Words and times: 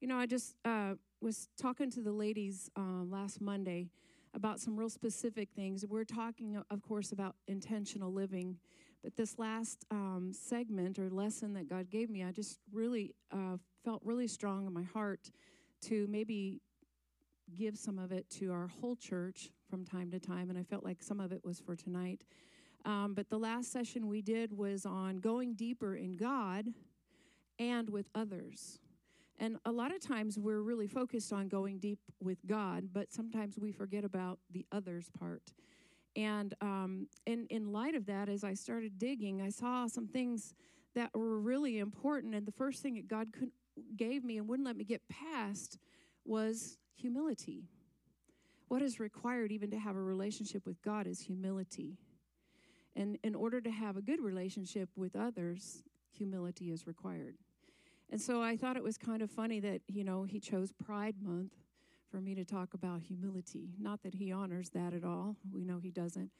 You 0.00 0.06
know, 0.06 0.16
I 0.16 0.26
just 0.26 0.54
uh, 0.64 0.94
was 1.20 1.48
talking 1.60 1.90
to 1.90 2.00
the 2.00 2.12
ladies 2.12 2.70
uh, 2.76 3.02
last 3.04 3.40
Monday 3.40 3.88
about 4.32 4.60
some 4.60 4.76
real 4.76 4.88
specific 4.88 5.48
things. 5.56 5.84
We're 5.84 6.04
talking, 6.04 6.62
of 6.70 6.82
course, 6.82 7.10
about 7.10 7.34
intentional 7.48 8.12
living. 8.12 8.58
But 9.02 9.16
this 9.16 9.40
last 9.40 9.84
um, 9.90 10.30
segment 10.32 11.00
or 11.00 11.10
lesson 11.10 11.52
that 11.54 11.68
God 11.68 11.90
gave 11.90 12.10
me, 12.10 12.22
I 12.22 12.30
just 12.30 12.60
really 12.72 13.16
uh, 13.32 13.56
felt 13.84 14.00
really 14.04 14.28
strong 14.28 14.68
in 14.68 14.72
my 14.72 14.84
heart 14.84 15.32
to 15.86 16.06
maybe 16.08 16.60
give 17.56 17.76
some 17.76 17.98
of 17.98 18.12
it 18.12 18.30
to 18.30 18.52
our 18.52 18.68
whole 18.68 18.94
church 18.94 19.50
from 19.68 19.84
time 19.84 20.12
to 20.12 20.20
time. 20.20 20.48
And 20.48 20.56
I 20.56 20.62
felt 20.62 20.84
like 20.84 21.02
some 21.02 21.18
of 21.18 21.32
it 21.32 21.44
was 21.44 21.58
for 21.58 21.74
tonight. 21.74 22.22
Um, 22.84 23.14
but 23.14 23.30
the 23.30 23.38
last 23.38 23.72
session 23.72 24.06
we 24.06 24.22
did 24.22 24.56
was 24.56 24.86
on 24.86 25.16
going 25.16 25.54
deeper 25.54 25.96
in 25.96 26.16
God 26.16 26.68
and 27.58 27.90
with 27.90 28.06
others. 28.14 28.78
And 29.38 29.58
a 29.64 29.72
lot 29.72 29.94
of 29.94 30.00
times 30.00 30.38
we're 30.38 30.60
really 30.62 30.88
focused 30.88 31.32
on 31.32 31.48
going 31.48 31.78
deep 31.78 32.00
with 32.20 32.38
God, 32.46 32.88
but 32.92 33.12
sometimes 33.12 33.58
we 33.58 33.70
forget 33.70 34.04
about 34.04 34.40
the 34.50 34.66
others 34.72 35.10
part. 35.16 35.52
And 36.16 36.54
um, 36.60 37.06
in, 37.26 37.46
in 37.48 37.70
light 37.72 37.94
of 37.94 38.06
that, 38.06 38.28
as 38.28 38.42
I 38.42 38.54
started 38.54 38.98
digging, 38.98 39.40
I 39.40 39.50
saw 39.50 39.86
some 39.86 40.08
things 40.08 40.54
that 40.94 41.10
were 41.14 41.38
really 41.38 41.78
important. 41.78 42.34
And 42.34 42.44
the 42.44 42.52
first 42.52 42.82
thing 42.82 42.94
that 42.94 43.06
God 43.06 43.28
could, 43.32 43.52
gave 43.96 44.24
me 44.24 44.38
and 44.38 44.48
wouldn't 44.48 44.66
let 44.66 44.76
me 44.76 44.84
get 44.84 45.02
past 45.08 45.78
was 46.24 46.78
humility. 46.96 47.68
What 48.66 48.82
is 48.82 48.98
required 48.98 49.52
even 49.52 49.70
to 49.70 49.78
have 49.78 49.94
a 49.94 50.02
relationship 50.02 50.66
with 50.66 50.82
God 50.82 51.06
is 51.06 51.20
humility. 51.20 51.98
And 52.96 53.16
in 53.22 53.36
order 53.36 53.60
to 53.60 53.70
have 53.70 53.96
a 53.96 54.02
good 54.02 54.20
relationship 54.20 54.88
with 54.96 55.14
others, 55.14 55.84
humility 56.10 56.72
is 56.72 56.86
required. 56.86 57.36
And 58.10 58.20
so 58.20 58.42
I 58.42 58.56
thought 58.56 58.76
it 58.76 58.82
was 58.82 58.96
kind 58.96 59.22
of 59.22 59.30
funny 59.30 59.60
that, 59.60 59.82
you 59.86 60.02
know, 60.02 60.24
he 60.24 60.40
chose 60.40 60.72
Pride 60.72 61.16
Month 61.22 61.52
for 62.10 62.20
me 62.20 62.34
to 62.34 62.44
talk 62.44 62.72
about 62.72 63.02
humility. 63.02 63.74
Not 63.78 64.02
that 64.02 64.14
he 64.14 64.32
honors 64.32 64.70
that 64.70 64.94
at 64.94 65.04
all, 65.04 65.36
we 65.52 65.64
know 65.64 65.78
he 65.78 65.90
doesn't. 65.90 66.30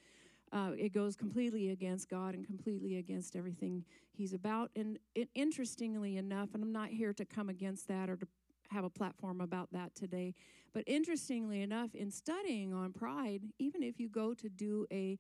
Uh, 0.51 0.71
it 0.79 0.95
goes 0.95 1.15
completely 1.15 1.71
against 1.71 2.09
God 2.09 2.35
and 2.35 2.47
completely 2.47 2.97
against 2.97 3.37
everything 3.37 3.85
he's 4.13 4.33
about. 4.33 4.71
And 4.75 4.99
it, 5.15 5.29
interestingly 5.35 6.17
enough, 6.17 6.55
and 6.55 6.63
I'm 6.63 6.73
not 6.73 6.89
here 6.89 7.13
to 7.13 7.27
come 7.27 7.51
against 7.51 7.87
that 7.89 8.09
or 8.09 8.17
to 8.17 8.27
have 8.71 8.85
a 8.85 8.91
platform 8.91 9.43
about 9.43 9.69
that 9.73 9.95
today, 9.95 10.35
but 10.73 10.85
interestingly 10.87 11.61
enough, 11.61 11.95
in 11.95 12.11
studying 12.11 12.73
on 12.73 12.93
pride, 12.93 13.43
even 13.59 13.83
if 13.83 14.01
you 14.01 14.09
go 14.09 14.35
to 14.35 14.49
do 14.49 14.87
a 14.93 15.19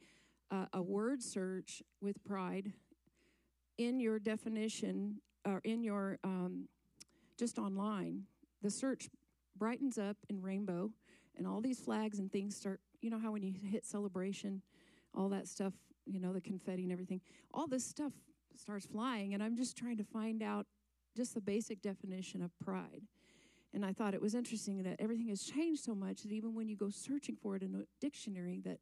uh, 0.51 0.65
a 0.73 0.83
word 0.83 1.23
search 1.23 1.83
with 2.01 2.25
pride, 2.25 2.73
in 3.77 4.01
your 4.01 4.19
definition 4.19 5.21
or 5.49 5.61
in 5.65 5.83
your 5.83 6.19
um, 6.25 6.69
just 7.39 7.59
online, 7.59 8.25
the 8.63 8.71
search 8.71 9.09
brightens 9.57 9.99
up 9.99 10.17
in 10.29 10.43
rainbow, 10.43 10.91
and 11.37 11.47
all 11.47 11.61
these 11.61 11.81
flags 11.81 12.19
and 12.19 12.31
things 12.31 12.57
start. 12.57 12.81
You 13.01 13.11
know 13.11 13.19
how 13.19 13.33
when 13.33 13.43
you 13.43 13.55
hit 13.71 13.85
celebration, 13.85 14.63
all 15.15 15.29
that 15.31 15.47
stuff, 15.47 15.73
you 16.07 16.21
know, 16.21 16.33
the 16.33 16.41
confetti 16.41 16.83
and 16.83 16.93
everything, 16.93 17.21
all 17.53 17.67
this 17.67 17.85
stuff 17.85 18.13
starts 18.57 18.87
flying, 18.87 19.35
and 19.35 19.43
I'm 19.43 19.57
just 19.57 19.77
trying 19.77 19.97
to 19.99 20.05
find 20.05 20.43
out 20.43 20.67
just 21.17 21.35
the 21.35 21.41
basic 21.41 21.81
definition 21.83 22.43
of 22.43 22.51
pride. 22.59 23.03
And 23.75 23.85
I 23.85 23.93
thought 23.93 24.15
it 24.15 24.23
was 24.23 24.35
interesting 24.35 24.83
that 24.83 24.97
everything 24.99 25.29
has 25.29 25.43
changed 25.43 25.85
so 25.85 25.95
much 25.95 26.23
that 26.23 26.33
even 26.33 26.55
when 26.55 26.69
you 26.69 26.77
go 26.77 26.89
searching 26.89 27.37
for 27.37 27.57
it 27.57 27.63
in 27.63 27.75
a 27.75 27.85
dictionary, 28.01 28.61
that 28.65 28.79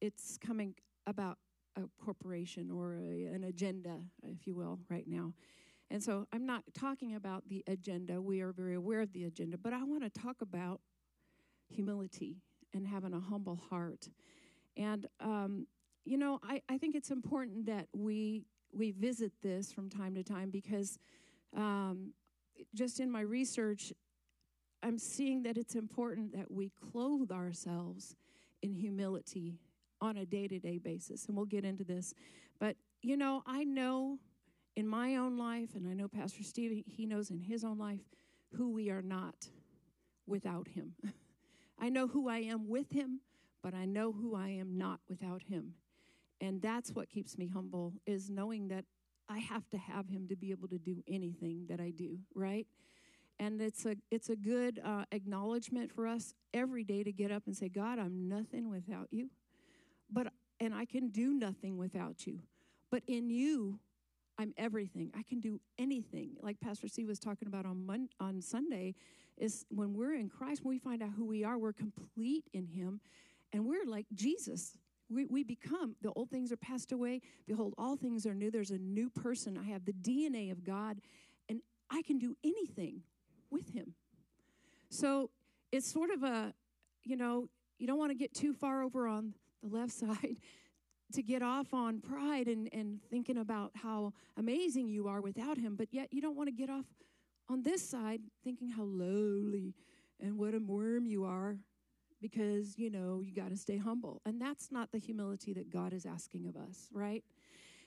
it's 0.00 0.38
coming 0.38 0.74
about 1.06 1.38
a 1.76 1.82
corporation 2.02 2.70
or 2.70 2.94
a, 2.94 3.26
an 3.34 3.44
agenda, 3.44 3.98
if 4.22 4.46
you 4.46 4.54
will, 4.54 4.78
right 4.88 5.06
now. 5.06 5.32
And 5.90 6.02
so 6.02 6.26
I'm 6.32 6.46
not 6.46 6.64
talking 6.74 7.14
about 7.14 7.48
the 7.48 7.62
agenda. 7.66 8.20
We 8.20 8.40
are 8.40 8.52
very 8.52 8.74
aware 8.74 9.00
of 9.00 9.12
the 9.12 9.24
agenda, 9.24 9.58
but 9.58 9.72
I 9.72 9.84
want 9.84 10.02
to 10.02 10.10
talk 10.10 10.40
about 10.40 10.80
humility 11.68 12.38
and 12.72 12.86
having 12.86 13.12
a 13.14 13.20
humble 13.20 13.60
heart. 13.70 14.08
And, 14.76 15.06
um, 15.20 15.66
you 16.04 16.18
know, 16.18 16.40
I, 16.42 16.62
I 16.68 16.78
think 16.78 16.94
it's 16.94 17.10
important 17.10 17.66
that 17.66 17.86
we, 17.94 18.44
we 18.72 18.90
visit 18.90 19.32
this 19.42 19.72
from 19.72 19.88
time 19.88 20.14
to 20.14 20.24
time 20.24 20.50
because 20.50 20.98
um, 21.56 22.12
just 22.74 23.00
in 23.00 23.10
my 23.10 23.20
research, 23.20 23.92
I'm 24.82 24.98
seeing 24.98 25.42
that 25.44 25.56
it's 25.56 25.76
important 25.76 26.32
that 26.36 26.50
we 26.50 26.70
clothe 26.92 27.30
ourselves 27.30 28.16
in 28.62 28.74
humility 28.74 29.58
on 30.00 30.16
a 30.18 30.26
day 30.26 30.48
to 30.48 30.58
day 30.58 30.78
basis. 30.78 31.26
And 31.26 31.36
we'll 31.36 31.46
get 31.46 31.64
into 31.64 31.84
this. 31.84 32.14
But, 32.58 32.76
you 33.00 33.16
know, 33.16 33.42
I 33.46 33.64
know 33.64 34.18
in 34.76 34.88
my 34.88 35.16
own 35.16 35.36
life, 35.38 35.70
and 35.74 35.86
I 35.86 35.94
know 35.94 36.08
Pastor 36.08 36.42
Steve, 36.42 36.84
he 36.86 37.06
knows 37.06 37.30
in 37.30 37.38
his 37.38 37.64
own 37.64 37.78
life 37.78 38.00
who 38.56 38.72
we 38.72 38.90
are 38.90 39.02
not 39.02 39.48
without 40.26 40.68
him. 40.68 40.94
I 41.78 41.88
know 41.88 42.06
who 42.06 42.28
I 42.28 42.38
am 42.38 42.68
with 42.68 42.90
him, 42.90 43.20
but 43.62 43.74
I 43.74 43.84
know 43.84 44.12
who 44.12 44.34
I 44.34 44.48
am 44.48 44.76
not 44.76 45.00
without 45.08 45.42
him. 45.42 45.74
And 46.40 46.60
that's 46.60 46.90
what 46.90 47.08
keeps 47.08 47.38
me 47.38 47.46
humble 47.46 47.94
is 48.06 48.30
knowing 48.30 48.68
that 48.68 48.84
I 49.28 49.38
have 49.38 49.68
to 49.70 49.78
have 49.78 50.08
him 50.08 50.28
to 50.28 50.36
be 50.36 50.50
able 50.50 50.68
to 50.68 50.78
do 50.78 51.02
anything 51.08 51.66
that 51.68 51.80
I 51.80 51.90
do, 51.90 52.18
right? 52.34 52.66
And 53.38 53.60
it's 53.60 53.86
a 53.86 53.96
it's 54.10 54.28
a 54.28 54.36
good 54.36 54.80
uh, 54.84 55.04
acknowledgement 55.10 55.90
for 55.90 56.06
us 56.06 56.34
every 56.52 56.84
day 56.84 57.02
to 57.02 57.12
get 57.12 57.32
up 57.32 57.44
and 57.46 57.56
say, 57.56 57.68
God, 57.68 57.98
I'm 57.98 58.28
nothing 58.28 58.70
without 58.70 59.08
you, 59.10 59.30
but 60.12 60.28
and 60.60 60.74
I 60.74 60.84
can 60.84 61.08
do 61.08 61.32
nothing 61.32 61.76
without 61.76 62.26
you. 62.26 62.40
But 62.90 63.02
in 63.08 63.30
you, 63.30 63.80
I'm 64.38 64.52
everything. 64.56 65.10
I 65.16 65.22
can 65.22 65.40
do 65.40 65.60
anything. 65.78 66.30
Like 66.40 66.60
Pastor 66.60 66.88
C 66.88 67.04
was 67.04 67.18
talking 67.18 67.48
about 67.48 67.66
on 67.66 67.84
Mon- 67.86 68.08
on 68.20 68.40
Sunday, 68.40 68.94
is 69.38 69.64
when 69.68 69.94
we're 69.94 70.14
in 70.14 70.28
Christ, 70.28 70.64
when 70.64 70.74
we 70.74 70.78
find 70.78 71.02
out 71.02 71.10
who 71.16 71.24
we 71.24 71.44
are, 71.44 71.58
we're 71.58 71.72
complete 71.72 72.44
in 72.52 72.66
Him, 72.66 73.00
and 73.52 73.64
we're 73.64 73.84
like 73.86 74.06
Jesus. 74.14 74.76
We, 75.10 75.26
we 75.26 75.44
become 75.44 75.96
the 76.02 76.10
old 76.12 76.30
things 76.30 76.50
are 76.50 76.56
passed 76.56 76.90
away. 76.90 77.20
Behold, 77.46 77.74
all 77.76 77.96
things 77.96 78.26
are 78.26 78.34
new. 78.34 78.50
There's 78.50 78.70
a 78.70 78.78
new 78.78 79.10
person. 79.10 79.58
I 79.58 79.70
have 79.70 79.84
the 79.84 79.92
DNA 79.92 80.50
of 80.50 80.64
God, 80.64 80.98
and 81.48 81.60
I 81.90 82.02
can 82.02 82.18
do 82.18 82.36
anything 82.42 83.02
with 83.50 83.72
Him. 83.72 83.94
So 84.88 85.30
it's 85.72 85.90
sort 85.90 86.10
of 86.10 86.22
a, 86.22 86.54
you 87.04 87.16
know, 87.16 87.48
you 87.78 87.86
don't 87.86 87.98
want 87.98 88.10
to 88.10 88.16
get 88.16 88.34
too 88.34 88.54
far 88.54 88.82
over 88.82 89.06
on 89.06 89.34
the 89.62 89.68
left 89.68 89.92
side 90.00 90.36
to 91.12 91.22
get 91.22 91.42
off 91.42 91.72
on 91.72 92.00
pride 92.00 92.48
and, 92.48 92.68
and 92.72 93.00
thinking 93.10 93.38
about 93.38 93.72
how 93.74 94.12
amazing 94.36 94.88
you 94.88 95.06
are 95.06 95.20
without 95.20 95.58
him, 95.58 95.76
but 95.76 95.88
yet 95.92 96.12
you 96.12 96.20
don't 96.20 96.36
want 96.36 96.48
to 96.48 96.54
get 96.54 96.70
off 96.70 96.86
on 97.48 97.62
this 97.62 97.88
side 97.88 98.20
thinking 98.42 98.70
how 98.70 98.82
lowly 98.82 99.74
and 100.20 100.38
what 100.38 100.54
a 100.54 100.58
worm 100.58 101.06
you 101.06 101.24
are 101.24 101.58
because, 102.20 102.78
you 102.78 102.90
know, 102.90 103.20
you 103.22 103.34
got 103.34 103.50
to 103.50 103.56
stay 103.56 103.76
humble. 103.76 104.22
And 104.24 104.40
that's 104.40 104.72
not 104.72 104.90
the 104.92 104.98
humility 104.98 105.52
that 105.52 105.70
God 105.70 105.92
is 105.92 106.06
asking 106.06 106.46
of 106.46 106.56
us, 106.56 106.88
right? 106.92 107.22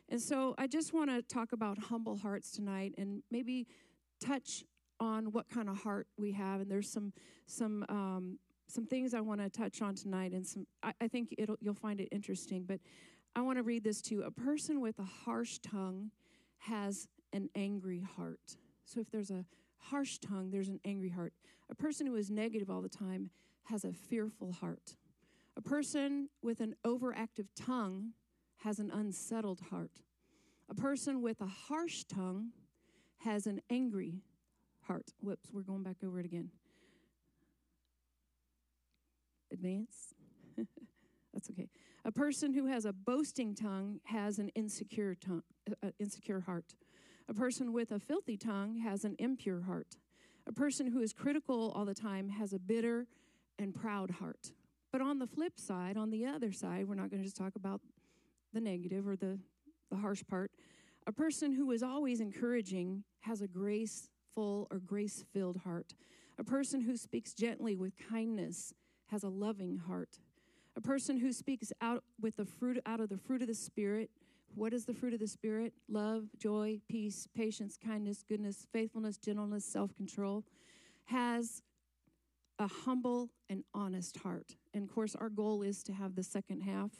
And 0.10 0.22
so 0.22 0.54
I 0.58 0.68
just 0.68 0.94
want 0.94 1.10
to 1.10 1.22
talk 1.22 1.52
about 1.54 1.78
humble 1.78 2.18
hearts 2.18 2.52
tonight 2.52 2.94
and 2.98 3.24
maybe 3.32 3.68
touch 4.24 4.64
on 5.00 5.32
what 5.32 5.50
kind 5.50 5.70
of 5.70 5.80
heart 5.80 6.08
we 6.18 6.32
have. 6.34 6.62
And 6.62 6.72
there's 6.72 6.92
some, 6.92 7.14
some, 7.46 7.86
um, 7.90 8.40
some 8.68 8.86
things 8.86 9.14
I 9.14 9.22
want 9.22 9.42
to 9.42 9.50
touch 9.50 9.82
on 9.82 9.96
tonight, 9.96 10.34
and 10.34 10.46
some 10.46 10.68
I, 10.84 10.94
I 11.02 11.08
think 11.08 11.34
it'll 11.38 11.58
you'll 11.62 11.74
find 11.74 12.00
it 12.00 12.10
interesting. 12.12 12.64
But 12.64 12.80
I 13.36 13.42
want 13.42 13.58
to 13.58 13.64
read 13.64 13.84
this 13.84 14.02
to 14.04 14.16
you. 14.16 14.24
A 14.24 14.32
person 14.32 14.82
with 14.82 15.00
a 15.00 15.04
harsh 15.04 15.60
tongue 15.60 16.12
has 16.60 17.08
an 17.34 17.50
angry 17.56 18.02
heart. 18.16 18.58
So 18.86 19.00
if 19.00 19.12
there's 19.12 19.32
a 19.32 19.46
harsh 19.78 20.18
tongue, 20.20 20.52
there's 20.52 20.70
an 20.70 20.80
angry 20.86 21.10
heart. 21.10 21.34
A 21.70 21.76
person 21.76 22.08
who 22.08 22.16
is 22.16 22.30
negative 22.30 22.70
all 22.70 22.82
the 22.82 22.90
time 22.90 23.30
has 23.64 23.84
a 23.84 23.92
fearful 23.92 24.54
heart. 24.54 24.96
A 25.56 25.62
person 25.62 26.30
with 26.42 26.62
an 26.62 26.76
overactive 26.86 27.48
tongue 27.56 28.14
has 28.58 28.80
an 28.80 28.92
unsettled 28.92 29.62
heart. 29.70 30.02
A 30.70 30.76
person 30.76 31.22
with 31.22 31.42
a 31.42 31.48
harsh 31.48 32.04
tongue 32.06 32.52
has 33.20 33.48
an 33.48 33.62
angry 33.70 34.22
heart. 34.82 35.14
Whoops, 35.22 35.50
we're 35.52 35.62
going 35.62 35.84
back 35.84 35.98
over 36.04 36.20
it 36.20 36.26
again. 36.26 36.52
Advance. 39.52 40.14
That's 41.34 41.50
okay. 41.50 41.70
A 42.06 42.12
person 42.12 42.54
who 42.54 42.66
has 42.68 42.86
a 42.86 42.94
boasting 42.94 43.54
tongue 43.54 44.00
has 44.06 44.40
an 44.40 44.50
insecure 44.56 45.16
tongue, 45.16 45.44
uh, 45.84 45.90
insecure 46.00 46.42
heart. 46.42 46.76
A 47.30 47.34
person 47.34 47.74
with 47.74 47.92
a 47.92 48.00
filthy 48.00 48.38
tongue 48.38 48.78
has 48.78 49.04
an 49.04 49.16
impure 49.20 49.62
heart. 49.62 49.98
A 50.48 50.54
person 50.54 50.88
who 50.88 51.02
is 51.02 51.12
critical 51.12 51.74
all 51.76 51.86
the 51.86 51.94
time 51.94 52.30
has 52.30 52.54
a 52.54 52.60
bitter 52.60 53.08
and 53.60 53.76
proud 53.76 54.12
heart. 54.12 54.54
But 54.92 55.02
on 55.02 55.20
the 55.20 55.28
flip 55.28 55.60
side, 55.60 55.98
on 55.98 56.10
the 56.10 56.26
other 56.26 56.52
side, 56.52 56.88
we're 56.88 56.96
not 56.96 57.10
going 57.10 57.22
to 57.22 57.26
just 57.26 57.36
talk 57.36 57.56
about 57.56 57.82
the 58.54 58.62
negative 58.62 59.08
or 59.08 59.16
the, 59.16 59.38
the 59.92 59.98
harsh 59.98 60.24
part. 60.28 60.52
A 61.06 61.12
person 61.12 61.52
who 61.52 61.72
is 61.72 61.84
always 61.84 62.22
encouraging 62.22 63.04
has 63.22 63.42
a 63.42 63.48
graceful 63.48 64.68
or 64.72 64.80
grace 64.80 65.26
filled 65.34 65.58
heart. 65.58 65.94
A 66.40 66.44
person 66.44 66.82
who 66.82 66.96
speaks 66.96 67.34
gently 67.34 67.76
with 67.76 67.94
kindness 68.10 68.74
has 69.08 69.24
a 69.24 69.30
loving 69.30 69.78
heart. 69.78 70.20
A 70.76 70.82
person 70.82 71.18
who 71.18 71.32
speaks 71.34 71.74
out 71.82 72.04
with 72.22 72.38
the 72.38 72.46
fruit 72.46 72.80
out 72.86 73.00
of 73.00 73.10
the 73.10 73.18
fruit 73.18 73.42
of 73.42 73.48
the 73.48 73.56
spirit. 73.56 74.10
What 74.56 74.74
is 74.74 74.86
the 74.86 74.94
fruit 74.94 75.14
of 75.14 75.20
the 75.20 75.28
spirit? 75.28 75.74
Love, 75.90 76.26
joy, 76.38 76.80
peace, 76.88 77.28
patience, 77.36 77.78
kindness, 77.84 78.24
goodness, 78.28 78.68
faithfulness, 78.72 79.18
gentleness, 79.18 79.66
self-control. 79.66 80.44
has 81.06 81.62
a 82.60 82.68
humble 82.68 83.30
and 83.50 83.64
honest 83.74 84.18
heart. 84.18 84.56
And 84.74 84.84
of 84.84 84.94
course, 84.94 85.16
our 85.16 85.30
goal 85.30 85.62
is 85.62 85.84
to 85.84 85.94
have 85.94 86.16
the 86.16 86.24
second 86.24 86.62
half. 86.62 86.92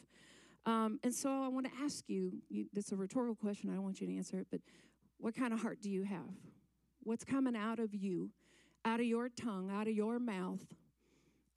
Um, 0.66 0.98
and 1.02 1.12
so 1.12 1.42
I 1.42 1.48
want 1.48 1.66
to 1.66 1.72
ask 1.82 2.04
you, 2.08 2.32
you 2.48 2.66
it's 2.74 2.92
a 2.92 2.96
rhetorical 2.96 3.34
question, 3.34 3.70
I 3.70 3.74
don't 3.74 3.82
want 3.82 4.00
you 4.00 4.06
to 4.06 4.16
answer 4.16 4.38
it, 4.38 4.46
but 4.50 4.60
what 5.18 5.34
kind 5.34 5.52
of 5.52 5.60
heart 5.60 5.80
do 5.80 5.90
you 5.90 6.04
have? 6.04 6.34
What's 7.02 7.24
coming 7.24 7.56
out 7.56 7.78
of 7.78 7.94
you, 7.94 8.30
out 8.84 9.00
of 9.00 9.06
your 9.06 9.28
tongue, 9.28 9.70
out 9.70 9.88
of 9.88 9.94
your 9.94 10.18
mouth? 10.18 10.64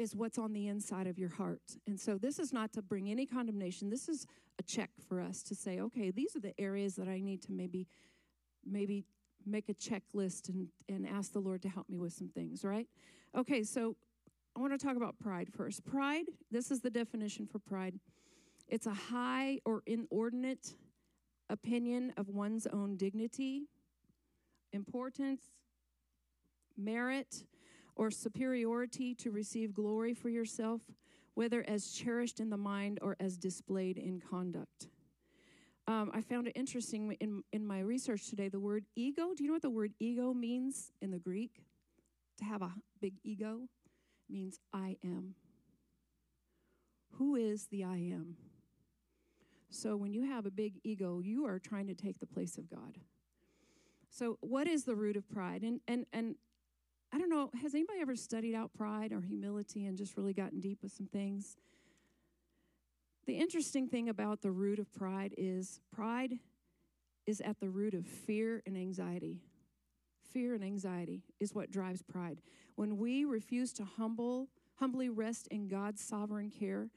Is 0.01 0.15
what's 0.15 0.37
on 0.37 0.53
the 0.53 0.67
inside 0.67 1.07
of 1.07 1.19
your 1.19 1.29
heart. 1.29 1.61
And 1.85 1.99
so, 1.99 2.17
this 2.17 2.39
is 2.39 2.51
not 2.51 2.73
to 2.73 2.81
bring 2.81 3.09
any 3.09 3.25
condemnation. 3.25 3.89
This 3.89 4.09
is 4.09 4.25
a 4.59 4.63
check 4.63 4.89
for 5.07 5.21
us 5.21 5.43
to 5.43 5.55
say, 5.55 5.79
okay, 5.79 6.11
these 6.11 6.35
are 6.35 6.39
the 6.39 6.59
areas 6.59 6.95
that 6.95 7.07
I 7.07 7.19
need 7.19 7.41
to 7.43 7.51
maybe, 7.51 7.87
maybe 8.65 9.05
make 9.45 9.69
a 9.69 9.73
checklist 9.73 10.49
and, 10.49 10.67
and 10.89 11.07
ask 11.07 11.33
the 11.33 11.39
Lord 11.39 11.61
to 11.63 11.69
help 11.69 11.87
me 11.89 11.99
with 11.99 12.13
some 12.13 12.29
things, 12.29 12.63
right? 12.63 12.87
Okay, 13.37 13.63
so 13.63 13.95
I 14.55 14.59
want 14.59 14.77
to 14.77 14.83
talk 14.83 14.97
about 14.97 15.19
pride 15.19 15.49
first. 15.55 15.85
Pride, 15.85 16.25
this 16.49 16.71
is 16.71 16.81
the 16.81 16.89
definition 16.89 17.47
for 17.47 17.59
pride 17.59 17.99
it's 18.71 18.87
a 18.87 18.93
high 18.93 19.59
or 19.65 19.83
inordinate 19.85 20.75
opinion 21.49 22.13
of 22.15 22.29
one's 22.29 22.65
own 22.67 22.95
dignity, 22.95 23.63
importance, 24.71 25.41
merit, 26.77 27.43
or 27.95 28.11
superiority 28.11 29.13
to 29.15 29.31
receive 29.31 29.73
glory 29.73 30.13
for 30.13 30.29
yourself, 30.29 30.81
whether 31.33 31.63
as 31.67 31.91
cherished 31.91 32.39
in 32.39 32.49
the 32.49 32.57
mind 32.57 32.99
or 33.01 33.15
as 33.19 33.37
displayed 33.37 33.97
in 33.97 34.19
conduct. 34.19 34.89
Um, 35.87 36.11
I 36.13 36.21
found 36.21 36.47
it 36.47 36.53
interesting 36.55 37.15
in, 37.19 37.43
in 37.51 37.65
my 37.65 37.79
research 37.79 38.29
today 38.29 38.49
the 38.49 38.59
word 38.59 38.85
ego. 38.95 39.33
Do 39.35 39.43
you 39.43 39.49
know 39.49 39.53
what 39.55 39.61
the 39.61 39.69
word 39.69 39.93
ego 39.99 40.33
means 40.33 40.91
in 41.01 41.11
the 41.11 41.19
Greek? 41.19 41.63
To 42.37 42.45
have 42.45 42.61
a 42.61 42.71
big 43.01 43.15
ego 43.23 43.61
means 44.29 44.59
I 44.73 44.97
am. 45.03 45.35
Who 47.13 47.35
is 47.35 47.67
the 47.67 47.83
I 47.83 47.97
am? 47.97 48.37
So 49.69 49.95
when 49.95 50.13
you 50.13 50.23
have 50.27 50.45
a 50.45 50.51
big 50.51 50.79
ego, 50.83 51.19
you 51.19 51.45
are 51.45 51.59
trying 51.59 51.87
to 51.87 51.95
take 51.95 52.19
the 52.19 52.25
place 52.25 52.57
of 52.57 52.69
God. 52.69 52.97
So 54.09 54.37
what 54.41 54.67
is 54.67 54.83
the 54.83 54.95
root 54.95 55.15
of 55.15 55.29
pride? 55.29 55.63
And 55.63 55.79
and 55.87 56.05
and 56.11 56.35
I 57.13 57.17
don't 57.17 57.29
know, 57.29 57.49
has 57.61 57.75
anybody 57.75 57.99
ever 57.99 58.15
studied 58.15 58.55
out 58.55 58.71
pride 58.73 59.11
or 59.11 59.21
humility 59.21 59.85
and 59.85 59.97
just 59.97 60.15
really 60.15 60.33
gotten 60.33 60.59
deep 60.61 60.79
with 60.81 60.93
some 60.93 61.07
things? 61.07 61.57
The 63.25 63.33
interesting 63.33 63.87
thing 63.87 64.09
about 64.09 64.41
the 64.41 64.51
root 64.51 64.79
of 64.79 64.91
pride 64.93 65.33
is 65.37 65.81
pride 65.93 66.39
is 67.27 67.41
at 67.41 67.59
the 67.59 67.69
root 67.69 67.93
of 67.93 68.05
fear 68.05 68.63
and 68.65 68.77
anxiety. 68.77 69.41
Fear 70.31 70.55
and 70.55 70.63
anxiety 70.63 71.23
is 71.39 71.53
what 71.53 71.69
drives 71.69 72.01
pride. 72.01 72.41
When 72.75 72.97
we 72.97 73.25
refuse 73.25 73.73
to 73.73 73.83
humble, 73.85 74.47
humbly 74.75 75.09
rest 75.09 75.47
in 75.47 75.67
God's 75.67 76.01
sovereign 76.01 76.49
care, 76.49 76.89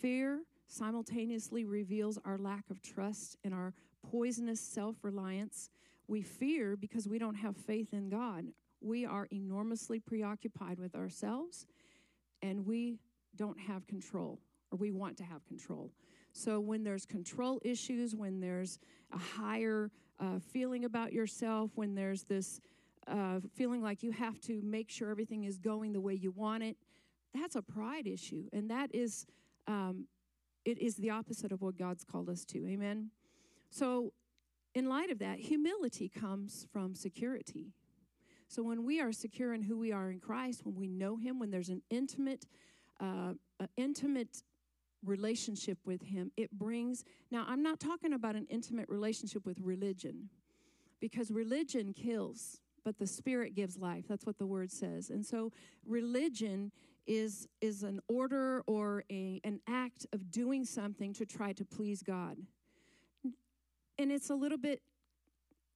fear 0.00 0.42
simultaneously 0.66 1.64
reveals 1.64 2.18
our 2.24 2.38
lack 2.38 2.70
of 2.70 2.82
trust 2.82 3.36
and 3.42 3.54
our 3.54 3.72
poisonous 4.10 4.60
self 4.60 4.96
reliance. 5.02 5.70
We 6.06 6.22
fear 6.22 6.76
because 6.76 7.08
we 7.08 7.18
don't 7.18 7.36
have 7.36 7.56
faith 7.56 7.92
in 7.92 8.10
God. 8.10 8.46
We 8.84 9.06
are 9.06 9.26
enormously 9.32 9.98
preoccupied 9.98 10.78
with 10.78 10.94
ourselves 10.94 11.66
and 12.42 12.66
we 12.66 12.98
don't 13.36 13.58
have 13.58 13.86
control 13.86 14.38
or 14.70 14.76
we 14.76 14.90
want 14.90 15.16
to 15.16 15.24
have 15.24 15.44
control. 15.46 15.90
So 16.32 16.60
when 16.60 16.84
there's 16.84 17.06
control 17.06 17.60
issues, 17.64 18.14
when 18.14 18.40
there's 18.40 18.78
a 19.12 19.18
higher 19.18 19.90
uh, 20.20 20.38
feeling 20.38 20.84
about 20.84 21.12
yourself, 21.12 21.70
when 21.76 21.94
there's 21.94 22.24
this 22.24 22.60
uh, 23.06 23.40
feeling 23.54 23.82
like 23.82 24.02
you 24.02 24.10
have 24.10 24.40
to 24.42 24.60
make 24.62 24.90
sure 24.90 25.10
everything 25.10 25.44
is 25.44 25.58
going 25.58 25.92
the 25.92 26.00
way 26.00 26.14
you 26.14 26.30
want 26.32 26.62
it, 26.62 26.76
that's 27.34 27.56
a 27.56 27.62
pride 27.62 28.06
issue. 28.06 28.48
And 28.52 28.70
that 28.70 28.94
is, 28.94 29.26
um, 29.66 30.06
it 30.64 30.78
is 30.78 30.96
the 30.96 31.10
opposite 31.10 31.52
of 31.52 31.62
what 31.62 31.78
God's 31.78 32.04
called 32.04 32.28
us 32.28 32.44
to. 32.46 32.66
Amen. 32.66 33.10
So, 33.70 34.12
in 34.74 34.88
light 34.88 35.10
of 35.10 35.20
that, 35.20 35.38
humility 35.38 36.08
comes 36.08 36.66
from 36.72 36.96
security. 36.96 37.72
So, 38.54 38.62
when 38.62 38.84
we 38.84 39.00
are 39.00 39.10
secure 39.10 39.52
in 39.52 39.62
who 39.62 39.76
we 39.76 39.90
are 39.90 40.12
in 40.12 40.20
Christ, 40.20 40.64
when 40.64 40.76
we 40.76 40.86
know 40.86 41.16
Him, 41.16 41.40
when 41.40 41.50
there's 41.50 41.70
an 41.70 41.82
intimate, 41.90 42.46
uh, 43.00 43.32
intimate 43.76 44.44
relationship 45.04 45.78
with 45.84 46.02
Him, 46.02 46.30
it 46.36 46.52
brings. 46.52 47.04
Now, 47.32 47.46
I'm 47.48 47.64
not 47.64 47.80
talking 47.80 48.12
about 48.12 48.36
an 48.36 48.46
intimate 48.48 48.88
relationship 48.88 49.44
with 49.44 49.58
religion, 49.60 50.28
because 51.00 51.32
religion 51.32 51.92
kills, 51.92 52.60
but 52.84 52.96
the 52.96 53.08
Spirit 53.08 53.56
gives 53.56 53.76
life. 53.76 54.04
That's 54.08 54.24
what 54.24 54.38
the 54.38 54.46
Word 54.46 54.70
says. 54.70 55.10
And 55.10 55.26
so, 55.26 55.50
religion 55.84 56.70
is 57.08 57.48
is 57.60 57.82
an 57.82 57.98
order 58.06 58.62
or 58.68 59.02
a 59.10 59.40
an 59.42 59.58
act 59.66 60.06
of 60.12 60.30
doing 60.30 60.64
something 60.64 61.12
to 61.14 61.26
try 61.26 61.52
to 61.54 61.64
please 61.64 62.04
God. 62.04 62.38
And 63.98 64.12
it's 64.12 64.30
a 64.30 64.34
little 64.36 64.58
bit 64.58 64.80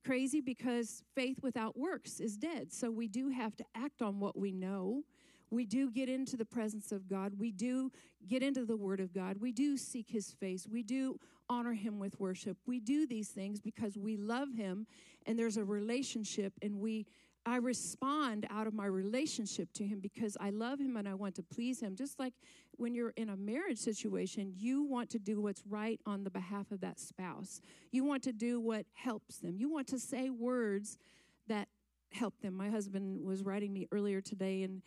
crazy 0.09 0.41
because 0.41 1.03
faith 1.15 1.37
without 1.43 1.79
works 1.79 2.19
is 2.19 2.39
dead. 2.39 2.73
So 2.73 2.91
we 2.91 3.09
do 3.09 3.29
have 3.29 3.55
to 3.59 3.65
act 3.75 4.01
on 4.01 4.19
what 4.21 4.39
we 4.39 4.53
know. 4.53 5.03
We 5.51 5.67
do 5.67 5.91
get 5.91 6.09
into 6.09 6.35
the 6.35 6.47
presence 6.47 6.93
of 6.93 7.11
God. 7.11 7.35
We 7.39 7.53
do 7.53 7.93
get 8.27 8.43
into 8.43 8.65
the 8.65 8.77
Word 8.77 9.01
of 9.01 9.13
God. 9.13 9.37
We 9.39 9.53
do 9.53 9.77
seek 9.77 10.09
His 10.09 10.31
face. 10.31 10.67
We 10.67 10.83
do 10.83 11.21
honor 11.51 11.75
Him 11.75 11.99
with 11.99 12.19
worship. 12.19 12.57
We 12.67 12.81
do 12.81 13.07
these 13.07 13.29
things 13.29 13.61
because 13.61 13.99
we 13.99 14.17
love 14.17 14.55
Him 14.55 14.87
and 15.27 15.39
there's 15.39 15.59
a 15.59 15.65
relationship 15.65 16.55
and 16.63 16.81
we 16.81 17.05
I 17.49 17.57
respond 17.57 18.47
out 18.51 18.67
of 18.67 18.75
my 18.75 18.85
relationship 18.85 19.73
to 19.75 19.85
him 19.85 20.01
because 20.01 20.37
I 20.39 20.51
love 20.51 20.79
him 20.79 20.99
and 20.99 21.09
I 21.09 21.15
want 21.15 21.35
to 21.37 21.43
please 21.43 21.81
him. 21.81 21.97
Just 21.97 22.19
like 22.19 22.35
when 22.73 22.95
you're 22.95 23.15
in 23.17 23.31
a 23.31 23.37
marriage 23.37 23.79
situation, 23.79 24.53
you 24.55 24.83
want 24.83 25.09
to 25.11 25.19
do 25.19 25.41
what's 25.41 25.63
right 25.67 25.99
on 26.05 26.25
the 26.25 26.31
behalf 26.31 26.71
of 26.71 26.83
that 26.83 27.01
spouse. 27.01 27.63
You 27.91 28.05
want 28.05 28.23
to 28.25 28.33
do 28.33 28.61
what 28.61 28.85
helps 28.93 29.39
them. 29.39 29.57
You 29.57 29.71
want 29.71 29.87
to 29.89 29.99
say 29.99 30.29
words 30.29 30.99
that 31.47 31.69
help 32.13 32.39
them. 32.43 32.55
My 32.55 32.69
husband 32.69 33.25
was 33.25 33.43
writing 33.43 33.73
me 33.73 33.87
earlier 33.93 34.21
today 34.21 34.65
and 34.65 34.83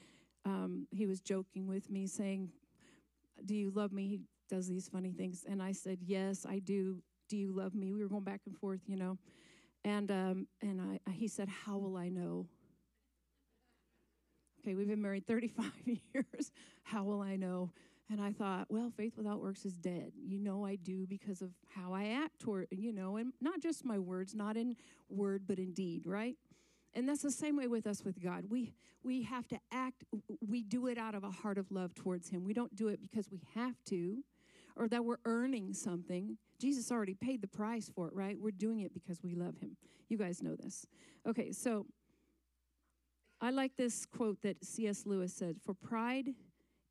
um, 0.45 0.85
he 0.91 1.07
was 1.07 1.19
joking 1.19 1.65
with 1.65 1.89
me 1.89 2.05
saying, 2.05 2.49
Do 3.43 3.55
you 3.55 3.71
love 3.71 3.91
me? 3.91 4.07
He 4.07 4.19
does 4.51 4.67
these 4.67 4.87
funny 4.87 5.11
things. 5.11 5.45
And 5.49 5.63
I 5.63 5.71
said, 5.71 5.97
Yes, 6.05 6.45
I 6.47 6.59
do. 6.59 7.01
Do 7.27 7.37
you 7.37 7.53
love 7.53 7.73
me? 7.73 7.91
We 7.91 8.03
were 8.03 8.09
going 8.09 8.23
back 8.23 8.41
and 8.45 8.55
forth, 8.55 8.81
you 8.85 8.97
know. 8.97 9.17
And, 9.83 10.11
um, 10.11 10.47
and 10.61 10.99
I, 11.07 11.11
he 11.11 11.27
said, 11.27 11.49
How 11.49 11.77
will 11.77 11.97
I 11.97 12.09
know? 12.09 12.47
Okay, 14.61 14.75
we've 14.75 14.87
been 14.87 15.01
married 15.01 15.25
35 15.25 15.71
years. 15.85 16.51
How 16.83 17.03
will 17.03 17.21
I 17.21 17.35
know? 17.35 17.71
And 18.11 18.21
I 18.21 18.33
thought, 18.33 18.67
well, 18.69 18.91
faith 18.95 19.13
without 19.15 19.41
works 19.41 19.65
is 19.65 19.77
dead. 19.77 20.11
You 20.21 20.37
know, 20.37 20.65
I 20.65 20.75
do 20.75 21.07
because 21.07 21.41
of 21.41 21.51
how 21.73 21.93
I 21.93 22.09
act 22.09 22.39
toward, 22.39 22.67
you 22.69 22.91
know, 22.91 23.15
and 23.15 23.31
not 23.39 23.61
just 23.61 23.85
my 23.85 23.97
words, 23.97 24.35
not 24.35 24.57
in 24.57 24.75
word, 25.09 25.43
but 25.47 25.59
in 25.59 25.71
deed, 25.71 26.05
right? 26.05 26.35
And 26.93 27.07
that's 27.07 27.21
the 27.21 27.31
same 27.31 27.55
way 27.55 27.67
with 27.67 27.87
us 27.87 28.03
with 28.03 28.21
God. 28.21 28.45
We 28.49 28.73
we 29.03 29.23
have 29.23 29.47
to 29.47 29.59
act 29.71 30.03
we 30.45 30.61
do 30.61 30.87
it 30.87 30.97
out 30.97 31.15
of 31.15 31.23
a 31.23 31.31
heart 31.31 31.57
of 31.57 31.71
love 31.71 31.95
towards 31.95 32.29
him. 32.29 32.43
We 32.43 32.53
don't 32.53 32.75
do 32.75 32.89
it 32.89 33.01
because 33.01 33.31
we 33.31 33.41
have 33.55 33.75
to 33.85 34.23
or 34.75 34.87
that 34.87 35.03
we're 35.03 35.17
earning 35.25 35.73
something. 35.73 36.37
Jesus 36.59 36.91
already 36.91 37.13
paid 37.15 37.41
the 37.41 37.47
price 37.47 37.89
for 37.93 38.07
it, 38.07 38.13
right? 38.13 38.37
We're 38.39 38.51
doing 38.51 38.81
it 38.81 38.93
because 38.93 39.21
we 39.23 39.35
love 39.35 39.57
him. 39.57 39.77
You 40.09 40.17
guys 40.17 40.41
know 40.43 40.55
this. 40.55 40.85
Okay, 41.27 41.51
so 41.51 41.85
I 43.39 43.49
like 43.49 43.75
this 43.75 44.05
quote 44.05 44.41
that 44.43 44.63
C.S. 44.63 45.05
Lewis 45.05 45.33
said 45.33 45.57
For 45.63 45.73
pride 45.73 46.29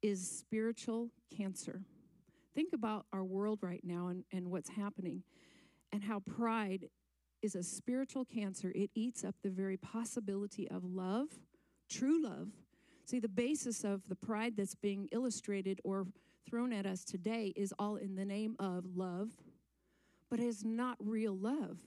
is 0.02 0.28
spiritual 0.28 1.10
cancer. 1.36 1.82
Think 2.54 2.72
about 2.72 3.06
our 3.12 3.24
world 3.24 3.60
right 3.62 3.82
now 3.84 4.08
and, 4.08 4.24
and 4.32 4.50
what's 4.50 4.70
happening, 4.70 5.22
and 5.92 6.02
how 6.02 6.20
pride 6.20 6.88
is 7.42 7.54
a 7.54 7.62
spiritual 7.62 8.24
cancer. 8.24 8.72
It 8.74 8.90
eats 8.94 9.24
up 9.24 9.36
the 9.42 9.50
very 9.50 9.76
possibility 9.76 10.68
of 10.68 10.84
love, 10.84 11.28
true 11.88 12.22
love. 12.22 12.48
See, 13.06 13.20
the 13.20 13.28
basis 13.28 13.84
of 13.84 14.02
the 14.08 14.16
pride 14.16 14.54
that's 14.56 14.74
being 14.74 15.08
illustrated 15.12 15.80
or 15.84 16.06
thrown 16.48 16.72
at 16.72 16.86
us 16.86 17.04
today 17.04 17.52
is 17.56 17.72
all 17.78 17.96
in 17.96 18.14
the 18.16 18.24
name 18.24 18.56
of 18.58 18.84
love, 18.96 19.30
but 20.30 20.40
it's 20.40 20.64
not 20.64 20.96
real 21.00 21.36
love 21.36 21.78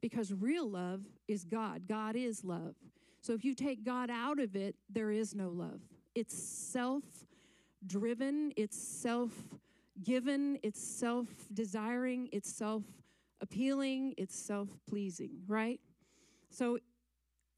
because 0.00 0.32
real 0.32 0.68
love 0.68 1.02
is 1.26 1.44
God. 1.44 1.88
God 1.88 2.16
is 2.16 2.44
love. 2.44 2.74
So 3.20 3.32
if 3.34 3.44
you 3.44 3.54
take 3.54 3.84
God 3.84 4.10
out 4.10 4.38
of 4.38 4.56
it, 4.56 4.76
there 4.88 5.10
is 5.10 5.34
no 5.34 5.48
love. 5.48 5.80
It's 6.14 6.36
self 6.36 7.04
driven, 7.86 8.52
it's 8.56 8.76
self 8.76 9.32
given, 10.02 10.58
it's 10.62 10.80
self 10.80 11.26
desiring, 11.52 12.28
it's 12.32 12.52
self 12.52 12.82
appealing, 13.40 14.14
it's 14.16 14.36
self 14.36 14.68
pleasing, 14.88 15.30
right? 15.46 15.80
So 16.50 16.78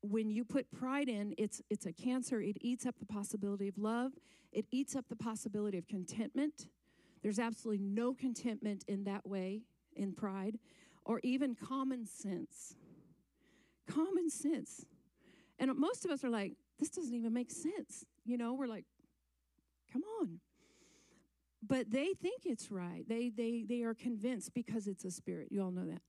when 0.02 0.30
you 0.30 0.44
put 0.44 0.70
pride 0.72 1.08
in, 1.08 1.34
it's 1.38 1.62
it's 1.70 1.86
a 1.86 1.92
cancer. 1.92 2.40
It 2.40 2.56
eats 2.60 2.86
up 2.86 2.98
the 2.98 3.06
possibility 3.06 3.68
of 3.68 3.78
love. 3.78 4.12
It 4.52 4.66
eats 4.70 4.96
up 4.96 5.06
the 5.08 5.16
possibility 5.16 5.78
of 5.78 5.86
contentment. 5.86 6.68
There's 7.22 7.38
absolutely 7.38 7.84
no 7.84 8.14
contentment 8.14 8.84
in 8.88 9.04
that 9.04 9.26
way 9.26 9.62
in 9.94 10.12
pride 10.12 10.58
or 11.04 11.20
even 11.22 11.54
common 11.54 12.06
sense. 12.06 12.76
Common 13.86 14.30
sense. 14.30 14.86
And 15.58 15.74
most 15.76 16.04
of 16.04 16.10
us 16.10 16.24
are 16.24 16.30
like, 16.30 16.54
this 16.78 16.88
doesn't 16.90 17.14
even 17.14 17.32
make 17.32 17.50
sense. 17.50 18.04
You 18.24 18.38
know, 18.38 18.54
we're 18.54 18.66
like, 18.66 18.84
come 19.92 20.02
on. 20.20 20.40
But 21.66 21.90
they 21.90 22.14
think 22.14 22.42
it's 22.46 22.70
right. 22.70 23.04
They 23.06 23.28
they 23.28 23.64
they 23.68 23.82
are 23.82 23.94
convinced 23.94 24.54
because 24.54 24.86
it's 24.86 25.04
a 25.04 25.10
spirit. 25.10 25.48
You 25.50 25.62
all 25.62 25.70
know 25.70 25.84
that. 25.84 26.00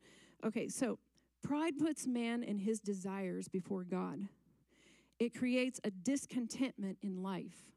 Okay, 0.46 0.70
so 0.70 0.98
pride 1.44 1.78
puts 1.78 2.08
man 2.08 2.44
and 2.44 2.60
his 2.62 2.80
desires 2.80 3.50
before 3.50 3.84
God. 3.84 4.22
It 5.20 5.38
creates 5.38 5.80
a 5.84 5.92
discontentment 5.92 6.98
in 7.02 7.22
life. 7.22 7.72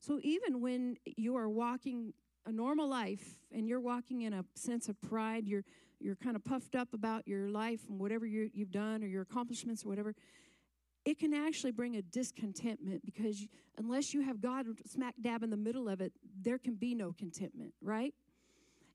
So 0.00 0.20
even 0.22 0.60
when 0.60 0.96
you 1.04 1.36
are 1.36 1.48
walking 1.48 2.12
a 2.46 2.52
normal 2.52 2.88
life 2.88 3.38
and 3.52 3.68
you're 3.68 3.80
walking 3.80 4.22
in 4.22 4.32
a 4.32 4.44
sense 4.54 4.88
of 4.88 5.00
pride, 5.00 5.46
you're 5.46 5.64
you're 5.98 6.16
kind 6.16 6.36
of 6.36 6.44
puffed 6.44 6.74
up 6.74 6.92
about 6.92 7.26
your 7.26 7.48
life 7.48 7.80
and 7.88 7.98
whatever 7.98 8.26
you 8.26 8.50
have 8.58 8.70
done 8.70 9.02
or 9.02 9.06
your 9.06 9.22
accomplishments 9.22 9.84
or 9.84 9.88
whatever, 9.88 10.14
it 11.06 11.18
can 11.18 11.32
actually 11.32 11.70
bring 11.70 11.96
a 11.96 12.02
discontentment 12.02 13.04
because 13.04 13.40
you, 13.40 13.48
unless 13.78 14.12
you 14.12 14.22
have 14.22 14.40
God 14.40 14.66
smack 14.86 15.14
dab 15.22 15.42
in 15.42 15.50
the 15.50 15.56
middle 15.56 15.88
of 15.88 16.00
it, 16.00 16.12
there 16.42 16.58
can 16.58 16.74
be 16.74 16.94
no 16.94 17.14
contentment, 17.16 17.72
right? 17.80 18.12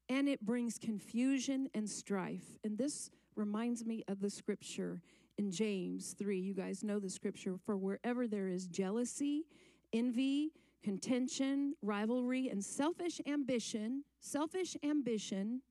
And 0.10 0.28
it 0.28 0.46
brings 0.46 0.78
confusion 0.78 1.70
and 1.74 1.90
strife. 1.90 2.60
And 2.64 2.78
this 2.78 3.10
reminds 3.36 3.86
me 3.86 4.04
of 4.08 4.20
the 4.20 4.30
scripture 4.30 5.02
in 5.38 5.52
James 5.52 6.14
3. 6.20 6.38
You 6.38 6.54
guys 6.54 6.84
know 6.84 7.00
the 7.00 7.10
scripture 7.10 7.56
for 7.66 7.78
wherever 7.78 8.28
there 8.28 8.50
is 8.50 8.68
jealousy, 8.68 9.46
envy, 9.94 10.52
contention, 10.84 11.74
rivalry, 11.82 12.50
and 12.50 12.64
selfish 12.64 13.22
ambition, 13.28 14.04
selfish 14.20 14.76
ambition, 14.84 15.62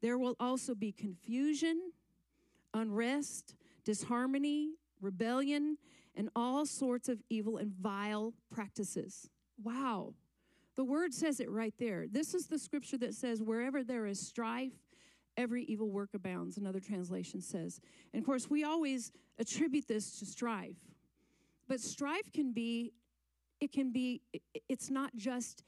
there 0.00 0.18
will 0.18 0.36
also 0.38 0.74
be 0.74 0.92
confusion, 0.92 1.92
unrest, 2.72 3.54
disharmony, 3.84 4.74
rebellion, 5.00 5.78
and 6.14 6.28
all 6.36 6.66
sorts 6.66 7.08
of 7.08 7.22
evil 7.28 7.56
and 7.56 7.72
vile 7.72 8.34
practices. 8.50 9.28
Wow. 9.62 10.14
The 10.76 10.84
word 10.84 11.14
says 11.14 11.40
it 11.40 11.50
right 11.50 11.74
there. 11.78 12.06
This 12.10 12.34
is 12.34 12.46
the 12.46 12.58
scripture 12.58 12.98
that 12.98 13.14
says, 13.14 13.42
wherever 13.42 13.84
there 13.84 14.06
is 14.06 14.20
strife, 14.20 14.72
every 15.36 15.64
evil 15.64 15.90
work 15.90 16.10
abounds, 16.14 16.56
another 16.56 16.80
translation 16.80 17.40
says. 17.40 17.80
And 18.12 18.20
of 18.20 18.26
course, 18.26 18.50
we 18.50 18.64
always 18.64 19.12
attribute 19.38 19.86
this 19.88 20.18
to 20.18 20.26
strife. 20.26 20.76
But 21.68 21.80
strife 21.80 22.32
can 22.32 22.52
be 22.52 22.92
it 23.64 23.72
can 23.72 23.90
be, 23.90 24.20
it's 24.68 24.90
not 24.90 25.10
just 25.16 25.64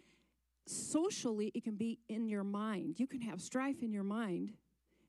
socially, 0.66 1.50
it 1.54 1.64
can 1.64 1.76
be 1.76 1.98
in 2.10 2.28
your 2.28 2.44
mind. 2.44 3.00
You 3.00 3.06
can 3.06 3.22
have 3.22 3.40
strife 3.40 3.82
in 3.82 3.90
your 3.90 4.04
mind 4.04 4.52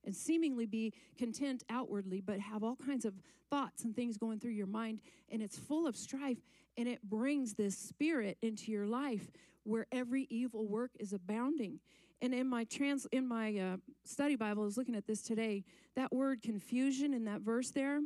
and 0.06 0.16
seemingly 0.16 0.66
be 0.66 0.94
content 1.18 1.64
outwardly, 1.70 2.22
but 2.22 2.40
have 2.40 2.64
all 2.64 2.78
kinds 2.78 3.04
of 3.04 3.14
thoughts 3.50 3.84
and 3.84 3.94
things 3.94 4.18
going 4.18 4.40
through 4.40 4.52
your 4.52 4.68
mind, 4.68 5.02
and 5.30 5.42
it's 5.42 5.60
full 5.60 5.86
of 5.86 5.98
strife, 5.98 6.38
and 6.78 6.88
it 6.88 7.02
brings 7.04 7.56
this 7.56 7.78
spirit 7.78 8.38
into 8.42 8.72
your 8.72 8.88
life 8.88 9.32
where 9.64 9.86
every 9.92 10.26
evil 10.30 10.66
work 10.66 10.92
is 10.98 11.12
abounding. 11.12 11.80
And 12.22 12.34
in 12.34 12.48
my 12.48 12.64
trans 12.64 13.06
in 13.12 13.28
my 13.28 13.58
uh, 13.58 13.78
study 14.06 14.38
Bible, 14.38 14.64
I 14.64 14.66
was 14.66 14.78
looking 14.78 14.96
at 14.96 15.06
this 15.06 15.22
today. 15.22 15.66
That 15.96 16.14
word 16.14 16.42
confusion 16.42 17.14
in 17.14 17.26
that 17.26 17.42
verse 17.42 17.70
there, 17.72 18.00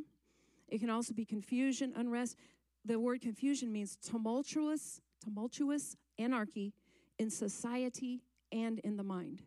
it 0.68 0.80
can 0.80 0.90
also 0.90 1.14
be 1.14 1.24
confusion, 1.24 1.92
unrest 1.94 2.36
the 2.84 2.98
word 2.98 3.20
confusion 3.20 3.72
means 3.72 3.96
tumultuous, 3.96 5.00
tumultuous 5.22 5.96
anarchy 6.18 6.72
in 7.18 7.30
society 7.30 8.22
and 8.50 8.78
in 8.80 8.96
the 8.96 9.04
mind. 9.04 9.42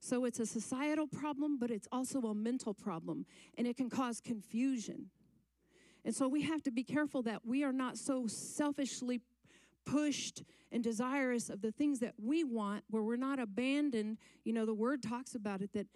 So 0.00 0.24
it's 0.26 0.40
a 0.40 0.46
societal 0.46 1.06
problem, 1.06 1.58
but 1.58 1.70
it's 1.70 1.88
also 1.90 2.20
a 2.22 2.34
mental 2.34 2.74
problem, 2.74 3.24
and 3.56 3.66
it 3.66 3.76
can 3.76 3.88
cause 3.88 4.20
confusion. 4.20 5.06
And 6.04 6.14
so 6.14 6.28
we 6.28 6.42
have 6.42 6.62
to 6.64 6.70
be 6.70 6.82
careful 6.82 7.22
that 7.22 7.46
we 7.46 7.64
are 7.64 7.72
not 7.72 7.96
so 7.96 8.26
selfishly 8.26 9.20
pushed 9.86 10.42
and 10.70 10.82
desirous 10.82 11.48
of 11.48 11.62
the 11.62 11.72
things 11.72 12.00
that 12.00 12.14
we 12.22 12.44
want, 12.44 12.84
where 12.90 13.02
we're 13.02 13.16
not 13.16 13.38
abandoned. 13.38 14.18
You 14.44 14.52
know, 14.52 14.66
the 14.66 14.74
word 14.74 15.02
talks 15.02 15.34
about 15.34 15.62
it 15.62 15.72
that 15.72 15.86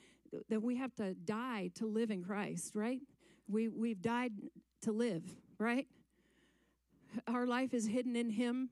that 0.49 0.63
we 0.63 0.77
have 0.77 0.95
to 0.95 1.15
die 1.15 1.71
to 1.75 1.87
live 1.87 2.11
in 2.11 2.23
Christ, 2.23 2.75
right? 2.75 3.01
We 3.49 3.69
we've 3.69 4.01
died 4.01 4.33
to 4.83 4.93
live, 4.93 5.25
right? 5.59 5.87
Our 7.27 7.47
life 7.47 7.75
is 7.75 7.87
hidden 7.87 8.17
in 8.17 8.31
Him. 8.31 8.71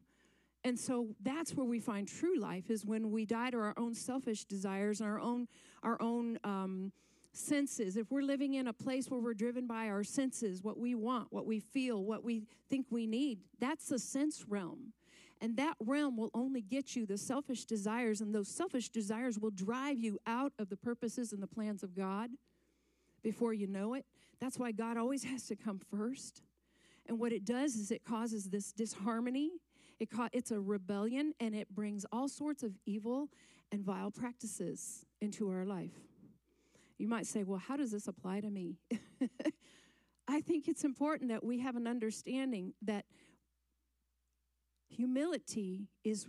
And 0.64 0.78
so 0.78 1.14
that's 1.22 1.54
where 1.54 1.66
we 1.66 1.78
find 1.78 2.08
true 2.08 2.38
life 2.38 2.70
is 2.70 2.84
when 2.84 3.10
we 3.12 3.24
die 3.24 3.50
to 3.50 3.58
our 3.58 3.74
own 3.76 3.94
selfish 3.94 4.44
desires 4.44 5.00
and 5.00 5.08
our 5.08 5.20
own 5.20 5.46
our 5.82 6.00
own 6.02 6.38
um, 6.42 6.92
senses. 7.32 7.96
If 7.96 8.10
we're 8.10 8.22
living 8.22 8.54
in 8.54 8.66
a 8.66 8.72
place 8.72 9.08
where 9.08 9.20
we're 9.20 9.34
driven 9.34 9.66
by 9.66 9.88
our 9.88 10.02
senses, 10.02 10.62
what 10.62 10.78
we 10.78 10.94
want, 10.94 11.28
what 11.30 11.46
we 11.46 11.60
feel, 11.60 12.02
what 12.02 12.24
we 12.24 12.42
think 12.68 12.86
we 12.90 13.06
need, 13.06 13.40
that's 13.60 13.88
the 13.88 13.98
sense 13.98 14.44
realm. 14.48 14.92
And 15.40 15.56
that 15.58 15.76
realm 15.80 16.16
will 16.16 16.30
only 16.34 16.62
get 16.62 16.96
you 16.96 17.04
the 17.04 17.18
selfish 17.18 17.66
desires, 17.66 18.20
and 18.20 18.34
those 18.34 18.48
selfish 18.48 18.88
desires 18.88 19.38
will 19.38 19.50
drive 19.50 19.98
you 19.98 20.18
out 20.26 20.52
of 20.58 20.70
the 20.70 20.76
purposes 20.76 21.32
and 21.32 21.42
the 21.42 21.46
plans 21.46 21.82
of 21.82 21.94
God 21.94 22.30
before 23.22 23.52
you 23.52 23.66
know 23.66 23.94
it. 23.94 24.06
That's 24.40 24.58
why 24.58 24.72
God 24.72 24.96
always 24.96 25.24
has 25.24 25.44
to 25.48 25.56
come 25.56 25.80
first. 25.90 26.42
And 27.08 27.18
what 27.18 27.32
it 27.32 27.44
does 27.44 27.76
is 27.76 27.90
it 27.90 28.04
causes 28.04 28.46
this 28.50 28.72
disharmony. 28.72 29.52
It 29.98 30.10
ca- 30.10 30.28
it's 30.32 30.50
a 30.50 30.60
rebellion 30.60 31.32
and 31.40 31.54
it 31.54 31.68
brings 31.74 32.04
all 32.12 32.28
sorts 32.28 32.62
of 32.62 32.72
evil 32.84 33.28
and 33.72 33.82
vile 33.82 34.10
practices 34.10 35.04
into 35.20 35.48
our 35.50 35.64
life. 35.64 35.94
You 36.98 37.08
might 37.08 37.26
say, 37.26 37.44
well, 37.44 37.58
how 37.58 37.76
does 37.76 37.92
this 37.92 38.08
apply 38.08 38.40
to 38.40 38.50
me? 38.50 38.78
I 40.28 40.40
think 40.40 40.66
it's 40.66 40.84
important 40.84 41.30
that 41.30 41.44
we 41.44 41.60
have 41.60 41.76
an 41.76 41.86
understanding 41.86 42.72
that 42.82 43.04
humility 44.88 45.88
is, 46.04 46.26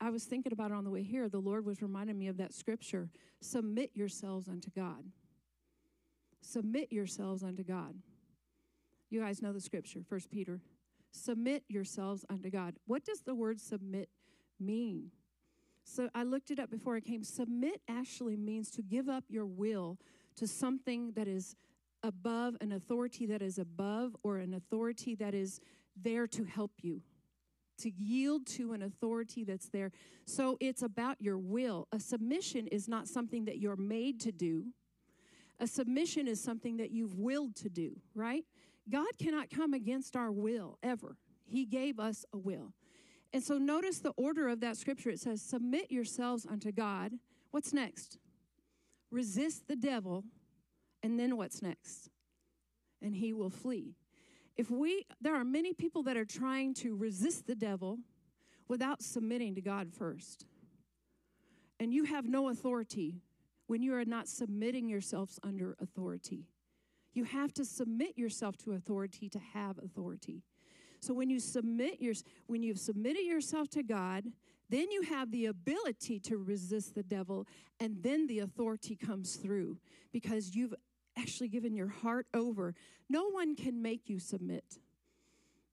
I 0.00 0.10
was 0.10 0.24
thinking 0.24 0.52
about 0.52 0.72
it 0.72 0.74
on 0.74 0.84
the 0.84 0.90
way 0.90 1.02
here. 1.02 1.28
The 1.28 1.38
Lord 1.38 1.64
was 1.64 1.80
reminding 1.80 2.18
me 2.18 2.28
of 2.28 2.36
that 2.38 2.52
scripture 2.52 3.08
submit 3.40 3.90
yourselves 3.94 4.48
unto 4.48 4.70
God. 4.70 5.04
Submit 6.42 6.92
yourselves 6.92 7.42
unto 7.42 7.62
God. 7.62 7.94
You 9.10 9.20
guys 9.20 9.42
know 9.42 9.52
the 9.52 9.60
scripture, 9.60 10.00
First 10.08 10.30
Peter. 10.30 10.60
Submit 11.10 11.64
yourselves 11.68 12.24
unto 12.30 12.48
God. 12.48 12.76
What 12.86 13.04
does 13.04 13.22
the 13.22 13.34
word 13.34 13.60
submit 13.60 14.08
mean? 14.60 15.10
So 15.82 16.08
I 16.14 16.22
looked 16.22 16.52
it 16.52 16.60
up 16.60 16.70
before 16.70 16.94
I 16.94 17.00
came. 17.00 17.24
Submit 17.24 17.80
actually 17.88 18.36
means 18.36 18.70
to 18.70 18.82
give 18.82 19.08
up 19.08 19.24
your 19.28 19.46
will 19.46 19.98
to 20.36 20.46
something 20.46 21.12
that 21.16 21.26
is 21.26 21.56
above, 22.04 22.56
an 22.60 22.70
authority 22.70 23.26
that 23.26 23.42
is 23.42 23.58
above, 23.58 24.16
or 24.22 24.38
an 24.38 24.54
authority 24.54 25.16
that 25.16 25.34
is 25.34 25.60
there 26.00 26.28
to 26.28 26.44
help 26.44 26.70
you. 26.80 27.02
To 27.78 27.90
yield 27.90 28.46
to 28.48 28.72
an 28.72 28.82
authority 28.82 29.42
that's 29.42 29.68
there. 29.70 29.90
So 30.26 30.56
it's 30.60 30.82
about 30.82 31.20
your 31.20 31.38
will. 31.38 31.88
A 31.90 31.98
submission 31.98 32.68
is 32.68 32.88
not 32.88 33.08
something 33.08 33.46
that 33.46 33.58
you're 33.58 33.74
made 33.76 34.20
to 34.20 34.32
do. 34.32 34.66
A 35.58 35.66
submission 35.66 36.28
is 36.28 36.42
something 36.42 36.76
that 36.76 36.90
you've 36.90 37.18
willed 37.18 37.56
to 37.56 37.68
do, 37.68 38.00
right? 38.14 38.44
God 38.90 39.18
cannot 39.18 39.50
come 39.50 39.74
against 39.74 40.16
our 40.16 40.32
will 40.32 40.78
ever. 40.82 41.16
He 41.46 41.64
gave 41.64 41.98
us 41.98 42.24
a 42.32 42.38
will. 42.38 42.72
And 43.32 43.42
so 43.42 43.58
notice 43.58 44.00
the 44.00 44.12
order 44.16 44.48
of 44.48 44.60
that 44.60 44.76
scripture. 44.76 45.10
It 45.10 45.20
says, 45.20 45.40
Submit 45.40 45.90
yourselves 45.90 46.46
unto 46.46 46.72
God. 46.72 47.12
What's 47.50 47.72
next? 47.72 48.18
Resist 49.10 49.68
the 49.68 49.76
devil. 49.76 50.24
And 51.02 51.18
then 51.18 51.36
what's 51.36 51.62
next? 51.62 52.10
And 53.00 53.14
he 53.14 53.32
will 53.32 53.50
flee. 53.50 53.94
If 54.56 54.70
we, 54.70 55.06
there 55.20 55.34
are 55.34 55.44
many 55.44 55.72
people 55.72 56.02
that 56.02 56.16
are 56.16 56.24
trying 56.24 56.74
to 56.74 56.94
resist 56.94 57.46
the 57.46 57.54
devil 57.54 57.98
without 58.68 59.02
submitting 59.02 59.54
to 59.54 59.62
God 59.62 59.88
first. 59.92 60.44
And 61.78 61.94
you 61.94 62.04
have 62.04 62.26
no 62.26 62.50
authority 62.50 63.22
when 63.68 63.82
you 63.82 63.94
are 63.94 64.04
not 64.04 64.28
submitting 64.28 64.88
yourselves 64.88 65.38
under 65.42 65.76
authority. 65.80 66.46
You 67.12 67.24
have 67.24 67.52
to 67.54 67.64
submit 67.64 68.16
yourself 68.16 68.56
to 68.58 68.72
authority 68.72 69.28
to 69.28 69.38
have 69.54 69.78
authority. 69.78 70.42
So 71.00 71.14
when 71.14 71.30
you 71.30 71.40
submit 71.40 72.00
your 72.00 72.14
when 72.46 72.62
you've 72.62 72.78
submitted 72.78 73.22
yourself 73.22 73.68
to 73.70 73.82
God, 73.82 74.24
then 74.68 74.90
you 74.90 75.02
have 75.02 75.30
the 75.30 75.46
ability 75.46 76.20
to 76.20 76.36
resist 76.36 76.94
the 76.94 77.02
devil 77.02 77.46
and 77.80 78.02
then 78.02 78.26
the 78.26 78.40
authority 78.40 78.94
comes 78.94 79.36
through 79.36 79.78
because 80.12 80.54
you've 80.54 80.74
actually 81.18 81.48
given 81.48 81.74
your 81.74 81.88
heart 81.88 82.26
over. 82.34 82.74
No 83.08 83.28
one 83.30 83.56
can 83.56 83.82
make 83.82 84.08
you 84.08 84.18
submit. 84.18 84.78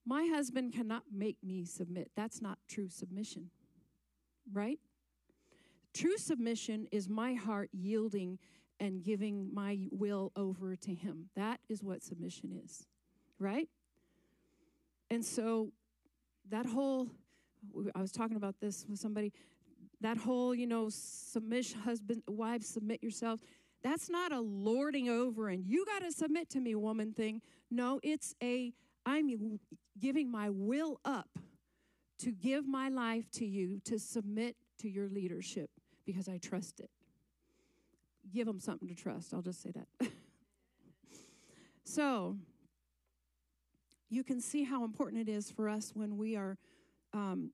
My 0.05 0.25
husband 0.33 0.73
cannot 0.73 1.03
make 1.13 1.37
me 1.43 1.65
submit. 1.65 2.11
That's 2.15 2.41
not 2.41 2.57
true 2.67 2.87
submission. 2.87 3.51
Right? 4.51 4.79
True 5.93 6.17
submission 6.17 6.87
is 6.91 7.09
my 7.09 7.33
heart 7.33 7.69
yielding 7.73 8.39
and 8.79 9.03
giving 9.03 9.53
my 9.53 9.87
will 9.91 10.31
over 10.35 10.75
to 10.75 10.93
Him. 10.93 11.29
That 11.35 11.59
is 11.69 11.83
what 11.83 12.03
submission 12.03 12.59
is, 12.63 12.85
right? 13.39 13.69
And 15.09 15.23
so 15.23 15.71
that 16.49 16.65
whole, 16.65 17.07
I 17.95 18.01
was 18.01 18.11
talking 18.11 18.37
about 18.37 18.55
this 18.59 18.85
with 18.89 18.99
somebody, 18.99 19.33
that 20.01 20.17
whole, 20.17 20.53
you 20.53 20.67
know, 20.67 20.89
submission, 20.89 21.79
husband, 21.79 22.23
wives, 22.27 22.67
submit 22.67 23.01
yourself. 23.01 23.39
That's 23.83 24.09
not 24.09 24.31
a 24.31 24.39
lording 24.39 25.09
over 25.09 25.49
and 25.49 25.65
you 25.65 25.85
got 25.85 25.99
to 25.99 26.11
submit 26.11 26.49
to 26.51 26.59
me, 26.59 26.75
woman 26.75 27.13
thing. 27.13 27.41
No, 27.71 27.99
it's 28.03 28.35
a 28.43 28.73
I'm 29.05 29.59
giving 29.97 30.29
my 30.29 30.49
will 30.49 30.99
up 31.05 31.29
to 32.19 32.31
give 32.31 32.67
my 32.67 32.89
life 32.89 33.31
to 33.31 33.45
you, 33.45 33.79
to 33.85 33.97
submit 33.99 34.57
to 34.79 34.89
your 34.89 35.07
leadership 35.07 35.69
because 36.05 36.27
I 36.27 36.39
trust 36.39 36.81
it. 36.81 36.89
Give 38.33 38.45
them 38.45 38.59
something 38.59 38.87
to 38.87 38.95
trust. 38.95 39.33
I'll 39.33 39.41
just 39.41 39.61
say 39.61 39.71
that. 39.71 40.11
so, 41.83 42.37
you 44.09 44.23
can 44.23 44.39
see 44.39 44.63
how 44.63 44.83
important 44.83 45.27
it 45.27 45.31
is 45.31 45.51
for 45.51 45.67
us 45.67 45.91
when 45.93 46.17
we 46.17 46.35
are 46.35 46.57
um, 47.13 47.51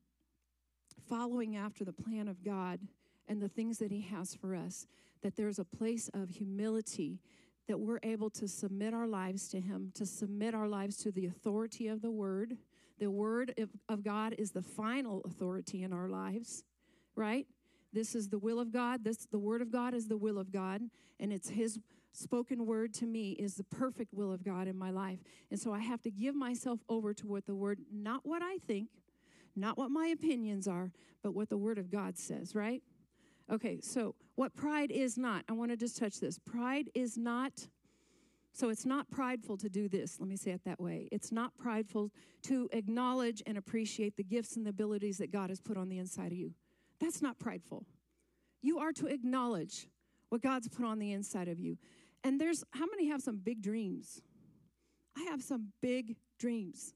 following 1.08 1.56
after 1.56 1.84
the 1.84 1.94
plan 1.94 2.27
of 2.27 2.44
God 2.44 2.80
and 3.27 3.42
the 3.42 3.50
things 3.50 3.80
that 3.80 3.92
He 3.92 4.01
has 4.01 4.36
for 4.36 4.56
us, 4.56 4.86
that 5.22 5.36
there's 5.36 5.60
a 5.60 5.65
place 5.65 6.10
of 6.13 6.30
humility 6.30 7.20
that 7.68 7.80
we're 7.80 8.00
able 8.03 8.30
to 8.30 8.48
submit 8.48 8.94
our 8.94 9.08
lives 9.08 9.48
to 9.50 9.60
Him, 9.60 9.92
to 9.96 10.06
submit 10.06 10.53
our 10.53 10.68
lives 10.68 10.98
to 10.98 11.12
the 11.12 11.25
authority 11.25 11.88
of 11.88 12.01
the 12.01 12.12
Word. 12.12 12.58
The 13.00 13.10
Word 13.10 13.53
of, 13.58 13.70
of 13.89 14.03
God 14.03 14.36
is 14.38 14.51
the 14.51 14.62
final 14.62 15.22
authority 15.25 15.84
in 15.84 15.94
our 15.94 16.10
lives, 16.10 16.63
right? 17.15 17.48
This 17.94 18.16
is 18.16 18.30
the 18.30 18.40
will 18.40 18.60
of 18.60 18.72
God. 18.72 19.04
This 19.04 19.28
the 19.32 19.40
Word 19.40 19.62
of 19.62 19.72
God 19.72 19.94
is 19.94 20.08
the 20.08 20.18
will 20.18 20.40
of 20.40 20.52
God, 20.52 20.82
and 21.20 21.32
it's 21.32 21.50
His 21.50 21.80
spoken 22.14 22.66
word 22.66 22.94
to 22.94 23.06
me 23.06 23.32
is 23.32 23.56
the 23.56 23.64
perfect 23.64 24.14
will 24.14 24.32
of 24.32 24.44
God 24.44 24.68
in 24.68 24.78
my 24.78 24.92
life. 24.92 25.20
And 25.52 25.60
so 25.60 25.74
I 25.74 25.80
have 25.80 26.02
to 26.04 26.12
give 26.12 26.36
myself 26.36 26.80
over 26.88 27.14
to 27.14 27.28
what 27.28 27.46
the 27.46 27.56
Word, 27.56 27.80
not 27.92 28.22
what 28.24 28.42
I 28.42 28.58
think, 28.68 28.90
not 29.56 29.78
what 29.78 29.92
my 29.92 30.08
opinions 30.08 30.68
are, 30.68 30.92
but 31.22 31.34
what 31.34 31.50
the 31.50 31.58
Word 31.58 31.78
of 31.78 31.92
God 31.92 32.18
says, 32.18 32.56
right? 32.56 32.82
Okay, 33.52 33.80
so 33.82 34.16
what 34.36 34.56
pride 34.56 34.92
is 34.92 35.18
not, 35.18 35.44
I 35.50 35.54
want 35.54 35.72
to 35.72 35.78
just 35.78 35.98
touch 35.98 36.20
this. 36.20 36.40
Pride 36.40 36.90
is 36.96 37.18
not, 37.18 37.68
so 38.54 38.70
it's 38.70 38.86
not 38.86 39.10
prideful 39.12 39.58
to 39.58 39.70
do 39.70 39.90
this. 39.90 40.20
Let 40.20 40.30
me 40.30 40.38
say 40.38 40.52
it 40.52 40.62
that 40.66 40.80
way. 40.80 41.10
It's 41.12 41.32
not 41.32 41.58
prideful 41.58 42.12
to 42.44 42.70
acknowledge 42.72 43.44
and 43.46 43.58
appreciate 43.58 44.16
the 44.16 44.24
gifts 44.24 44.56
and 44.56 44.66
the 44.66 44.70
abilities 44.70 45.18
that 45.18 45.32
God 45.32 45.50
has 45.50 45.60
put 45.60 45.78
on 45.78 45.90
the 45.90 45.98
inside 45.98 46.32
of 46.32 46.38
you. 46.38 46.54
That's 47.03 47.22
not 47.22 47.38
prideful. 47.38 47.86
You 48.62 48.79
are 48.79 48.93
to 48.93 49.07
acknowledge 49.07 49.89
what 50.29 50.41
God's 50.41 50.69
put 50.69 50.86
on 50.86 51.00
the 51.00 51.12
inside 51.12 51.50
of 51.50 51.60
you. 51.60 51.77
And 52.24 52.39
there's, 52.39 52.63
how 52.72 52.86
many 52.86 53.10
have 53.10 53.22
some 53.22 53.36
big 53.36 53.62
dreams? 53.62 54.22
I 55.17 55.24
have 55.24 55.43
some 55.43 55.74
big 55.81 56.15
dreams 56.39 56.93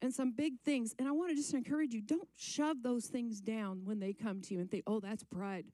and 0.00 0.14
some 0.14 0.30
big 0.30 0.60
things. 0.64 0.94
And 0.96 1.08
I 1.08 1.10
want 1.10 1.30
to 1.30 1.34
just 1.34 1.54
encourage 1.54 1.92
you 1.92 2.02
don't 2.02 2.28
shove 2.36 2.84
those 2.84 3.06
things 3.06 3.40
down 3.40 3.80
when 3.84 3.98
they 3.98 4.12
come 4.12 4.40
to 4.42 4.54
you 4.54 4.60
and 4.60 4.70
think, 4.70 4.84
oh, 4.86 5.00
that's 5.00 5.24
pride. 5.24 5.66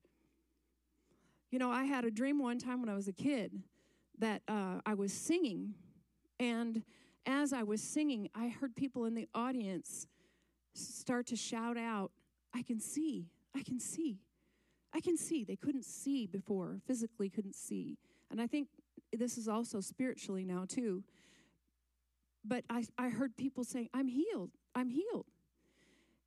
You 1.50 1.59
know, 1.59 1.71
I 1.71 1.85
had 1.85 2.06
a 2.06 2.11
dream 2.11 2.38
one 2.38 2.59
time 2.59 2.80
when 2.80 2.88
I 2.88 2.94
was 2.94 3.06
a 3.06 3.12
kid 3.12 3.52
that 4.18 4.40
uh, 4.49 4.80
I 4.87 4.94
was 4.94 5.12
singing. 5.12 5.75
And 6.40 6.85
as 7.26 7.52
I 7.52 7.64
was 7.64 7.82
singing, 7.82 8.30
I 8.35 8.49
heard 8.49 8.75
people 8.75 9.04
in 9.04 9.14
the 9.14 9.28
audience 9.35 10.06
start 10.73 11.26
to 11.26 11.37
shout 11.37 11.76
out, 11.76 12.12
I 12.54 12.62
can 12.62 12.80
see, 12.80 13.26
I 13.54 13.62
can 13.62 13.78
see, 13.80 14.21
I 14.92 15.00
can 15.00 15.16
see. 15.16 15.44
They 15.44 15.56
couldn't 15.56 15.85
see 15.85 16.26
before, 16.26 16.80
physically 16.87 17.28
couldn't 17.28 17.54
see. 17.54 17.99
And 18.30 18.40
I 18.40 18.47
think 18.47 18.68
this 19.12 19.37
is 19.37 19.49
also 19.49 19.80
spiritually 19.80 20.44
now, 20.44 20.64
too 20.66 21.04
but 22.44 22.64
I, 22.68 22.85
I 22.99 23.09
heard 23.09 23.37
people 23.37 23.64
saying, 23.64 23.88
I'm 23.94 24.09
healed, 24.09 24.50
I'm 24.75 24.90
healed. 24.90 25.26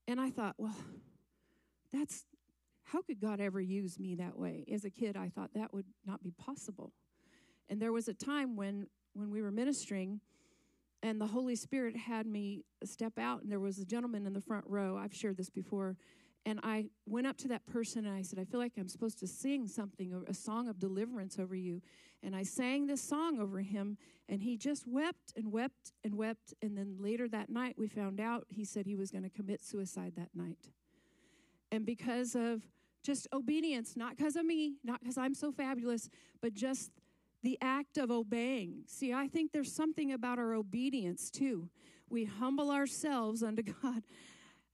And 0.08 0.20
I 0.20 0.30
thought, 0.30 0.56
well, 0.58 0.76
that's 1.92 2.26
how 2.84 3.02
could 3.02 3.20
God 3.20 3.40
ever 3.40 3.60
use 3.60 4.00
me 4.00 4.16
that 4.16 4.38
way? 4.38 4.66
As 4.72 4.86
a 4.86 4.90
kid, 4.90 5.18
I 5.18 5.30
thought 5.30 5.52
that 5.56 5.74
would 5.74 5.86
not 6.06 6.24
be 6.24 6.32
possible. 6.32 6.94
And 7.70 7.82
there 7.82 7.92
was 7.92 8.08
a 8.08 8.14
time 8.14 8.56
when 8.56 8.88
when 9.14 9.32
we 9.32 9.42
were 9.42 9.52
ministering 9.52 10.20
and 11.02 11.22
the 11.22 11.28
Holy 11.28 11.56
Spirit 11.56 11.96
had 11.96 12.28
me 12.28 12.66
step 12.84 13.18
out 13.18 13.42
and 13.42 13.52
there 13.52 13.62
was 13.62 13.80
a 13.80 13.86
gentleman 13.86 14.28
in 14.28 14.34
the 14.34 14.42
front 14.42 14.66
row. 14.68 14.98
I've 14.98 15.14
shared 15.14 15.38
this 15.38 15.50
before 15.50 15.96
and 16.46 16.60
I 16.62 16.86
went 17.08 17.26
up 17.26 17.38
to 17.38 17.48
that 17.48 17.66
person 17.66 18.06
and 18.06 18.16
I 18.16 18.22
said, 18.22 18.38
I 18.38 18.46
feel 18.46 18.60
like 18.60 18.74
I'm 18.78 18.88
supposed 18.88 19.18
to 19.20 19.28
sing 19.28 19.68
something, 19.68 20.24
a 20.28 20.34
song 20.34 20.68
of 20.68 20.80
deliverance 20.80 21.40
over 21.40 21.56
you. 21.56 21.82
And 22.22 22.36
I 22.36 22.44
sang 22.44 22.86
this 22.86 23.02
song 23.02 23.40
over 23.40 23.60
him, 23.60 23.98
and 24.30 24.42
he 24.42 24.58
just 24.58 24.88
wept 24.88 25.34
and 25.36 25.52
wept 25.52 25.94
and 26.04 26.16
wept. 26.16 26.54
And 26.62 26.78
then 26.78 26.98
later 27.00 27.28
that 27.30 27.50
night, 27.50 27.76
we 27.78 27.88
found 27.88 28.20
out 28.20 28.46
he 28.50 28.64
said 28.64 28.86
he 28.86 28.96
was 28.96 29.10
going 29.10 29.24
to 29.24 29.30
commit 29.30 29.64
suicide 29.64 30.14
that 30.18 30.30
night. 30.36 30.70
And 31.72 31.86
because 31.86 32.36
of 32.36 32.62
just 33.04 33.28
obedience, 33.34 33.96
not 33.96 34.16
because 34.18 34.36
of 34.36 34.46
me, 34.46 34.76
not 34.84 35.00
because 35.02 35.18
I'm 35.18 35.34
so 35.34 35.52
fabulous, 35.52 36.10
but 36.42 36.54
just 36.54 36.92
the 37.44 37.58
act 37.62 37.98
of 37.98 38.12
obeying. 38.12 38.84
See, 38.88 39.14
I 39.14 39.28
think 39.28 39.52
there's 39.52 39.72
something 39.72 40.12
about 40.12 40.40
our 40.40 40.54
obedience 40.54 41.30
too. 41.30 41.70
We 42.10 42.26
humble 42.26 42.72
ourselves 42.72 43.44
unto 43.44 43.62
God 43.84 44.04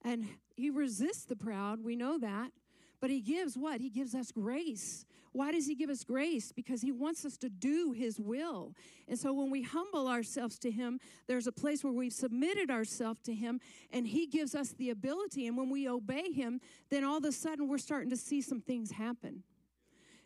and 0.04 0.26
he 0.56 0.70
resists 0.70 1.24
the 1.24 1.36
proud, 1.36 1.82
we 1.82 1.96
know 1.96 2.18
that. 2.18 2.52
But 3.00 3.10
he 3.10 3.20
gives 3.20 3.56
what? 3.56 3.80
He 3.80 3.90
gives 3.90 4.14
us 4.14 4.30
grace. 4.30 5.04
Why 5.32 5.50
does 5.50 5.66
he 5.66 5.74
give 5.74 5.90
us 5.90 6.04
grace? 6.04 6.52
Because 6.52 6.82
he 6.82 6.92
wants 6.92 7.24
us 7.24 7.36
to 7.38 7.48
do 7.48 7.92
his 7.92 8.20
will. 8.20 8.74
And 9.08 9.18
so 9.18 9.32
when 9.32 9.50
we 9.50 9.62
humble 9.62 10.06
ourselves 10.06 10.56
to 10.60 10.70
him, 10.70 11.00
there's 11.26 11.48
a 11.48 11.52
place 11.52 11.82
where 11.82 11.92
we've 11.92 12.12
submitted 12.12 12.70
ourselves 12.70 13.20
to 13.22 13.34
him 13.34 13.60
and 13.90 14.06
he 14.06 14.26
gives 14.26 14.54
us 14.54 14.72
the 14.72 14.90
ability. 14.90 15.48
And 15.48 15.56
when 15.56 15.68
we 15.68 15.88
obey 15.88 16.30
him, 16.30 16.60
then 16.90 17.02
all 17.02 17.16
of 17.16 17.24
a 17.24 17.32
sudden 17.32 17.66
we're 17.66 17.78
starting 17.78 18.10
to 18.10 18.16
see 18.16 18.40
some 18.40 18.60
things 18.60 18.92
happen. 18.92 19.42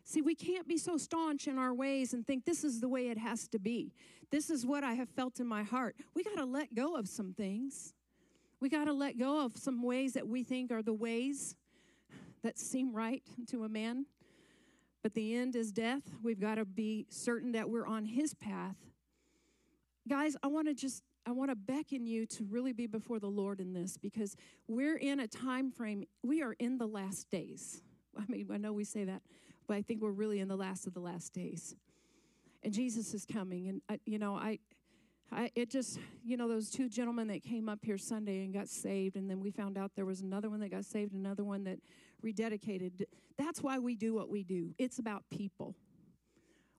See, 0.04 0.20
we 0.20 0.34
can't 0.34 0.68
be 0.68 0.76
so 0.76 0.98
staunch 0.98 1.48
in 1.48 1.58
our 1.58 1.72
ways 1.72 2.12
and 2.12 2.26
think 2.26 2.44
this 2.44 2.62
is 2.62 2.80
the 2.80 2.88
way 2.88 3.08
it 3.08 3.18
has 3.18 3.48
to 3.48 3.58
be. 3.58 3.94
This 4.30 4.50
is 4.50 4.66
what 4.66 4.84
I 4.84 4.94
have 4.94 5.08
felt 5.08 5.40
in 5.40 5.46
my 5.46 5.62
heart. 5.62 5.96
We 6.14 6.22
got 6.22 6.36
to 6.36 6.44
let 6.44 6.74
go 6.74 6.94
of 6.94 7.08
some 7.08 7.32
things. 7.32 7.94
We 8.66 8.70
got 8.70 8.86
to 8.86 8.92
let 8.92 9.16
go 9.16 9.44
of 9.44 9.56
some 9.56 9.80
ways 9.80 10.14
that 10.14 10.26
we 10.26 10.42
think 10.42 10.72
are 10.72 10.82
the 10.82 10.92
ways 10.92 11.54
that 12.42 12.58
seem 12.58 12.92
right 12.92 13.22
to 13.46 13.62
a 13.62 13.68
man. 13.68 14.06
But 15.04 15.14
the 15.14 15.36
end 15.36 15.54
is 15.54 15.70
death. 15.70 16.02
We've 16.20 16.40
got 16.40 16.56
to 16.56 16.64
be 16.64 17.06
certain 17.08 17.52
that 17.52 17.70
we're 17.70 17.86
on 17.86 18.04
his 18.04 18.34
path. 18.34 18.74
Guys, 20.08 20.36
I 20.42 20.48
want 20.48 20.66
to 20.66 20.74
just 20.74 21.04
I 21.24 21.30
want 21.30 21.52
to 21.52 21.54
beckon 21.54 22.08
you 22.08 22.26
to 22.26 22.44
really 22.50 22.72
be 22.72 22.88
before 22.88 23.20
the 23.20 23.28
Lord 23.28 23.60
in 23.60 23.72
this 23.72 23.96
because 23.96 24.34
we're 24.66 24.96
in 24.96 25.20
a 25.20 25.28
time 25.28 25.70
frame. 25.70 26.02
We 26.24 26.42
are 26.42 26.54
in 26.54 26.76
the 26.76 26.88
last 26.88 27.30
days. 27.30 27.82
I 28.18 28.24
mean, 28.26 28.48
I 28.52 28.56
know 28.56 28.72
we 28.72 28.82
say 28.82 29.04
that, 29.04 29.22
but 29.68 29.76
I 29.76 29.82
think 29.82 30.02
we're 30.02 30.10
really 30.10 30.40
in 30.40 30.48
the 30.48 30.56
last 30.56 30.88
of 30.88 30.92
the 30.92 30.98
last 30.98 31.32
days. 31.32 31.76
And 32.64 32.72
Jesus 32.72 33.14
is 33.14 33.24
coming 33.24 33.68
and 33.68 33.80
I, 33.88 34.00
you 34.06 34.18
know, 34.18 34.34
I 34.34 34.58
I, 35.32 35.50
it 35.54 35.70
just, 35.70 35.98
you 36.24 36.36
know, 36.36 36.48
those 36.48 36.70
two 36.70 36.88
gentlemen 36.88 37.28
that 37.28 37.42
came 37.42 37.68
up 37.68 37.80
here 37.82 37.98
Sunday 37.98 38.44
and 38.44 38.54
got 38.54 38.68
saved, 38.68 39.16
and 39.16 39.28
then 39.28 39.40
we 39.40 39.50
found 39.50 39.76
out 39.76 39.92
there 39.96 40.04
was 40.04 40.20
another 40.20 40.48
one 40.48 40.60
that 40.60 40.70
got 40.70 40.84
saved, 40.84 41.12
another 41.12 41.44
one 41.44 41.64
that 41.64 41.78
rededicated. 42.24 43.02
That's 43.36 43.62
why 43.62 43.78
we 43.78 43.96
do 43.96 44.14
what 44.14 44.28
we 44.30 44.44
do. 44.44 44.74
It's 44.78 44.98
about 44.98 45.24
people. 45.30 45.74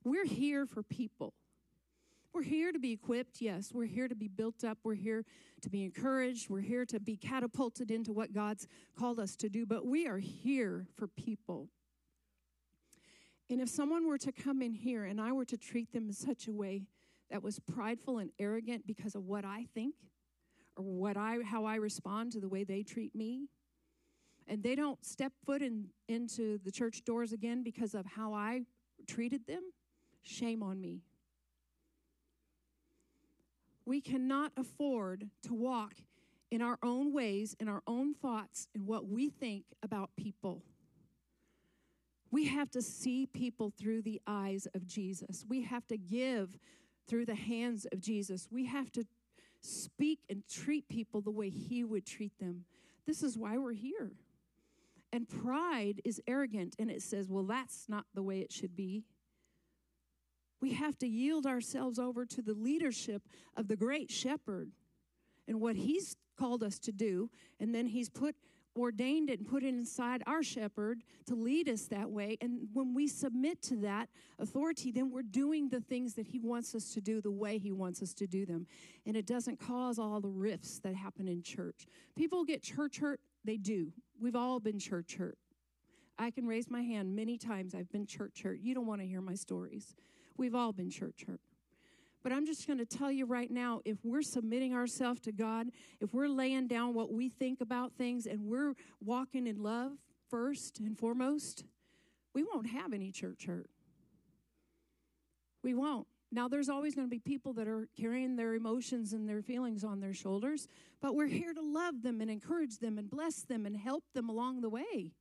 We're 0.04 0.26
here 0.26 0.66
for 0.66 0.82
people. 0.82 1.34
We're 2.34 2.44
here 2.44 2.72
to 2.72 2.80
be 2.80 2.92
equipped, 2.92 3.42
yes. 3.42 3.72
We're 3.74 3.86
here 3.86 4.08
to 4.08 4.16
be 4.16 4.28
built 4.28 4.64
up. 4.64 4.78
We're 4.84 4.96
here 4.96 5.26
to 5.62 5.70
be 5.70 5.84
encouraged. 5.84 6.50
We're 6.50 6.62
here 6.62 6.86
to 6.86 7.00
be 7.00 7.18
catapulted 7.18 7.92
into 7.92 8.14
what 8.14 8.34
God's 8.34 8.68
called 8.98 9.20
us 9.20 9.36
to 9.38 9.50
do, 9.50 9.66
but 9.66 9.86
we 9.86 10.08
are 10.08 10.20
here 10.20 10.88
for 10.96 11.08
people. 11.08 11.68
And 13.50 13.60
if 13.62 13.70
someone 13.70 14.08
were 14.08 14.18
to 14.20 14.32
come 14.32 14.62
in 14.62 14.74
here 14.74 15.06
and 15.06 15.20
I 15.20 15.32
were 15.32 15.46
to 15.46 15.58
treat 15.58 15.92
them 15.94 16.10
in 16.10 16.14
such 16.14 16.48
a 16.48 16.52
way 16.52 16.84
that 17.30 17.44
was 17.44 17.60
prideful 17.60 18.20
and 18.20 18.32
arrogant 18.40 18.88
because 18.88 19.16
of 19.16 19.26
what 19.26 19.46
I 19.46 19.66
think 19.74 19.96
or 20.76 20.84
what 20.84 21.18
I 21.18 21.38
how 21.44 21.66
I 21.66 21.76
respond 21.76 22.32
to 22.34 22.40
the 22.40 22.48
way 22.48 22.64
they 22.64 22.84
treat 22.84 23.16
me. 23.16 23.48
And 24.48 24.64
they 24.64 24.76
don't 24.76 25.04
step 25.06 25.34
foot 25.46 25.62
in, 25.62 25.88
into 26.08 26.58
the 26.64 26.72
church 26.72 27.04
doors 27.04 27.34
again 27.34 27.64
because 27.64 27.94
of 27.94 28.06
how 28.06 28.34
I 28.34 28.62
treated 29.06 29.46
them. 29.46 29.62
Shame 30.24 30.64
on 30.64 30.80
me. 30.80 31.02
We 33.86 34.00
cannot 34.00 34.52
afford 34.58 35.30
to 35.44 35.54
walk 35.54 35.96
in 36.50 36.62
our 36.62 36.78
own 36.82 37.14
ways, 37.14 37.56
in 37.60 37.68
our 37.68 37.82
own 37.88 38.14
thoughts, 38.14 38.68
in 38.74 38.86
what 38.86 39.08
we 39.08 39.30
think 39.30 39.66
about 39.84 40.12
people. 40.16 40.64
We 42.32 42.48
have 42.48 42.70
to 42.72 42.82
see 42.82 43.26
people 43.26 43.72
through 43.78 44.02
the 44.02 44.22
eyes 44.28 44.68
of 44.74 44.86
Jesus. 44.86 45.46
We 45.48 45.64
have 45.64 45.88
to 45.88 45.98
give 45.98 46.58
through 47.08 47.26
the 47.26 47.36
hands 47.36 47.86
of 47.92 48.00
Jesus. 48.00 48.48
We 48.52 48.66
have 48.66 48.92
to 48.94 49.06
speak 49.62 50.20
and 50.30 50.44
treat 50.48 50.88
people 50.88 51.22
the 51.22 51.32
way 51.32 51.50
He 51.50 51.84
would 51.84 52.06
treat 52.06 52.38
them. 52.40 52.66
This 53.06 53.24
is 53.24 53.38
why 53.38 53.58
we're 53.58 53.74
here. 53.74 54.12
And 55.14 55.28
pride 55.28 56.02
is 56.04 56.22
arrogant 56.28 56.76
and 56.78 56.92
it 56.92 57.02
says, 57.02 57.30
well, 57.30 57.46
that's 57.46 57.88
not 57.88 58.06
the 58.14 58.22
way 58.22 58.40
it 58.40 58.52
should 58.52 58.76
be. 58.76 59.04
We 60.62 60.74
have 60.74 60.98
to 61.00 61.08
yield 61.08 61.46
ourselves 61.46 62.00
over 62.00 62.26
to 62.26 62.42
the 62.42 62.54
leadership 62.54 63.22
of 63.56 63.68
the 63.68 63.76
great 63.76 64.12
shepherd 64.12 64.72
and 65.48 65.62
what 65.62 65.76
he's 65.76 66.16
called 66.38 66.64
us 66.64 66.78
to 66.80 66.92
do. 66.92 67.30
And 67.60 67.74
then 67.74 67.88
he's 67.88 68.10
put 68.10 68.36
ordained 68.78 69.30
it 69.30 69.40
and 69.40 69.48
put 69.48 69.64
it 69.64 69.70
inside 69.70 70.24
our 70.28 70.44
shepherd 70.44 71.04
to 71.26 71.36
lead 71.36 71.70
us 71.70 71.84
that 71.84 72.10
way. 72.10 72.38
And 72.42 72.68
when 72.74 72.94
we 72.94 73.08
submit 73.08 73.62
to 73.64 73.76
that 73.78 74.10
authority, 74.40 74.92
then 74.92 75.12
we're 75.12 75.24
doing 75.24 75.70
the 75.70 75.82
things 75.82 76.14
that 76.16 76.28
He 76.28 76.40
wants 76.40 76.76
us 76.76 76.94
to 76.94 77.02
do 77.02 77.22
the 77.22 77.32
way 77.32 77.58
He 77.58 77.72
wants 77.72 78.02
us 78.02 78.14
to 78.16 78.28
do 78.28 78.46
them. 78.46 78.68
And 79.06 79.16
it 79.16 79.26
doesn't 79.26 79.60
cause 79.60 80.00
all 80.00 80.20
the 80.20 80.30
rifts 80.30 80.80
that 80.80 80.96
happen 80.96 81.28
in 81.28 81.42
church. 81.42 81.88
People 82.16 82.44
get 82.44 82.64
church 82.64 83.00
hurt, 83.00 83.20
they 83.44 83.58
do. 83.58 83.92
We've 84.20 84.36
all 84.36 84.60
been 84.60 84.80
church 84.80 85.16
hurt. 85.16 85.38
I 86.20 86.32
can 86.32 86.48
raise 86.48 86.70
my 86.70 86.82
hand 86.82 87.16
many 87.16 87.38
times. 87.38 87.76
I've 87.76 87.92
been 87.92 88.08
church 88.08 88.42
hurt. 88.42 88.60
You 88.60 88.74
don't 88.74 88.88
want 88.88 89.02
to 89.02 89.08
hear 89.08 89.22
my 89.22 89.36
stories. 89.36 89.96
We've 90.36 90.56
all 90.56 90.74
been 90.74 90.90
church 90.90 91.26
hurt. 91.28 91.42
But 92.24 92.34
I'm 92.34 92.46
just 92.46 92.68
going 92.68 92.80
to 92.80 92.86
tell 92.86 93.12
you 93.12 93.26
right 93.26 93.50
now 93.50 93.82
if 93.86 93.98
we're 94.04 94.22
submitting 94.22 94.74
ourselves 94.74 95.22
to 95.22 95.32
God, 95.32 95.68
if 96.02 96.14
we're 96.14 96.28
laying 96.28 96.68
down 96.68 96.94
what 96.94 97.12
we 97.12 97.30
think 97.30 97.62
about 97.62 97.94
things 97.94 98.26
and 98.26 98.46
we're 98.46 98.74
walking 99.04 99.48
in 99.48 99.64
love 99.64 99.92
first 100.30 100.80
and 100.80 100.98
foremost, 100.98 101.64
we 102.34 102.44
won't 102.44 102.68
have 102.68 102.94
any 102.94 103.12
church 103.12 103.46
hurt. 103.46 103.70
We 105.64 105.74
won't. 105.74 106.08
Now, 106.32 106.50
there's 106.50 106.68
always 106.68 106.94
going 106.94 107.08
to 107.08 107.10
be 107.10 107.20
people 107.20 107.54
that 107.54 107.68
are 107.68 107.88
carrying 108.00 108.36
their 108.36 108.54
emotions 108.54 109.14
and 109.14 109.30
their 109.30 109.42
feelings 109.42 109.84
on 109.84 110.02
their 110.02 110.14
shoulders, 110.14 110.68
but 111.02 111.16
we're 111.16 111.28
here 111.28 111.54
to 111.54 111.62
love 111.62 112.02
them 112.04 112.20
and 112.20 112.30
encourage 112.30 112.80
them 112.80 112.98
and 112.98 113.10
bless 113.10 113.44
them 113.44 113.66
and 113.66 113.78
help 113.78 114.04
them 114.14 114.28
along 114.30 114.62
the 114.62 114.70
way. 114.70 115.14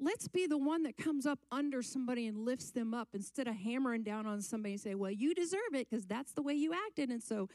Let's 0.00 0.28
be 0.28 0.46
the 0.46 0.58
one 0.58 0.84
that 0.84 0.96
comes 0.96 1.26
up 1.26 1.40
under 1.50 1.82
somebody 1.82 2.26
and 2.26 2.44
lifts 2.44 2.70
them 2.70 2.94
up 2.94 3.08
instead 3.14 3.48
of 3.48 3.56
hammering 3.56 4.04
down 4.04 4.26
on 4.26 4.40
somebody 4.40 4.74
and 4.74 4.80
say, 4.80 4.94
Well, 4.94 5.10
you 5.10 5.34
deserve 5.34 5.74
it 5.74 5.88
because 5.90 6.06
that's 6.06 6.32
the 6.32 6.42
way 6.42 6.54
you 6.54 6.72
acted. 6.72 7.10
And 7.10 7.22
so, 7.22 7.48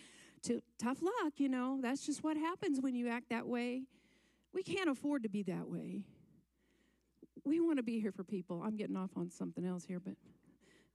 to, 0.44 0.62
tough 0.78 1.02
luck, 1.02 1.34
you 1.38 1.48
know, 1.48 1.80
that's 1.82 2.06
just 2.06 2.24
what 2.24 2.36
happens 2.36 2.82
when 2.82 2.96
you 2.96 3.08
act 3.08 3.30
that 3.30 3.48
way. 3.48 3.84
We 4.54 4.62
can't 4.62 4.90
afford 4.90 5.24
to 5.24 5.30
be 5.30 5.44
that 5.44 5.70
way. 5.70 6.02
We 7.46 7.60
want 7.60 7.78
to 7.78 7.84
be 7.84 8.00
here 8.00 8.12
for 8.12 8.24
people. 8.24 8.62
I'm 8.64 8.76
getting 8.76 8.98
off 8.98 9.12
on 9.16 9.30
something 9.30 9.66
else 9.66 9.86
here, 9.86 10.00
but 10.00 10.16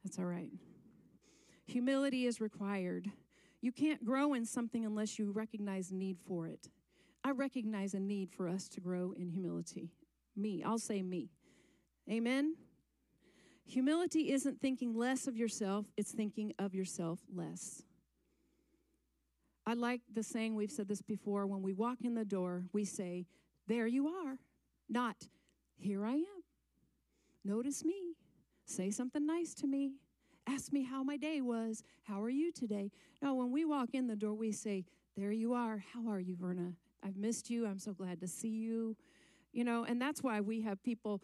that's 0.05 0.19
all 0.19 0.27
right. 0.27 0.51
Humility 1.67 2.27
is 2.27 2.41
required. 2.41 3.11
You 3.61 3.73
can't 3.73 4.05
grow 4.05 4.35
in 4.35 4.45
something 4.45 4.85
unless 4.85 5.19
you 5.19 5.33
recognize 5.33 5.91
need 5.93 6.19
for 6.27 6.47
it. 6.47 6.69
I 7.25 7.33
recognize 7.33 7.95
a 7.95 8.01
need 8.01 8.31
for 8.31 8.49
us 8.49 8.69
to 8.69 8.81
grow 8.81 9.13
in 9.17 9.31
humility. 9.31 9.91
Me, 10.37 10.63
I'll 10.63 10.79
say 10.79 11.03
me. 11.03 11.31
Amen? 12.11 12.55
Humility 13.67 14.33
isn't 14.33 14.61
thinking 14.61 14.95
less 14.95 15.27
of 15.27 15.37
yourself, 15.37 15.87
it's 15.97 16.13
thinking 16.13 16.55
of 16.59 16.75
yourself 16.75 17.21
less. 17.35 17.83
I 19.67 19.75
like 19.75 20.01
the 20.15 20.23
saying, 20.23 20.55
we've 20.55 20.71
said 20.71 20.89
this 20.89 21.03
before, 21.03 21.47
when 21.47 21.61
we 21.61 21.75
walk 21.75 21.99
in 22.03 22.15
the 22.15 22.25
door, 22.25 22.65
we 22.73 22.87
say, 22.87 23.27
There 23.67 23.87
you 23.87 24.09
are, 24.09 24.39
not, 24.89 25.29
Here 25.77 26.07
I 26.07 26.15
am. 26.15 26.43
Notice 27.45 27.85
me. 27.85 28.15
Say 28.65 28.91
something 28.91 29.27
nice 29.27 29.53
to 29.55 29.67
me. 29.67 29.93
Ask 30.47 30.73
me 30.73 30.83
how 30.83 31.03
my 31.03 31.19
day 31.19 31.43
was. 31.43 31.83
How 32.05 32.23
are 32.23 32.31
you 32.31 32.51
today? 32.53 32.91
No, 33.21 33.35
when 33.35 33.53
we 33.53 33.67
walk 33.67 33.91
in 33.93 34.07
the 34.07 34.17
door, 34.17 34.33
we 34.33 34.53
say, 34.53 34.87
There 35.15 35.33
you 35.33 35.53
are. 35.53 35.85
How 35.93 36.09
are 36.09 36.21
you, 36.21 36.37
Verna? 36.37 36.73
I've 37.05 37.17
missed 37.17 37.51
you. 37.51 37.67
I'm 37.67 37.79
so 37.79 37.93
glad 37.93 38.21
to 38.21 38.27
see 38.27 38.49
you. 38.49 38.97
You 39.53 39.65
know, 39.65 39.85
and 39.85 40.01
that's 40.01 40.23
why 40.23 40.41
we 40.41 40.63
have 40.63 40.83
people 40.83 41.21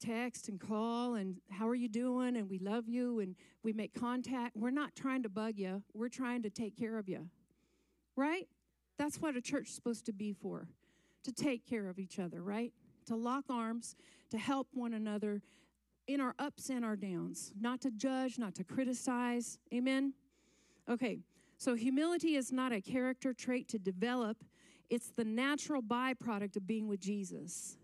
text 0.00 0.48
and 0.48 0.60
call 0.60 1.14
and 1.14 1.36
how 1.50 1.68
are 1.68 1.74
you 1.74 1.88
doing 1.88 2.36
and 2.36 2.48
we 2.48 2.58
love 2.58 2.88
you 2.88 3.20
and 3.20 3.34
we 3.62 3.72
make 3.72 3.94
contact. 3.94 4.56
We're 4.56 4.70
not 4.70 4.94
trying 4.94 5.22
to 5.22 5.28
bug 5.28 5.54
you, 5.56 5.82
we're 5.94 6.08
trying 6.08 6.42
to 6.42 6.50
take 6.50 6.76
care 6.76 6.98
of 6.98 7.08
you. 7.08 7.28
Right? 8.16 8.48
That's 8.98 9.20
what 9.20 9.36
a 9.36 9.40
church 9.40 9.68
is 9.68 9.74
supposed 9.74 10.06
to 10.06 10.12
be 10.12 10.32
for 10.32 10.68
to 11.24 11.32
take 11.32 11.66
care 11.66 11.88
of 11.88 11.98
each 11.98 12.18
other, 12.18 12.42
right? 12.42 12.72
To 13.06 13.16
lock 13.16 13.44
arms, 13.50 13.96
to 14.30 14.38
help 14.38 14.68
one 14.72 14.94
another 14.94 15.42
in 16.06 16.20
our 16.20 16.34
ups 16.38 16.70
and 16.70 16.84
our 16.84 16.96
downs, 16.96 17.52
not 17.60 17.80
to 17.80 17.90
judge, 17.90 18.38
not 18.38 18.54
to 18.54 18.64
criticize. 18.64 19.58
Amen? 19.74 20.14
Okay, 20.88 21.18
so 21.58 21.74
humility 21.74 22.36
is 22.36 22.52
not 22.52 22.72
a 22.72 22.80
character 22.80 23.32
trait 23.32 23.68
to 23.68 23.78
develop, 23.78 24.44
it's 24.88 25.08
the 25.08 25.24
natural 25.24 25.82
byproduct 25.82 26.56
of 26.56 26.66
being 26.66 26.86
with 26.86 27.00
Jesus. 27.00 27.76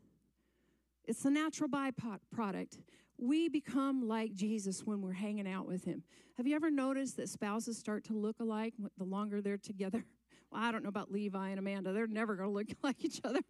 It's 1.04 1.24
a 1.24 1.30
natural 1.30 1.68
byproduct. 1.68 2.78
We 3.18 3.48
become 3.48 4.08
like 4.08 4.34
Jesus 4.34 4.84
when 4.84 5.00
we're 5.00 5.12
hanging 5.12 5.48
out 5.48 5.66
with 5.66 5.84
him. 5.84 6.02
Have 6.36 6.46
you 6.46 6.56
ever 6.56 6.70
noticed 6.70 7.16
that 7.18 7.28
spouses 7.28 7.78
start 7.78 8.04
to 8.04 8.14
look 8.14 8.40
alike 8.40 8.74
the 8.98 9.04
longer 9.04 9.40
they're 9.40 9.58
together? 9.58 10.04
Well, 10.50 10.60
I 10.60 10.70
don't 10.70 10.82
know 10.82 10.90
about 10.90 11.10
Levi 11.10 11.48
and 11.48 11.58
Amanda. 11.58 11.94
They're 11.94 12.06
never 12.06 12.36
going 12.36 12.46
to 12.46 12.52
look 12.52 12.66
like 12.82 13.02
each 13.02 13.22
other. 13.24 13.40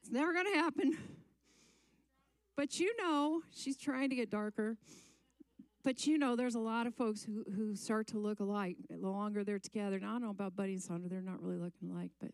It's 0.00 0.12
never 0.12 0.32
going 0.32 0.46
to 0.52 0.56
happen. 0.56 0.96
But 2.56 2.78
you 2.78 2.94
know, 2.96 3.42
she's 3.50 3.76
trying 3.76 4.10
to 4.10 4.14
get 4.14 4.30
darker. 4.30 4.76
But 5.82 6.06
you 6.06 6.18
know, 6.18 6.36
there's 6.36 6.54
a 6.54 6.60
lot 6.60 6.86
of 6.86 6.94
folks 6.94 7.24
who, 7.24 7.44
who 7.56 7.74
start 7.74 8.06
to 8.08 8.18
look 8.18 8.38
alike 8.38 8.76
the 8.88 9.08
longer 9.08 9.42
they're 9.42 9.58
together. 9.58 9.98
Now, 9.98 10.10
I 10.10 10.12
don't 10.12 10.22
know 10.22 10.30
about 10.30 10.54
Buddy 10.54 10.74
and 10.74 10.82
Sandra. 10.82 11.08
They're 11.08 11.20
not 11.20 11.42
really 11.42 11.58
looking 11.58 11.90
alike, 11.90 12.12
but 12.20 12.30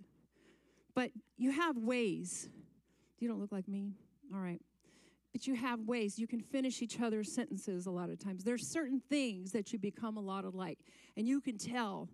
but 0.95 1.11
you 1.37 1.53
have 1.53 1.79
ways. 1.79 2.49
You 3.21 3.29
don't 3.29 3.41
look 3.41 3.53
like 3.53 3.69
me. 3.69 3.93
All 4.35 4.41
right. 4.41 4.61
But 5.33 5.47
you 5.47 5.55
have 5.55 5.81
ways. 5.81 6.19
You 6.19 6.27
can 6.27 6.41
finish 6.41 6.83
each 6.83 7.01
other's 7.01 7.33
sentences 7.33 7.87
a 7.87 7.91
lot 7.91 8.11
of 8.11 8.19
times. 8.19 8.45
There's 8.45 8.67
certain 8.67 9.01
things 9.09 9.53
that 9.53 9.73
you 9.73 9.79
become 9.79 10.17
a 10.17 10.21
lot 10.21 10.45
alike, 10.45 10.79
and 11.17 11.27
you 11.27 11.41
can 11.41 11.59
tell 11.59 12.09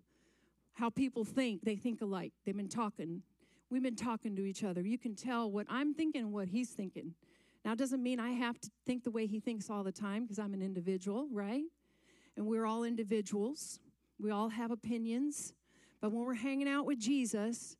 how 0.73 0.89
people 0.89 1.23
think. 1.23 1.63
They 1.63 1.75
think 1.75 2.01
alike. 2.01 2.33
They've 2.45 2.55
been 2.55 2.67
talking. 2.67 3.21
We've 3.69 3.83
been 3.83 3.95
talking 3.95 4.35
to 4.35 4.45
each 4.45 4.63
other. 4.63 4.81
You 4.81 4.97
can 4.97 5.15
tell 5.15 5.49
what 5.49 5.65
I'm 5.69 5.93
thinking, 5.93 6.31
what 6.31 6.49
he's 6.49 6.69
thinking. 6.69 7.13
Now, 7.63 7.71
it 7.71 7.79
doesn't 7.79 8.03
mean 8.03 8.19
I 8.19 8.31
have 8.31 8.59
to 8.59 8.69
think 8.85 9.03
the 9.03 9.11
way 9.11 9.25
he 9.25 9.39
thinks 9.39 9.69
all 9.69 9.83
the 9.83 9.91
time 9.91 10.23
because 10.23 10.37
I'm 10.37 10.53
an 10.53 10.61
individual, 10.61 11.27
right? 11.31 11.63
And 12.37 12.45
we're 12.45 12.65
all 12.65 12.83
individuals. 12.83 13.79
We 14.19 14.29
all 14.29 14.49
have 14.49 14.69
opinions. 14.69 15.53
But 15.99 16.11
when 16.11 16.25
we're 16.25 16.35
hanging 16.35 16.67
out 16.67 16.85
with 16.85 16.99
Jesus, 16.99 17.75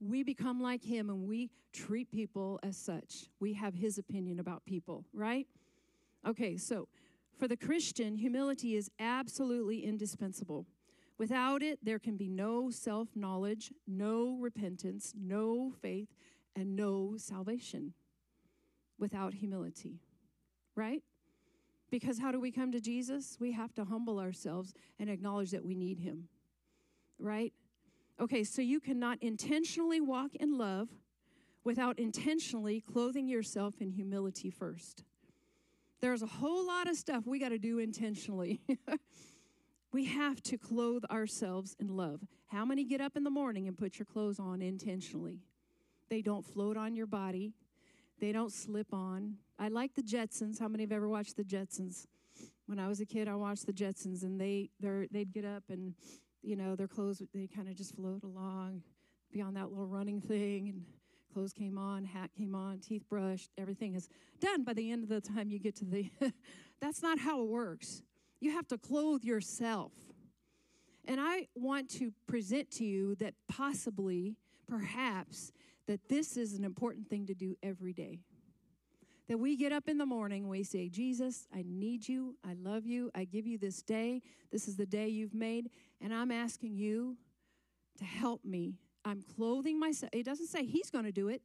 we 0.00 0.22
become 0.22 0.60
like 0.60 0.82
him 0.82 1.10
and 1.10 1.26
we 1.26 1.50
treat 1.72 2.10
people 2.10 2.58
as 2.62 2.76
such. 2.76 3.26
We 3.38 3.52
have 3.54 3.74
his 3.74 3.98
opinion 3.98 4.40
about 4.40 4.64
people, 4.64 5.04
right? 5.12 5.46
Okay, 6.26 6.56
so 6.56 6.88
for 7.38 7.48
the 7.48 7.56
Christian, 7.56 8.16
humility 8.16 8.76
is 8.76 8.90
absolutely 8.98 9.84
indispensable. 9.84 10.66
Without 11.18 11.62
it, 11.62 11.78
there 11.82 11.98
can 11.98 12.16
be 12.16 12.28
no 12.28 12.70
self 12.70 13.08
knowledge, 13.14 13.72
no 13.86 14.36
repentance, 14.40 15.14
no 15.18 15.72
faith, 15.82 16.08
and 16.56 16.74
no 16.74 17.14
salvation 17.16 17.92
without 18.98 19.34
humility, 19.34 20.00
right? 20.74 21.02
Because 21.90 22.18
how 22.18 22.30
do 22.30 22.40
we 22.40 22.50
come 22.50 22.72
to 22.72 22.80
Jesus? 22.80 23.36
We 23.40 23.52
have 23.52 23.74
to 23.74 23.84
humble 23.84 24.18
ourselves 24.18 24.72
and 24.98 25.10
acknowledge 25.10 25.50
that 25.50 25.64
we 25.64 25.74
need 25.74 25.98
him, 25.98 26.28
right? 27.18 27.52
Okay, 28.20 28.44
so 28.44 28.60
you 28.60 28.80
cannot 28.80 29.16
intentionally 29.22 29.98
walk 29.98 30.34
in 30.34 30.58
love 30.58 30.90
without 31.64 31.98
intentionally 31.98 32.82
clothing 32.82 33.26
yourself 33.26 33.80
in 33.80 33.90
humility 33.90 34.50
first. 34.50 35.04
There's 36.02 36.20
a 36.20 36.26
whole 36.26 36.66
lot 36.66 36.86
of 36.86 36.96
stuff 36.96 37.26
we 37.26 37.38
got 37.38 37.48
to 37.48 37.58
do 37.58 37.78
intentionally. 37.78 38.60
we 39.92 40.04
have 40.04 40.42
to 40.44 40.58
clothe 40.58 41.04
ourselves 41.10 41.74
in 41.80 41.96
love. 41.96 42.20
How 42.48 42.66
many 42.66 42.84
get 42.84 43.00
up 43.00 43.16
in 43.16 43.24
the 43.24 43.30
morning 43.30 43.68
and 43.68 43.78
put 43.78 43.98
your 43.98 44.06
clothes 44.06 44.38
on 44.38 44.60
intentionally? 44.60 45.40
They 46.10 46.20
don't 46.20 46.44
float 46.44 46.76
on 46.76 46.94
your 46.94 47.06
body, 47.06 47.54
they 48.20 48.32
don't 48.32 48.52
slip 48.52 48.92
on. 48.92 49.36
I 49.58 49.68
like 49.68 49.94
the 49.94 50.02
Jetsons. 50.02 50.58
How 50.58 50.68
many 50.68 50.82
have 50.84 50.92
ever 50.92 51.08
watched 51.08 51.38
the 51.38 51.44
Jetsons? 51.44 52.06
When 52.66 52.78
I 52.78 52.86
was 52.86 53.00
a 53.00 53.06
kid, 53.06 53.28
I 53.28 53.34
watched 53.34 53.64
the 53.64 53.72
Jetsons, 53.72 54.24
and 54.24 54.38
they 54.38 54.68
they'd 54.80 55.32
get 55.32 55.46
up 55.46 55.64
and 55.70 55.94
you 56.42 56.56
know, 56.56 56.76
their 56.76 56.88
clothes, 56.88 57.22
they 57.34 57.46
kind 57.46 57.68
of 57.68 57.74
just 57.74 57.94
float 57.94 58.22
along 58.24 58.82
beyond 59.32 59.56
that 59.56 59.70
little 59.70 59.86
running 59.86 60.20
thing. 60.20 60.68
And 60.68 60.84
clothes 61.32 61.52
came 61.52 61.78
on, 61.78 62.04
hat 62.04 62.30
came 62.36 62.54
on, 62.54 62.78
teeth 62.78 63.04
brushed, 63.08 63.50
everything 63.58 63.94
is 63.94 64.08
done 64.40 64.64
by 64.64 64.72
the 64.72 64.90
end 64.90 65.02
of 65.02 65.08
the 65.08 65.20
time 65.20 65.50
you 65.50 65.58
get 65.58 65.76
to 65.76 65.84
the. 65.84 66.10
That's 66.80 67.02
not 67.02 67.18
how 67.18 67.42
it 67.42 67.48
works. 67.48 68.02
You 68.40 68.52
have 68.52 68.66
to 68.68 68.78
clothe 68.78 69.22
yourself. 69.22 69.92
And 71.06 71.20
I 71.20 71.48
want 71.54 71.90
to 71.98 72.12
present 72.26 72.70
to 72.72 72.84
you 72.84 73.14
that 73.16 73.34
possibly, 73.48 74.36
perhaps, 74.68 75.52
that 75.86 76.08
this 76.08 76.36
is 76.36 76.54
an 76.54 76.64
important 76.64 77.08
thing 77.08 77.26
to 77.26 77.34
do 77.34 77.56
every 77.62 77.92
day 77.92 78.20
that 79.30 79.38
we 79.38 79.56
get 79.56 79.70
up 79.70 79.88
in 79.88 79.96
the 79.96 80.04
morning 80.04 80.48
we 80.48 80.64
say, 80.64 80.88
Jesus, 80.88 81.46
I 81.54 81.64
need 81.64 82.08
you. 82.08 82.34
I 82.44 82.54
love 82.54 82.84
you. 82.84 83.12
I 83.14 83.22
give 83.22 83.46
you 83.46 83.58
this 83.58 83.80
day. 83.80 84.22
This 84.50 84.66
is 84.66 84.74
the 84.74 84.86
day 84.86 85.06
you've 85.06 85.34
made. 85.34 85.70
And 86.00 86.14
I'm 86.14 86.30
asking 86.30 86.76
you 86.76 87.16
to 87.98 88.04
help 88.04 88.44
me. 88.44 88.78
I'm 89.04 89.22
clothing 89.22 89.78
myself. 89.78 90.10
It 90.12 90.24
doesn't 90.24 90.48
say 90.48 90.64
he's 90.64 90.90
going 90.90 91.04
to 91.04 91.12
do 91.12 91.28
it. 91.28 91.42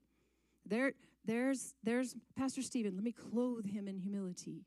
There, 0.65 0.93
there's, 1.25 1.73
there's 1.83 2.15
Pastor 2.35 2.61
Stephen. 2.61 2.95
Let 2.95 3.03
me 3.03 3.11
clothe 3.11 3.65
him 3.65 3.87
in 3.87 3.97
humility. 3.97 4.65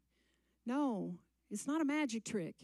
No, 0.67 1.15
it's 1.51 1.67
not 1.67 1.81
a 1.81 1.85
magic 1.85 2.25
trick. 2.25 2.55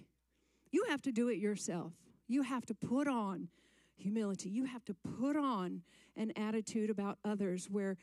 You 0.70 0.84
have 0.88 1.02
to 1.02 1.12
do 1.12 1.28
it 1.28 1.38
yourself. 1.38 1.92
You 2.26 2.42
have 2.42 2.66
to 2.66 2.74
put 2.74 3.08
on 3.08 3.48
humility. 3.96 4.50
You 4.50 4.64
have 4.64 4.84
to 4.86 4.94
put 4.94 5.36
on 5.36 5.82
an 6.16 6.32
attitude 6.36 6.90
about 6.90 7.18
others 7.24 7.68
where 7.70 7.96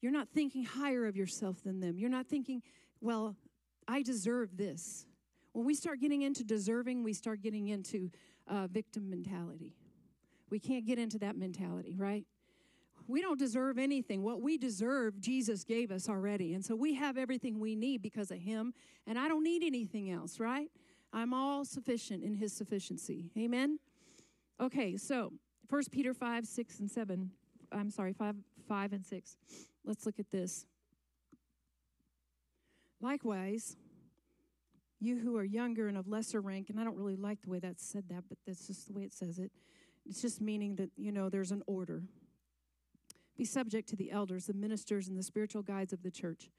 You're 0.00 0.12
not 0.12 0.28
thinking 0.28 0.64
higher 0.64 1.06
of 1.06 1.16
yourself 1.16 1.62
than 1.62 1.80
them. 1.80 1.98
You're 1.98 2.10
not 2.10 2.26
thinking, 2.26 2.62
well, 3.00 3.36
I 3.88 4.02
deserve 4.02 4.56
this. 4.56 5.06
When 5.52 5.64
we 5.64 5.74
start 5.74 6.00
getting 6.00 6.22
into 6.22 6.44
deserving, 6.44 7.02
we 7.02 7.12
start 7.12 7.40
getting 7.40 7.68
into 7.68 8.10
uh, 8.48 8.66
victim 8.66 9.10
mentality. 9.10 9.74
We 10.50 10.58
can't 10.58 10.86
get 10.86 10.98
into 10.98 11.18
that 11.20 11.36
mentality, 11.36 11.96
right? 11.96 12.24
We 13.08 13.20
don't 13.20 13.38
deserve 13.38 13.78
anything. 13.78 14.22
What 14.22 14.40
we 14.40 14.58
deserve, 14.58 15.20
Jesus 15.20 15.64
gave 15.64 15.90
us 15.90 16.08
already. 16.08 16.54
And 16.54 16.64
so 16.64 16.74
we 16.74 16.94
have 16.94 17.16
everything 17.16 17.60
we 17.60 17.76
need 17.76 18.02
because 18.02 18.30
of 18.30 18.38
Him, 18.38 18.74
and 19.06 19.18
I 19.18 19.28
don't 19.28 19.44
need 19.44 19.62
anything 19.62 20.10
else, 20.10 20.40
right? 20.40 20.68
I'm 21.12 21.32
all 21.32 21.64
sufficient 21.64 22.24
in 22.24 22.34
His 22.34 22.52
sufficiency. 22.52 23.30
Amen? 23.38 23.78
Okay, 24.60 24.96
so 24.96 25.32
1 25.68 25.82
Peter 25.92 26.14
5, 26.14 26.46
6, 26.46 26.80
and 26.80 26.90
7. 26.90 27.30
I'm 27.72 27.90
sorry, 27.90 28.12
5, 28.12 28.36
5 28.68 28.92
and 28.92 29.04
6. 29.04 29.36
Let's 29.84 30.06
look 30.06 30.18
at 30.18 30.30
this. 30.30 30.66
Likewise, 33.00 33.76
you 34.98 35.18
who 35.18 35.36
are 35.36 35.44
younger 35.44 35.88
and 35.88 35.96
of 35.96 36.08
lesser 36.08 36.40
rank, 36.40 36.70
and 36.70 36.80
I 36.80 36.84
don't 36.84 36.96
really 36.96 37.16
like 37.16 37.42
the 37.42 37.50
way 37.50 37.58
that 37.58 37.80
said 37.80 38.04
that, 38.08 38.24
but 38.28 38.38
that's 38.46 38.66
just 38.66 38.86
the 38.86 38.92
way 38.92 39.02
it 39.02 39.12
says 39.12 39.38
it. 39.38 39.52
It's 40.08 40.22
just 40.22 40.40
meaning 40.40 40.76
that, 40.76 40.90
you 40.96 41.12
know, 41.12 41.28
there's 41.28 41.50
an 41.50 41.62
order. 41.66 42.02
Be 43.36 43.44
subject 43.44 43.88
to 43.90 43.96
the 43.96 44.10
elders, 44.10 44.46
the 44.46 44.54
ministers, 44.54 45.08
and 45.08 45.18
the 45.18 45.22
spiritual 45.22 45.62
guides 45.62 45.92
of 45.92 46.02
the 46.02 46.10
church, 46.10 46.50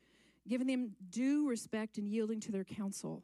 giving 0.47 0.67
them 0.67 0.91
due 1.09 1.49
respect 1.49 1.97
and 1.97 2.07
yielding 2.07 2.39
to 2.41 2.51
their 2.51 2.63
counsel. 2.63 3.23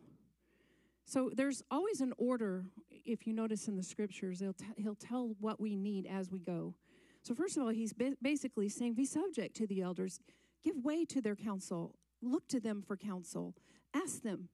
So 1.05 1.29
there's 1.35 1.61
always 1.69 2.01
an 2.01 2.13
order. 2.17 2.65
If 2.89 3.27
you 3.27 3.33
notice 3.33 3.67
in 3.67 3.75
the 3.75 3.83
scriptures, 3.83 4.39
he'll, 4.39 4.53
t- 4.53 4.65
he'll 4.77 4.95
tell 4.95 5.35
what 5.39 5.59
we 5.59 5.75
need 5.75 6.07
as 6.07 6.31
we 6.31 6.39
go. 6.39 6.73
So, 7.21 7.33
first 7.33 7.55
of 7.55 7.63
all, 7.63 7.69
he's 7.69 7.93
ba- 7.93 8.17
basically 8.21 8.69
saying, 8.69 8.95
Be 8.95 9.05
subject 9.05 9.55
to 9.57 9.67
the 9.67 9.81
elders, 9.81 10.19
give 10.63 10.83
way 10.83 11.05
to 11.05 11.21
their 11.21 11.35
counsel, 11.35 11.95
look 12.21 12.47
to 12.49 12.59
them 12.59 12.81
for 12.81 12.97
counsel, 12.97 13.53
ask 13.93 14.23
them. 14.23 14.49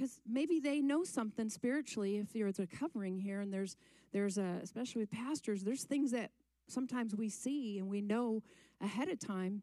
Because 0.00 0.18
maybe 0.26 0.60
they 0.60 0.80
know 0.80 1.04
something 1.04 1.50
spiritually. 1.50 2.16
If 2.16 2.32
there's 2.32 2.58
a 2.58 2.66
covering 2.66 3.18
here, 3.18 3.42
and 3.42 3.52
there's, 3.52 3.76
there's 4.14 4.38
a, 4.38 4.58
especially 4.62 5.02
with 5.02 5.10
pastors, 5.10 5.62
there's 5.62 5.84
things 5.84 6.12
that 6.12 6.30
sometimes 6.68 7.14
we 7.14 7.28
see 7.28 7.78
and 7.78 7.86
we 7.86 8.00
know 8.00 8.42
ahead 8.80 9.10
of 9.10 9.18
time. 9.18 9.60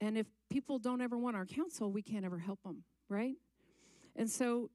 And 0.00 0.18
if 0.18 0.26
people 0.50 0.80
don't 0.80 1.00
ever 1.00 1.16
want 1.16 1.36
our 1.36 1.46
counsel, 1.46 1.92
we 1.92 2.02
can't 2.02 2.24
ever 2.24 2.38
help 2.38 2.60
them, 2.64 2.82
right? 3.08 3.36
And 4.16 4.28
so 4.28 4.70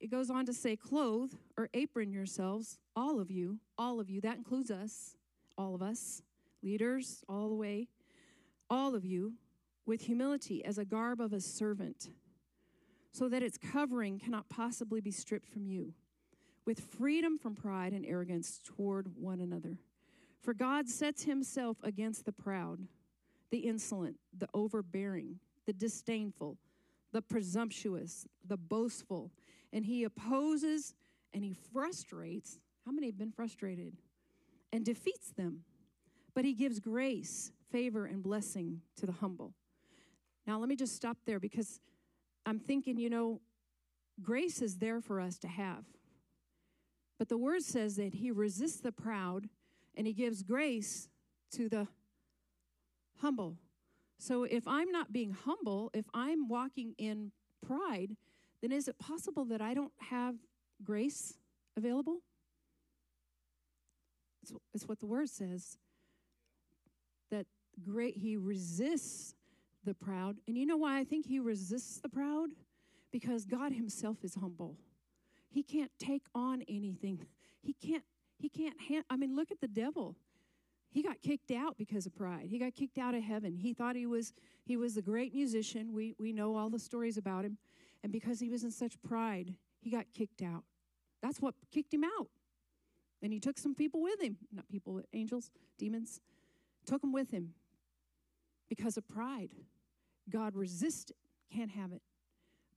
it 0.00 0.10
goes 0.10 0.30
on 0.30 0.46
to 0.46 0.54
say, 0.54 0.74
clothe 0.74 1.34
or 1.58 1.68
apron 1.74 2.14
yourselves, 2.14 2.78
all 2.96 3.20
of 3.20 3.30
you, 3.30 3.58
all 3.76 4.00
of 4.00 4.08
you. 4.08 4.22
That 4.22 4.38
includes 4.38 4.70
us, 4.70 5.16
all 5.58 5.74
of 5.74 5.82
us, 5.82 6.22
leaders, 6.62 7.22
all 7.28 7.50
the 7.50 7.54
way, 7.54 7.88
all 8.70 8.94
of 8.94 9.04
you, 9.04 9.34
with 9.84 10.00
humility 10.00 10.64
as 10.64 10.78
a 10.78 10.86
garb 10.86 11.20
of 11.20 11.34
a 11.34 11.40
servant, 11.42 12.08
so 13.12 13.28
that 13.28 13.42
its 13.42 13.58
covering 13.58 14.18
cannot 14.18 14.48
possibly 14.48 15.00
be 15.00 15.10
stripped 15.10 15.48
from 15.48 15.66
you, 15.66 15.94
with 16.64 16.80
freedom 16.80 17.38
from 17.38 17.54
pride 17.54 17.92
and 17.92 18.04
arrogance 18.04 18.60
toward 18.62 19.08
one 19.16 19.40
another. 19.40 19.78
For 20.42 20.54
God 20.54 20.88
sets 20.88 21.24
himself 21.24 21.78
against 21.82 22.24
the 22.24 22.32
proud, 22.32 22.80
the 23.50 23.58
insolent, 23.58 24.16
the 24.36 24.48
overbearing, 24.54 25.40
the 25.66 25.72
disdainful, 25.72 26.58
the 27.12 27.22
presumptuous, 27.22 28.26
the 28.46 28.56
boastful 28.56 29.30
and 29.72 29.84
he 29.84 30.04
opposes 30.04 30.94
and 31.32 31.44
he 31.44 31.54
frustrates. 31.72 32.58
How 32.84 32.92
many 32.92 33.08
have 33.08 33.18
been 33.18 33.30
frustrated? 33.30 33.96
And 34.72 34.84
defeats 34.84 35.32
them. 35.36 35.64
But 36.34 36.44
he 36.44 36.54
gives 36.54 36.80
grace, 36.80 37.52
favor, 37.70 38.06
and 38.06 38.22
blessing 38.22 38.80
to 38.96 39.06
the 39.06 39.12
humble. 39.12 39.52
Now, 40.46 40.58
let 40.58 40.68
me 40.68 40.76
just 40.76 40.94
stop 40.94 41.18
there 41.26 41.40
because 41.40 41.80
I'm 42.46 42.60
thinking, 42.60 42.96
you 42.96 43.10
know, 43.10 43.40
grace 44.22 44.62
is 44.62 44.78
there 44.78 45.00
for 45.00 45.20
us 45.20 45.36
to 45.38 45.48
have. 45.48 45.84
But 47.18 47.28
the 47.28 47.36
word 47.36 47.62
says 47.62 47.96
that 47.96 48.14
he 48.14 48.30
resists 48.30 48.80
the 48.80 48.92
proud 48.92 49.48
and 49.96 50.06
he 50.06 50.12
gives 50.12 50.42
grace 50.42 51.08
to 51.52 51.68
the 51.68 51.88
humble. 53.20 53.56
So 54.18 54.44
if 54.44 54.66
I'm 54.66 54.90
not 54.90 55.12
being 55.12 55.32
humble, 55.32 55.90
if 55.92 56.06
I'm 56.14 56.48
walking 56.48 56.94
in 56.98 57.32
pride, 57.66 58.16
then 58.62 58.72
is 58.72 58.88
it 58.88 58.98
possible 58.98 59.44
that 59.46 59.60
I 59.60 59.74
don't 59.74 59.92
have 59.98 60.36
grace 60.82 61.34
available? 61.76 62.20
It's, 64.42 64.52
it's 64.74 64.88
what 64.88 65.00
the 65.00 65.06
word 65.06 65.28
says. 65.28 65.76
That 67.30 67.46
great 67.84 68.16
he 68.18 68.36
resists 68.36 69.34
the 69.86 69.94
proud. 69.94 70.36
And 70.46 70.58
you 70.58 70.66
know 70.66 70.76
why 70.76 70.98
I 70.98 71.04
think 71.04 71.26
he 71.26 71.40
resists 71.40 71.98
the 72.00 72.08
proud? 72.08 72.50
Because 73.10 73.46
God 73.46 73.72
himself 73.72 74.18
is 74.22 74.34
humble. 74.34 74.76
He 75.48 75.62
can't 75.62 75.90
take 75.98 76.24
on 76.34 76.62
anything. 76.68 77.24
He 77.62 77.72
can't 77.72 78.04
he 78.38 78.50
can't 78.50 78.78
hand, 78.78 79.04
I 79.08 79.16
mean 79.16 79.34
look 79.34 79.50
at 79.50 79.60
the 79.60 79.68
devil. 79.68 80.16
He 80.90 81.02
got 81.02 81.22
kicked 81.22 81.50
out 81.50 81.78
because 81.78 82.06
of 82.06 82.14
pride. 82.14 82.48
He 82.50 82.58
got 82.58 82.74
kicked 82.74 82.98
out 82.98 83.14
of 83.14 83.22
heaven. 83.22 83.56
He 83.56 83.72
thought 83.72 83.96
he 83.96 84.06
was 84.06 84.34
he 84.64 84.76
was 84.76 84.96
a 84.96 85.02
great 85.02 85.32
musician. 85.34 85.94
We 85.94 86.14
we 86.18 86.32
know 86.32 86.56
all 86.56 86.68
the 86.68 86.78
stories 86.78 87.16
about 87.16 87.44
him. 87.44 87.56
And 88.02 88.12
because 88.12 88.40
he 88.40 88.50
was 88.50 88.64
in 88.64 88.70
such 88.70 89.00
pride, 89.02 89.54
he 89.80 89.90
got 89.90 90.06
kicked 90.12 90.42
out. 90.42 90.64
That's 91.22 91.40
what 91.40 91.54
kicked 91.72 91.94
him 91.94 92.04
out. 92.04 92.28
And 93.22 93.32
he 93.32 93.40
took 93.40 93.58
some 93.58 93.74
people 93.74 94.02
with 94.02 94.20
him, 94.20 94.36
not 94.52 94.68
people, 94.68 95.00
angels, 95.12 95.50
demons, 95.78 96.20
took 96.84 97.00
them 97.00 97.12
with 97.12 97.30
him 97.30 97.54
because 98.68 98.96
of 98.96 99.08
pride. 99.08 99.50
God 100.30 100.56
resists 100.56 101.10
it, 101.10 101.16
can't 101.54 101.70
have 101.70 101.92
it, 101.92 102.02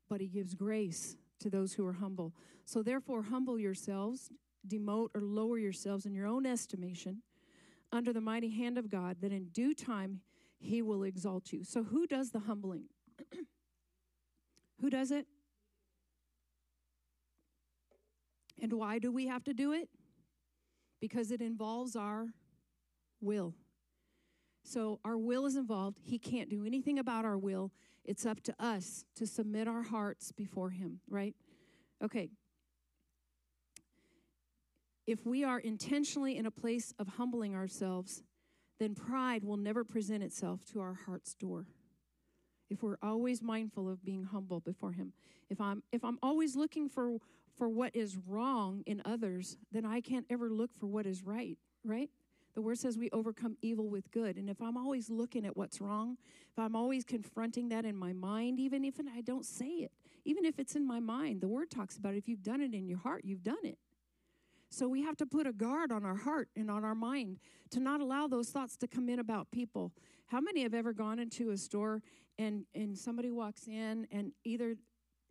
but 0.10 0.22
he 0.22 0.28
gives 0.28 0.54
grace 0.54 1.18
to 1.40 1.50
those 1.50 1.74
who 1.74 1.86
are 1.86 1.94
humble. 1.94 2.34
So 2.66 2.84
therefore, 2.84 3.24
humble 3.24 3.58
yourselves, 3.58 4.30
demote 4.68 5.10
or 5.16 5.22
lower 5.22 5.58
yourselves 5.58 6.06
in 6.06 6.14
your 6.14 6.28
own 6.28 6.46
estimation 6.46 7.22
under 7.92 8.14
the 8.14 8.22
mighty 8.22 8.50
hand 8.50 8.78
of 8.78 8.90
God, 8.90 9.18
that 9.22 9.32
in 9.32 9.46
due 9.46 9.74
time 9.74 10.22
he 10.60 10.82
will 10.82 11.04
exalt 11.04 11.52
you. 11.52 11.64
So 11.64 11.84
who 11.84 12.06
does 12.06 12.32
the 12.32 12.40
humbling? 12.40 12.84
Who 14.82 14.90
does 14.90 15.12
it? 15.12 15.26
And 18.62 18.74
why 18.74 19.00
do 19.00 19.12
we 19.12 19.28
have 19.28 19.44
to 19.46 19.54
do 19.54 19.74
it? 19.74 19.90
Because 21.02 21.32
it 21.32 21.42
involves 21.42 21.96
our 21.96 22.28
will. 23.22 23.54
So 24.69 24.99
our 25.03 25.17
will 25.17 25.47
is 25.47 25.55
involved. 25.55 25.97
He 26.03 26.19
can't 26.19 26.47
do 26.47 26.63
anything 26.63 26.99
about 26.99 27.25
our 27.25 27.39
will. 27.39 27.71
It's 28.05 28.23
up 28.23 28.41
to 28.43 28.55
us 28.60 29.03
to 29.15 29.25
submit 29.25 29.67
our 29.67 29.82
hearts 29.82 30.32
before 30.32 30.69
Him, 30.69 30.99
right? 31.10 31.34
Okay. 32.03 32.29
If 35.08 35.25
we 35.25 35.43
are 35.43 35.58
intentionally 35.58 36.38
in 36.38 36.45
a 36.45 36.51
place 36.51 36.93
of 36.99 37.08
humbling 37.08 37.55
ourselves, 37.55 38.21
then 38.79 38.93
pride 38.93 39.43
will 39.43 39.58
never 39.58 39.84
present 39.84 40.21
itself 40.21 40.63
to 40.65 40.82
our 40.82 40.93
heart's 40.93 41.34
door 41.34 41.65
if 42.69 42.84
we're 42.84 42.97
always 43.01 43.41
mindful 43.41 43.89
of 43.89 44.05
being 44.05 44.23
humble 44.23 44.60
before 44.60 44.91
him 44.91 45.12
if 45.49 45.60
i'm 45.60 45.82
if 45.91 46.03
i'm 46.05 46.19
always 46.21 46.55
looking 46.55 46.88
for 46.88 47.17
for 47.58 47.67
what 47.67 47.95
is 47.95 48.17
wrong 48.27 48.84
in 48.86 49.01
others 49.05 49.58
then 49.71 49.86
i 49.86 49.99
can't 49.99 50.25
ever 50.29 50.51
look 50.51 50.71
for 50.73 50.86
what 50.86 51.08
is 51.08 51.23
right 51.23 51.58
right 51.84 52.10
the 52.60 52.63
word 52.63 52.78
says 52.78 52.98
we 52.98 53.10
overcome 53.12 53.56
evil 53.62 53.88
with 53.88 54.12
good 54.12 54.36
and 54.36 54.50
if 54.50 54.62
i'm 54.62 54.76
always 54.76 55.10
looking 55.10 55.45
at 55.45 55.56
what's 55.56 55.80
wrong 55.80 56.17
if 56.52 56.60
i'm 56.60 56.76
always 56.76 57.06
confronting 57.06 57.69
that 57.69 57.86
in 57.86 57.95
my 57.95 58.12
mind 58.12 58.60
even 58.60 58.84
if 58.84 58.95
i 59.15 59.22
don't 59.22 59.45
say 59.45 59.67
it 59.67 59.93
even 60.26 60.43
if 60.43 60.60
it's 60.60 60.76
in 60.76 60.86
my 60.86 61.00
mind 61.00 61.39
the 61.39 61.48
word 61.48 61.72
talks 61.72 61.95
about 61.95 62.13
it. 62.13 62.17
if 62.17 62.28
you've 62.28 62.43
done 62.43 62.60
it 62.60 62.74
in 62.74 62.86
your 62.86 62.98
heart 62.98 63.24
you've 63.24 63.43
done 63.43 63.63
it 63.63 63.78
so 64.69 64.89
we 64.89 65.02
have 65.04 65.15
to 65.17 65.26
put 65.26 65.48
a 65.48 65.54
guard 65.54 65.91
on 65.91 66.04
our 66.04 66.15
heart 66.15 66.50
and 66.58 66.69
on 66.69 66.84
our 66.84 66.93
mind 66.93 67.39
to 67.72 67.80
not 67.80 68.02
allow 68.02 68.28
those 68.28 68.50
thoughts 68.50 68.78
to 68.78 68.88
come 68.88 69.10
in 69.10 69.19
about 69.19 69.50
people. 69.52 69.91
How 70.28 70.39
many 70.39 70.62
have 70.62 70.76
ever 70.76 70.93
gone 70.93 71.17
into 71.17 71.50
a 71.50 71.58
store 71.58 72.04
and 72.38 72.65
and 72.76 72.95
somebody 72.95 73.32
walks 73.32 73.67
in 73.67 74.08
and 74.12 74.32
either 74.43 74.76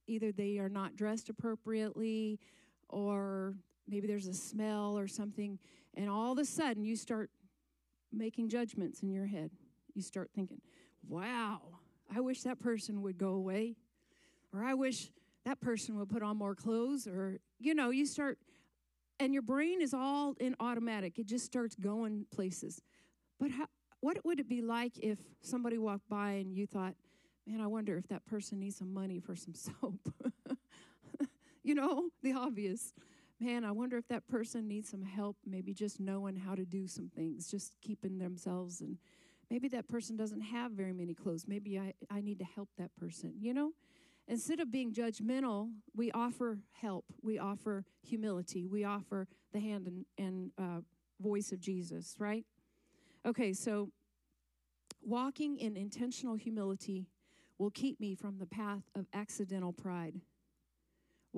either 0.09 0.33
they 0.33 0.59
are 0.59 0.69
not 0.69 0.97
dressed 0.97 1.29
appropriately 1.29 2.41
or 2.89 3.55
maybe 3.87 4.07
there's 4.07 4.27
a 4.27 4.35
smell 4.35 4.99
or 4.99 5.07
something 5.07 5.59
and 5.99 6.09
all 6.09 6.33
of 6.33 6.39
a 6.39 6.45
sudden 6.45 6.85
you 6.85 6.97
start 6.97 7.31
making 8.13 8.49
judgments 8.49 9.03
in 9.03 9.11
your 9.11 9.27
head. 9.27 9.51
You 9.95 10.03
start 10.03 10.31
thinking 10.35 10.61
wow 11.07 11.61
i 12.15 12.21
wish 12.21 12.43
that 12.43 12.59
person 12.59 13.03
would 13.03 13.19
go 13.19 13.31
away. 13.31 13.77
Or 14.55 14.65
i 14.65 14.73
wish 14.73 15.11
that 15.45 15.61
person 15.61 15.99
would 15.99 16.09
put 16.09 16.23
on 16.23 16.39
more 16.39 16.55
clothes. 16.55 17.07
Or 17.07 17.39
you 17.59 17.75
know 17.75 17.91
you 17.91 18.07
start 18.07 18.39
and 19.21 19.33
your 19.33 19.43
brain 19.43 19.83
is 19.83 19.93
all 19.93 20.35
in 20.39 20.55
automatic. 20.61 21.19
It 21.19 21.27
just 21.27 21.45
starts 21.45 21.75
going 21.75 22.27
places. 22.31 22.81
But 23.41 23.51
how, 23.51 23.67
what 24.01 24.25
would 24.25 24.39
it 24.39 24.49
be 24.49 24.63
like 24.63 24.99
if 24.99 25.19
somebody 25.41 25.77
walked 25.77 26.09
by 26.09 26.33
and 26.33 26.55
you 26.55 26.67
thought, 26.67 26.95
man, 27.47 27.61
I 27.61 27.67
wonder 27.67 27.97
if 27.97 28.07
that 28.09 28.25
person 28.27 28.61
needs 28.61 28.77
some 28.77 28.95
money 28.95 29.19
for 29.19 29.35
some 29.35 29.55
soap? 29.55 30.15
you 31.65 31.75
know, 31.75 32.11
the 32.23 32.33
obvious. 32.33 32.93
Man, 33.41 33.65
I 33.65 33.71
wonder 33.71 33.97
if 33.97 34.09
that 34.09 34.27
person 34.27 34.67
needs 34.67 34.91
some 34.91 35.03
help, 35.03 35.37
maybe 35.47 35.73
just 35.73 36.01
knowing 36.01 36.37
how 36.37 36.55
to 36.57 36.65
do 36.65 36.89
some 36.89 37.09
things, 37.09 37.49
just 37.49 37.73
keeping 37.81 38.19
themselves 38.19 38.81
and 38.81 38.99
Maybe 39.51 39.69
that 39.69 39.89
person 39.89 40.17
doesn't 40.17 40.43
have 40.43 40.73
very 40.73 40.93
many 40.93 41.15
clothes. 41.15 41.47
Maybe 41.49 41.79
I, 41.79 41.95
I 42.11 42.21
need 42.21 42.39
to 42.41 42.45
help 42.45 42.69
that 42.77 42.95
person, 42.97 43.35
you 43.41 43.55
know? 43.55 43.73
Instead 44.27 44.61
of 44.61 44.71
being 44.71 44.93
judgmental, 44.93 45.71
we 45.97 46.13
offer 46.13 46.59
help. 46.73 47.07
We 47.23 47.39
offer 47.39 47.87
humility. 48.03 48.67
We 48.67 48.85
offer 48.85 49.27
the 49.53 49.61
hand 49.61 49.87
and, 49.87 50.05
and 50.19 50.51
uh, 50.59 50.81
voice 51.19 51.51
of 51.51 51.61
Jesus, 51.61 52.15
right? 52.19 52.45
Okay, 53.25 53.55
so 53.55 53.89
walking 55.03 55.57
in 55.57 55.79
intentional 55.79 56.35
humility 56.35 57.07
will 57.57 57.71
keep 57.71 57.99
me 58.01 58.15
from 58.15 58.39
the 58.39 58.47
path 58.47 58.83
of 58.95 59.07
accidental 59.15 59.73
pride. 59.73 60.21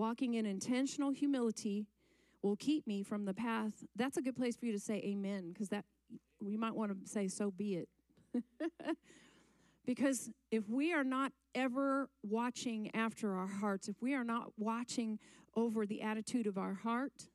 Walking 0.00 0.32
in 0.32 0.46
intentional 0.46 1.10
humility 1.10 1.86
will 2.40 2.56
keep 2.56 2.86
me 2.86 3.02
from 3.02 3.26
the 3.26 3.34
path. 3.34 3.84
That's 3.94 4.16
a 4.16 4.22
good 4.22 4.34
place 4.34 4.56
for 4.56 4.64
you 4.64 4.72
to 4.72 4.78
say 4.78 4.94
amen, 5.04 5.52
because 5.52 5.68
that 5.68 5.84
we 6.40 6.56
might 6.56 6.74
want 6.74 6.90
to 6.90 7.06
say, 7.06 7.28
so 7.28 7.50
be 7.50 7.84
it. 7.84 7.88
because 9.84 10.30
if 10.50 10.66
we 10.70 10.94
are 10.94 11.04
not 11.04 11.32
ever 11.54 12.08
watching 12.22 12.90
after 12.94 13.34
our 13.34 13.46
hearts, 13.46 13.88
if 13.88 13.96
we 14.00 14.14
are 14.14 14.24
not 14.24 14.52
watching 14.56 15.18
over 15.54 15.84
the 15.84 16.00
attitude 16.00 16.46
of 16.46 16.56
our 16.56 16.72
heart, 16.72 17.28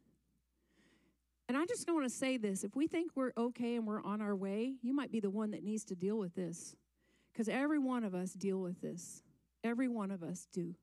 and 1.47 1.55
I 1.55 1.67
just 1.67 1.87
want 1.87 2.05
to 2.05 2.09
say 2.09 2.37
this 2.37 2.63
if 2.63 2.75
we 2.75 2.87
think 2.87 3.11
we're 3.13 3.33
okay 3.37 3.75
and 3.75 3.85
we're 3.85 4.03
on 4.03 4.21
our 4.21 4.35
way, 4.35 4.73
you 4.81 4.91
might 4.91 5.11
be 5.11 5.19
the 5.19 5.29
one 5.29 5.51
that 5.51 5.63
needs 5.63 5.85
to 5.85 5.95
deal 5.95 6.17
with 6.17 6.33
this. 6.33 6.75
Because 7.31 7.47
every 7.47 7.77
one 7.77 8.03
of 8.03 8.15
us 8.15 8.33
deal 8.33 8.57
with 8.57 8.81
this. 8.81 9.21
Every 9.63 9.87
one 9.87 10.09
of 10.09 10.23
us 10.23 10.47
do. 10.51 10.73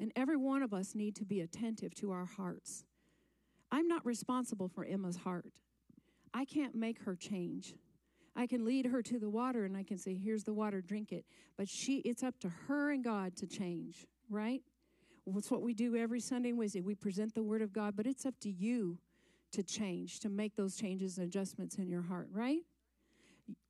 And 0.00 0.12
every 0.16 0.36
one 0.36 0.62
of 0.62 0.74
us 0.74 0.94
need 0.94 1.14
to 1.16 1.24
be 1.24 1.40
attentive 1.40 1.94
to 1.96 2.10
our 2.10 2.24
hearts. 2.24 2.84
I'm 3.70 3.88
not 3.88 4.04
responsible 4.04 4.68
for 4.68 4.84
Emma's 4.84 5.16
heart. 5.16 5.46
I 6.32 6.44
can't 6.44 6.74
make 6.74 7.02
her 7.02 7.14
change. 7.14 7.74
I 8.36 8.46
can 8.46 8.64
lead 8.64 8.86
her 8.86 9.02
to 9.02 9.18
the 9.18 9.30
water 9.30 9.64
and 9.64 9.76
I 9.76 9.84
can 9.84 9.98
say, 9.98 10.14
here's 10.14 10.42
the 10.44 10.52
water, 10.52 10.80
drink 10.80 11.12
it. 11.12 11.24
But 11.56 11.68
she 11.68 11.98
it's 11.98 12.22
up 12.22 12.38
to 12.40 12.48
her 12.66 12.90
and 12.90 13.04
God 13.04 13.36
to 13.36 13.46
change, 13.46 14.06
right? 14.28 14.60
That's 15.26 15.50
what 15.50 15.62
we 15.62 15.72
do 15.72 15.96
every 15.96 16.20
Sunday 16.20 16.50
and 16.50 16.58
Wednesday. 16.58 16.80
We 16.80 16.94
present 16.94 17.34
the 17.34 17.42
word 17.42 17.62
of 17.62 17.72
God, 17.72 17.94
but 17.96 18.06
it's 18.06 18.26
up 18.26 18.34
to 18.40 18.50
you 18.50 18.98
to 19.52 19.62
change, 19.62 20.18
to 20.20 20.28
make 20.28 20.56
those 20.56 20.76
changes 20.76 21.16
and 21.16 21.26
adjustments 21.26 21.76
in 21.76 21.88
your 21.88 22.02
heart, 22.02 22.28
right? 22.32 22.60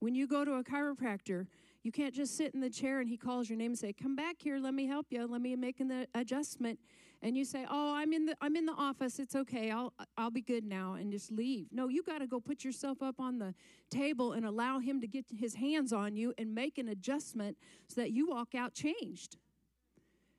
When 0.00 0.14
you 0.14 0.26
go 0.26 0.44
to 0.44 0.54
a 0.54 0.64
chiropractor, 0.64 1.46
you 1.84 1.92
can't 1.92 2.14
just 2.14 2.36
sit 2.36 2.54
in 2.54 2.60
the 2.60 2.70
chair 2.70 2.98
and 3.00 3.08
he 3.08 3.16
calls 3.16 3.48
your 3.48 3.58
name 3.58 3.72
and 3.72 3.78
say, 3.78 3.92
"Come 3.92 4.16
back 4.16 4.36
here, 4.40 4.58
let 4.58 4.74
me 4.74 4.86
help 4.86 5.06
you, 5.10 5.26
let 5.26 5.40
me 5.40 5.54
make 5.54 5.80
an 5.80 6.06
adjustment." 6.14 6.80
And 7.22 7.36
you 7.36 7.44
say, 7.44 7.66
"Oh, 7.70 7.94
I'm 7.94 8.12
in 8.12 8.26
the 8.26 8.36
I'm 8.40 8.56
in 8.56 8.64
the 8.64 8.72
office. 8.72 9.18
It's 9.18 9.36
okay. 9.36 9.70
I'll 9.70 9.92
I'll 10.16 10.30
be 10.30 10.40
good 10.40 10.64
now," 10.64 10.94
and 10.94 11.12
just 11.12 11.30
leave. 11.30 11.68
No, 11.70 11.88
you 11.88 12.02
got 12.02 12.18
to 12.18 12.26
go 12.26 12.40
put 12.40 12.64
yourself 12.64 13.02
up 13.02 13.20
on 13.20 13.38
the 13.38 13.54
table 13.90 14.32
and 14.32 14.46
allow 14.46 14.78
him 14.78 15.00
to 15.02 15.06
get 15.06 15.26
his 15.30 15.54
hands 15.54 15.92
on 15.92 16.16
you 16.16 16.32
and 16.38 16.54
make 16.54 16.78
an 16.78 16.88
adjustment 16.88 17.58
so 17.86 18.00
that 18.00 18.12
you 18.12 18.28
walk 18.28 18.54
out 18.54 18.72
changed. 18.74 19.36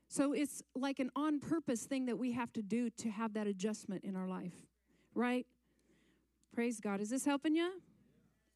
So 0.07 0.33
it's 0.33 0.63
like 0.75 0.99
an 0.99 1.11
on 1.15 1.39
purpose 1.39 1.85
thing 1.85 2.05
that 2.07 2.17
we 2.17 2.31
have 2.31 2.51
to 2.53 2.63
do 2.63 2.89
to 2.89 3.09
have 3.09 3.33
that 3.33 3.47
adjustment 3.47 4.03
in 4.03 4.15
our 4.15 4.27
life, 4.27 4.53
right? 5.13 5.45
Praise 6.53 6.79
God. 6.79 7.01
Is 7.01 7.09
this 7.09 7.25
helping 7.25 7.55
you? 7.55 7.81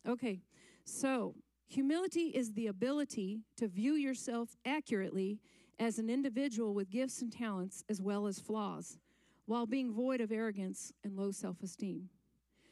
Okay. 0.07 0.41
So, 0.85 1.35
Humility 1.69 2.29
is 2.29 2.53
the 2.53 2.65
ability 2.65 3.41
to 3.57 3.67
view 3.67 3.93
yourself 3.93 4.57
accurately 4.65 5.39
as 5.79 5.99
an 5.99 6.09
individual 6.09 6.73
with 6.73 6.89
gifts 6.89 7.21
and 7.21 7.31
talents 7.31 7.83
as 7.87 8.01
well 8.01 8.25
as 8.25 8.39
flaws, 8.39 8.97
while 9.45 9.67
being 9.67 9.93
void 9.93 10.19
of 10.19 10.31
arrogance 10.31 10.91
and 11.03 11.15
low 11.15 11.29
self 11.29 11.61
esteem. 11.61 12.09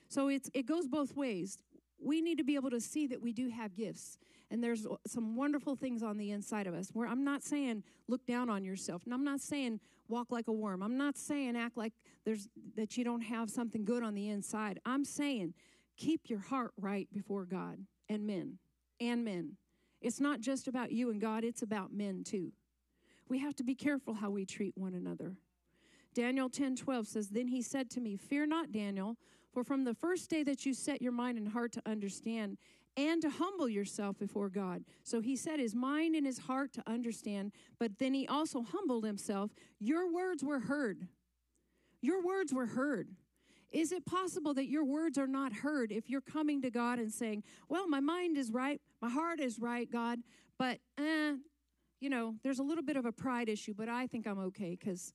So 0.09 0.29
it's, 0.29 0.49
it 0.55 0.65
goes 0.65 0.87
both 0.87 1.15
ways. 1.15 1.59
We 1.99 2.21
need 2.21 2.39
to 2.39 2.43
be 2.43 2.55
able 2.55 2.71
to 2.71 2.81
see 2.81 3.05
that 3.07 3.21
we 3.21 3.33
do 3.33 3.49
have 3.49 3.75
gifts, 3.75 4.17
and 4.49 4.63
there's 4.63 4.87
some 5.05 5.35
wonderful 5.35 5.75
things 5.75 6.01
on 6.01 6.17
the 6.17 6.31
inside 6.31 6.65
of 6.65 6.73
us. 6.73 6.89
Where 6.91 7.07
I'm 7.07 7.23
not 7.23 7.43
saying 7.43 7.83
look 8.07 8.25
down 8.25 8.49
on 8.49 8.63
yourself, 8.63 9.03
and 9.05 9.13
I'm 9.13 9.23
not 9.23 9.41
saying 9.41 9.79
walk 10.07 10.31
like 10.31 10.47
a 10.47 10.53
worm. 10.53 10.81
I'm 10.81 10.97
not 10.97 11.17
saying 11.17 11.55
act 11.55 11.77
like 11.77 11.93
there's 12.25 12.49
that 12.75 12.97
you 12.97 13.03
don't 13.03 13.21
have 13.21 13.51
something 13.51 13.85
good 13.85 14.01
on 14.01 14.15
the 14.15 14.29
inside. 14.29 14.79
I'm 14.87 15.05
saying 15.05 15.53
keep 15.97 16.31
your 16.31 16.39
heart 16.39 16.71
right 16.79 17.07
before 17.13 17.45
God 17.45 17.77
and 18.09 18.25
men 18.25 18.57
and 18.99 19.23
men. 19.23 19.57
It's 20.01 20.19
not 20.19 20.41
just 20.41 20.67
about 20.67 20.91
you 20.91 21.09
and 21.09 21.19
God, 21.19 21.43
it's 21.43 21.61
about 21.61 21.91
men 21.93 22.23
too. 22.23 22.51
We 23.29 23.39
have 23.39 23.55
to 23.55 23.63
be 23.63 23.75
careful 23.75 24.13
how 24.13 24.29
we 24.29 24.45
treat 24.45 24.77
one 24.77 24.93
another. 24.93 25.35
Daniel 26.13 26.49
10 26.49 26.75
12 26.75 27.07
says, 27.07 27.29
Then 27.29 27.47
he 27.47 27.61
said 27.61 27.89
to 27.91 28.01
me, 28.01 28.15
Fear 28.15 28.47
not, 28.47 28.71
Daniel, 28.71 29.17
for 29.53 29.63
from 29.63 29.83
the 29.83 29.93
first 29.93 30.29
day 30.29 30.43
that 30.43 30.65
you 30.65 30.73
set 30.73 31.01
your 31.01 31.11
mind 31.11 31.37
and 31.37 31.49
heart 31.49 31.71
to 31.73 31.81
understand 31.85 32.57
and 32.95 33.21
to 33.21 33.29
humble 33.29 33.69
yourself 33.69 34.17
before 34.17 34.49
God. 34.49 34.83
So 35.03 35.21
he 35.21 35.35
set 35.35 35.59
his 35.59 35.75
mind 35.75 36.15
and 36.15 36.25
his 36.25 36.39
heart 36.39 36.73
to 36.73 36.83
understand, 36.87 37.51
but 37.79 37.99
then 37.99 38.13
he 38.13 38.27
also 38.27 38.63
humbled 38.63 39.05
himself. 39.05 39.51
Your 39.79 40.11
words 40.11 40.43
were 40.43 40.61
heard. 40.61 41.07
Your 42.01 42.23
words 42.23 42.51
were 42.51 42.65
heard. 42.65 43.09
Is 43.71 43.91
it 43.91 44.05
possible 44.05 44.53
that 44.53 44.69
your 44.69 44.85
words 44.85 45.17
are 45.17 45.27
not 45.27 45.51
heard 45.51 45.91
if 45.91 46.09
you're 46.09 46.21
coming 46.21 46.61
to 46.61 46.71
God 46.71 46.99
and 46.99 47.11
saying, 47.11 47.43
Well, 47.67 47.87
my 47.87 47.99
mind 47.99 48.37
is 48.37 48.51
right, 48.51 48.81
my 49.01 49.09
heart 49.09 49.39
is 49.39 49.59
right, 49.59 49.89
God, 49.91 50.19
but, 50.57 50.79
eh, 50.97 51.33
you 51.99 52.09
know, 52.09 52.35
there's 52.43 52.59
a 52.59 52.63
little 52.63 52.83
bit 52.83 52.95
of 52.95 53.05
a 53.05 53.11
pride 53.11 53.49
issue, 53.49 53.73
but 53.75 53.89
I 53.89 54.07
think 54.07 54.27
I'm 54.27 54.39
okay 54.39 54.77
because 54.79 55.13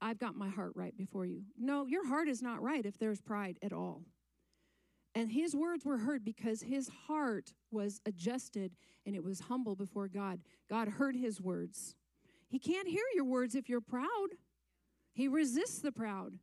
I've 0.00 0.18
got 0.18 0.34
my 0.34 0.48
heart 0.48 0.72
right 0.74 0.96
before 0.96 1.26
you. 1.26 1.42
No, 1.56 1.86
your 1.86 2.06
heart 2.06 2.28
is 2.28 2.42
not 2.42 2.60
right 2.60 2.84
if 2.84 2.98
there's 2.98 3.20
pride 3.20 3.56
at 3.62 3.72
all. 3.72 4.02
And 5.14 5.30
his 5.30 5.54
words 5.54 5.84
were 5.84 5.98
heard 5.98 6.24
because 6.24 6.62
his 6.62 6.88
heart 7.06 7.52
was 7.70 8.00
adjusted 8.06 8.72
and 9.06 9.14
it 9.14 9.24
was 9.24 9.40
humble 9.40 9.76
before 9.76 10.08
God. 10.08 10.40
God 10.68 10.88
heard 10.88 11.16
his 11.16 11.40
words. 11.40 11.94
He 12.48 12.58
can't 12.58 12.88
hear 12.88 13.04
your 13.14 13.24
words 13.24 13.54
if 13.54 13.68
you're 13.68 13.80
proud, 13.80 14.28
he 15.12 15.28
resists 15.28 15.80
the 15.80 15.92
proud, 15.92 16.34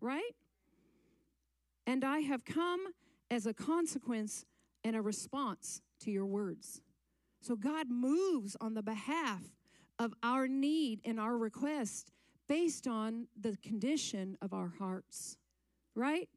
right? 0.00 0.32
And 1.90 2.04
I 2.04 2.20
have 2.20 2.44
come 2.44 2.86
as 3.32 3.46
a 3.46 3.52
consequence 3.52 4.44
and 4.84 4.94
a 4.94 5.02
response 5.02 5.82
to 5.98 6.12
your 6.12 6.24
words. 6.24 6.82
So 7.40 7.56
God 7.56 7.90
moves 7.90 8.56
on 8.60 8.74
the 8.74 8.82
behalf 8.82 9.42
of 9.98 10.14
our 10.22 10.46
need 10.46 11.00
and 11.04 11.18
our 11.18 11.36
request 11.36 12.12
based 12.48 12.86
on 12.86 13.26
the 13.40 13.56
condition 13.56 14.38
of 14.40 14.52
our 14.54 14.72
hearts, 14.78 15.36
right? 15.96 16.28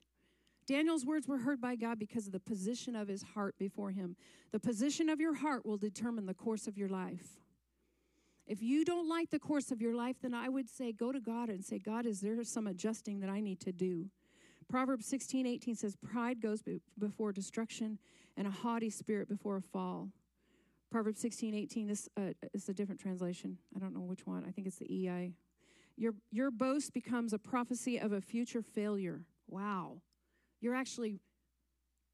Daniel's 0.65 1.05
words 1.05 1.27
were 1.27 1.37
heard 1.37 1.61
by 1.61 1.75
God 1.75 1.99
because 1.99 2.25
of 2.25 2.33
the 2.33 2.39
position 2.39 2.95
of 2.95 3.07
his 3.07 3.21
heart 3.21 3.53
before 3.59 3.91
him. 3.91 4.15
The 4.51 4.59
position 4.59 5.07
of 5.07 5.21
your 5.21 5.35
heart 5.35 5.67
will 5.67 5.77
determine 5.77 6.25
the 6.25 6.33
course 6.33 6.65
of 6.65 6.79
your 6.79 6.89
life. 6.89 7.43
If 8.47 8.63
you 8.63 8.85
don't 8.85 9.07
like 9.07 9.29
the 9.29 9.37
course 9.37 9.69
of 9.69 9.83
your 9.83 9.93
life, 9.93 10.15
then 10.19 10.33
I 10.33 10.49
would 10.49 10.67
say 10.67 10.91
go 10.91 11.11
to 11.11 11.19
God 11.19 11.49
and 11.49 11.63
say, 11.63 11.77
God, 11.77 12.07
is 12.07 12.21
there 12.21 12.43
some 12.43 12.65
adjusting 12.65 13.19
that 13.19 13.29
I 13.29 13.39
need 13.39 13.59
to 13.59 13.71
do? 13.71 14.09
Proverbs 14.73 15.05
16, 15.05 15.45
18 15.45 15.75
says, 15.75 15.95
Pride 15.95 16.41
goes 16.41 16.63
be- 16.63 16.81
before 16.97 17.31
destruction, 17.31 17.99
and 18.36 18.47
a 18.47 18.49
haughty 18.49 18.89
spirit 18.89 19.29
before 19.29 19.57
a 19.57 19.62
fall. 19.62 20.09
Proverbs 20.89 21.19
16, 21.19 21.53
18, 21.53 21.86
this 21.86 22.09
uh, 22.17 22.33
is 22.55 22.67
a 22.69 22.73
different 22.73 22.99
translation. 22.99 23.59
I 23.75 23.79
don't 23.79 23.93
know 23.93 24.01
which 24.01 24.25
one. 24.25 24.43
I 24.47 24.49
think 24.49 24.65
it's 24.65 24.79
the 24.79 25.07
EI. 25.07 25.33
Your, 25.95 26.15
your 26.31 26.49
boast 26.49 26.91
becomes 26.91 27.33
a 27.33 27.38
prophecy 27.38 27.99
of 27.99 28.13
a 28.13 28.19
future 28.19 28.63
failure. 28.63 29.25
Wow. 29.47 30.01
You're 30.59 30.73
actually 30.73 31.19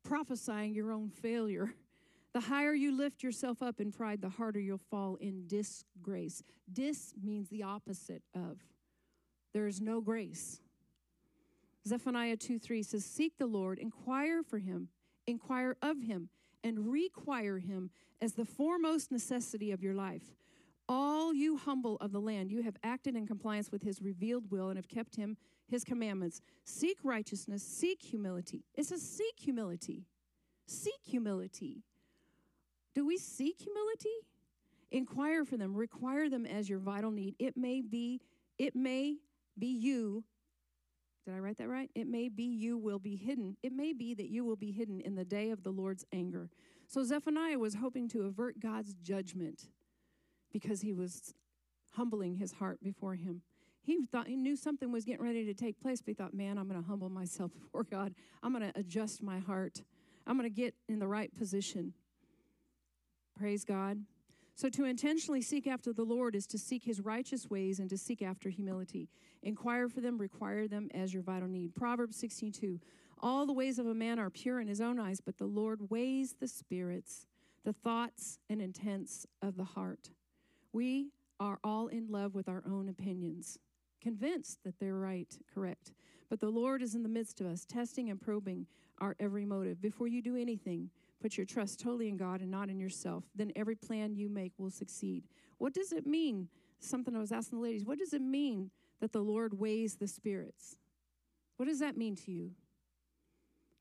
prophesying 0.03 0.73
your 0.73 0.91
own 0.91 1.09
failure. 1.09 1.73
The 2.31 2.41
higher 2.41 2.75
you 2.75 2.95
lift 2.95 3.23
yourself 3.23 3.63
up 3.63 3.81
in 3.81 3.91
pride, 3.91 4.21
the 4.21 4.29
harder 4.29 4.59
you'll 4.59 4.77
fall 4.77 5.15
in 5.15 5.47
disgrace. 5.47 6.43
Dis 6.71 7.15
means 7.19 7.49
the 7.49 7.63
opposite 7.63 8.21
of. 8.35 8.59
There 9.51 9.65
is 9.65 9.81
no 9.81 9.99
grace. 9.99 10.61
Zephaniah 11.87 12.37
2 12.37 12.59
3 12.59 12.83
says, 12.83 13.05
Seek 13.05 13.37
the 13.37 13.47
Lord, 13.47 13.79
inquire 13.79 14.43
for 14.43 14.59
him, 14.59 14.89
inquire 15.27 15.77
of 15.81 16.01
him, 16.01 16.29
and 16.63 16.91
require 16.91 17.59
him 17.59 17.89
as 18.21 18.33
the 18.33 18.45
foremost 18.45 19.11
necessity 19.11 19.71
of 19.71 19.81
your 19.81 19.93
life. 19.93 20.35
All 20.87 21.33
you 21.33 21.57
humble 21.57 21.97
of 21.97 22.11
the 22.11 22.19
land, 22.19 22.51
you 22.51 22.63
have 22.63 22.75
acted 22.83 23.15
in 23.15 23.27
compliance 23.27 23.71
with 23.71 23.83
his 23.83 24.01
revealed 24.01 24.49
will 24.49 24.69
and 24.69 24.77
have 24.77 24.87
kept 24.87 25.15
him 25.15 25.37
his 25.67 25.83
commandments. 25.83 26.41
Seek 26.63 26.97
righteousness, 27.03 27.63
seek 27.63 28.01
humility. 28.01 28.63
It 28.75 28.85
says, 28.85 29.01
Seek 29.01 29.35
humility. 29.37 30.05
Seek 30.65 30.99
humility. 31.03 31.83
Do 32.95 33.05
we 33.05 33.17
seek 33.17 33.61
humility? 33.61 34.09
Inquire 34.91 35.45
for 35.45 35.57
them, 35.57 35.75
require 35.75 36.29
them 36.29 36.45
as 36.45 36.67
your 36.67 36.79
vital 36.79 37.11
need. 37.11 37.35
It 37.39 37.55
may 37.55 37.81
be, 37.81 38.21
it 38.57 38.75
may 38.75 39.17
be 39.57 39.67
you 39.67 40.23
did 41.25 41.35
I 41.35 41.39
write 41.39 41.57
that 41.57 41.67
right? 41.67 41.89
It 41.95 42.07
may 42.07 42.29
be 42.29 42.43
you 42.43 42.77
will 42.77 42.99
be 42.99 43.15
hidden. 43.15 43.57
It 43.61 43.71
may 43.73 43.93
be 43.93 44.13
that 44.13 44.29
you 44.29 44.45
will 44.45 44.55
be 44.55 44.71
hidden 44.71 45.01
in 45.01 45.15
the 45.15 45.25
day 45.25 45.51
of 45.51 45.63
the 45.63 45.71
Lord's 45.71 46.05
anger. 46.13 46.49
So 46.87 47.03
Zephaniah 47.03 47.59
was 47.59 47.75
hoping 47.75 48.07
to 48.09 48.23
avert 48.23 48.59
God's 48.59 48.95
judgment 48.95 49.69
because 50.51 50.81
he 50.81 50.93
was 50.93 51.33
humbling 51.93 52.35
his 52.35 52.53
heart 52.53 52.81
before 52.81 53.15
him. 53.15 53.41
He 53.81 54.05
thought 54.11 54.27
he 54.27 54.35
knew 54.35 54.55
something 54.55 54.91
was 54.91 55.05
getting 55.05 55.23
ready 55.23 55.45
to 55.45 55.53
take 55.53 55.81
place, 55.81 56.01
but 56.01 56.09
he 56.09 56.13
thought, 56.13 56.33
man, 56.33 56.57
I'm 56.57 56.67
going 56.67 56.81
to 56.81 56.87
humble 56.87 57.09
myself 57.09 57.51
before 57.61 57.83
God. 57.83 58.13
I'm 58.43 58.53
going 58.53 58.71
to 58.71 58.79
adjust 58.79 59.21
my 59.21 59.39
heart. 59.39 59.81
I'm 60.25 60.37
going 60.37 60.49
to 60.49 60.55
get 60.55 60.75
in 60.87 60.99
the 60.99 61.07
right 61.07 61.35
position. 61.37 61.93
Praise 63.37 63.63
God. 63.63 63.99
So, 64.59 64.67
to 64.71 64.83
intentionally 64.83 65.41
seek 65.41 65.67
after 65.67 65.93
the 65.93 66.03
Lord 66.03 66.35
is 66.35 66.45
to 66.47 66.57
seek 66.57 66.83
his 66.83 66.99
righteous 66.99 67.49
ways 67.49 67.79
and 67.79 67.89
to 67.89 67.97
seek 67.97 68.21
after 68.21 68.49
humility. 68.49 69.07
Inquire 69.41 69.87
for 69.87 70.01
them, 70.01 70.17
require 70.17 70.67
them 70.67 70.89
as 70.93 71.13
your 71.13 71.23
vital 71.23 71.47
need. 71.47 71.73
Proverbs 71.73 72.17
16 72.17 72.51
2. 72.51 72.79
All 73.21 73.45
the 73.45 73.53
ways 73.53 73.79
of 73.79 73.85
a 73.87 73.93
man 73.93 74.19
are 74.19 74.29
pure 74.29 74.59
in 74.59 74.67
his 74.67 74.81
own 74.81 74.99
eyes, 74.99 75.21
but 75.21 75.37
the 75.37 75.45
Lord 75.45 75.89
weighs 75.89 76.35
the 76.41 76.47
spirits, 76.49 77.25
the 77.63 77.71
thoughts 77.71 78.37
and 78.49 78.61
intents 78.61 79.25
of 79.41 79.55
the 79.55 79.63
heart. 79.63 80.09
We 80.73 81.13
are 81.39 81.59
all 81.63 81.87
in 81.87 82.07
love 82.09 82.35
with 82.35 82.49
our 82.49 82.63
own 82.69 82.89
opinions, 82.89 83.59
convinced 84.01 84.61
that 84.65 84.77
they're 84.77 84.99
right, 84.99 85.39
correct. 85.53 85.93
But 86.29 86.41
the 86.41 86.49
Lord 86.49 86.81
is 86.81 86.95
in 86.95 87.03
the 87.03 87.07
midst 87.07 87.39
of 87.39 87.47
us, 87.47 87.63
testing 87.63 88.09
and 88.09 88.19
probing 88.19 88.67
our 88.99 89.15
every 89.21 89.45
motive. 89.45 89.81
Before 89.81 90.09
you 90.09 90.21
do 90.21 90.35
anything, 90.35 90.89
put 91.21 91.37
your 91.37 91.45
trust 91.45 91.79
totally 91.79 92.09
in 92.09 92.17
God 92.17 92.41
and 92.41 92.49
not 92.49 92.69
in 92.69 92.79
yourself, 92.79 93.25
then 93.35 93.51
every 93.55 93.75
plan 93.75 94.15
you 94.15 94.29
make 94.29 94.53
will 94.57 94.69
succeed. 94.69 95.23
What 95.57 95.73
does 95.73 95.91
it 95.91 96.07
mean? 96.07 96.47
Something 96.79 97.15
I 97.15 97.19
was 97.19 97.31
asking 97.31 97.59
the 97.59 97.63
ladies, 97.63 97.85
what 97.85 97.99
does 97.99 98.13
it 98.13 98.21
mean 98.21 98.71
that 99.01 99.11
the 99.11 99.21
Lord 99.21 99.59
weighs 99.59 99.95
the 99.95 100.07
spirits? 100.07 100.77
What 101.57 101.67
does 101.67 101.79
that 101.79 101.97
mean 101.97 102.15
to 102.15 102.31
you? 102.31 102.51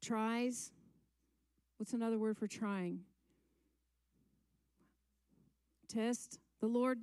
Tries? 0.02 0.72
What's 1.76 1.92
another 1.92 2.18
word 2.18 2.36
for 2.36 2.48
trying? 2.48 3.00
Test. 5.88 6.40
The 6.60 6.66
Lord 6.66 7.00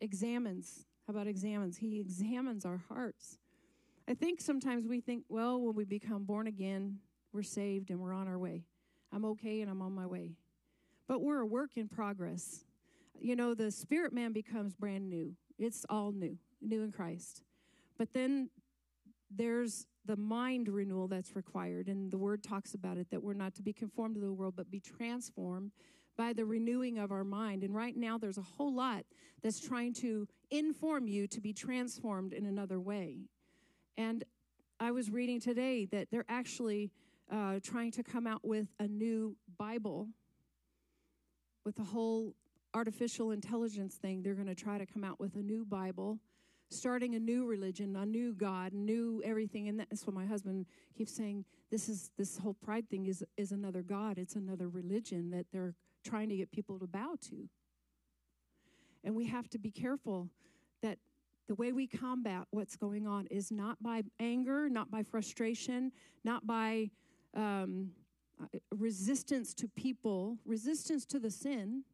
examines. 0.00 0.86
How 1.06 1.12
about 1.12 1.26
examines? 1.26 1.76
He 1.76 2.00
examines 2.00 2.64
our 2.64 2.82
hearts. 2.88 3.38
I 4.08 4.14
think 4.14 4.40
sometimes 4.40 4.86
we 4.86 5.00
think, 5.00 5.24
well, 5.28 5.60
when 5.60 5.74
we 5.74 5.84
become 5.84 6.24
born 6.24 6.46
again, 6.46 6.98
we're 7.32 7.42
saved 7.42 7.90
and 7.90 8.00
we're 8.00 8.14
on 8.14 8.28
our 8.28 8.38
way. 8.38 8.64
I'm 9.14 9.24
okay 9.26 9.60
and 9.60 9.70
I'm 9.70 9.80
on 9.80 9.92
my 9.92 10.06
way. 10.06 10.32
But 11.06 11.22
we're 11.22 11.40
a 11.40 11.46
work 11.46 11.76
in 11.76 11.88
progress. 11.88 12.64
You 13.20 13.36
know, 13.36 13.54
the 13.54 13.70
spirit 13.70 14.12
man 14.12 14.32
becomes 14.32 14.74
brand 14.74 15.08
new, 15.08 15.34
it's 15.58 15.86
all 15.88 16.12
new, 16.12 16.36
new 16.60 16.82
in 16.82 16.90
Christ. 16.90 17.42
But 17.96 18.12
then 18.12 18.50
there's 19.30 19.86
the 20.04 20.16
mind 20.16 20.68
renewal 20.68 21.08
that's 21.08 21.36
required, 21.36 21.88
and 21.88 22.10
the 22.10 22.18
word 22.18 22.42
talks 22.42 22.74
about 22.74 22.98
it 22.98 23.08
that 23.10 23.22
we're 23.22 23.34
not 23.34 23.54
to 23.54 23.62
be 23.62 23.72
conformed 23.72 24.16
to 24.16 24.20
the 24.20 24.32
world, 24.32 24.54
but 24.56 24.70
be 24.70 24.80
transformed 24.80 25.70
by 26.16 26.32
the 26.32 26.44
renewing 26.44 26.98
of 26.98 27.10
our 27.10 27.24
mind. 27.24 27.62
And 27.62 27.74
right 27.74 27.96
now, 27.96 28.18
there's 28.18 28.38
a 28.38 28.42
whole 28.42 28.74
lot 28.74 29.04
that's 29.42 29.60
trying 29.60 29.94
to 29.94 30.26
inform 30.50 31.08
you 31.08 31.26
to 31.28 31.40
be 31.40 31.52
transformed 31.52 32.32
in 32.32 32.46
another 32.46 32.80
way. 32.80 33.18
And 33.96 34.24
I 34.80 34.90
was 34.90 35.10
reading 35.10 35.40
today 35.40 35.86
that 35.86 36.08
they're 36.10 36.26
actually 36.28 36.90
uh, 37.30 37.60
trying 37.62 37.90
to 37.92 38.02
come 38.02 38.26
out 38.26 38.44
with 38.44 38.68
a 38.78 38.86
new 38.86 39.36
Bible 39.58 40.08
with 41.64 41.76
the 41.76 41.84
whole 41.84 42.34
artificial 42.74 43.30
intelligence 43.30 43.94
thing. 43.94 44.22
They're 44.22 44.34
going 44.34 44.48
to 44.48 44.54
try 44.54 44.78
to 44.78 44.86
come 44.86 45.04
out 45.04 45.18
with 45.20 45.36
a 45.36 45.42
new 45.42 45.64
Bible, 45.64 46.18
starting 46.70 47.14
a 47.14 47.20
new 47.20 47.46
religion, 47.46 47.96
a 47.96 48.04
new 48.04 48.34
God, 48.34 48.72
new 48.72 49.22
everything. 49.24 49.68
And 49.68 49.78
that's 49.78 50.06
what 50.06 50.14
my 50.14 50.26
husband 50.26 50.66
keeps 50.96 51.14
saying. 51.14 51.44
This 51.70 51.88
is 51.88 52.10
this 52.18 52.38
whole 52.38 52.54
pride 52.54 52.88
thing 52.90 53.06
is 53.06 53.24
is 53.36 53.52
another 53.52 53.82
God. 53.82 54.18
It's 54.18 54.36
another 54.36 54.68
religion 54.68 55.30
that 55.30 55.46
they're 55.52 55.74
trying 56.04 56.28
to 56.28 56.36
get 56.36 56.50
people 56.50 56.78
to 56.78 56.86
bow 56.86 57.16
to. 57.30 57.48
And 59.02 59.14
we 59.14 59.26
have 59.26 59.48
to 59.50 59.58
be 59.58 59.70
careful 59.70 60.28
that 60.82 60.98
the 61.46 61.54
way 61.54 61.72
we 61.72 61.86
combat 61.86 62.46
what's 62.50 62.76
going 62.76 63.06
on 63.06 63.26
is 63.26 63.50
not 63.50 63.82
by 63.82 64.02
anger, 64.18 64.68
not 64.68 64.90
by 64.90 65.02
frustration, 65.02 65.92
not 66.24 66.46
by 66.46 66.90
um, 67.34 67.90
uh, 68.42 68.46
resistance 68.76 69.54
to 69.54 69.68
people, 69.68 70.38
resistance 70.44 71.04
to 71.06 71.18
the 71.18 71.30
sin, 71.30 71.84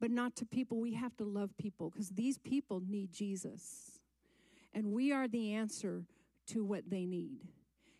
but 0.00 0.10
not 0.10 0.36
to 0.36 0.44
people. 0.44 0.80
We 0.80 0.94
have 0.94 1.16
to 1.16 1.24
love 1.24 1.56
people 1.56 1.90
because 1.90 2.10
these 2.10 2.38
people 2.38 2.82
need 2.86 3.12
Jesus. 3.12 4.00
And 4.72 4.92
we 4.92 5.12
are 5.12 5.28
the 5.28 5.54
answer 5.54 6.04
to 6.48 6.64
what 6.64 6.90
they 6.90 7.06
need. 7.06 7.38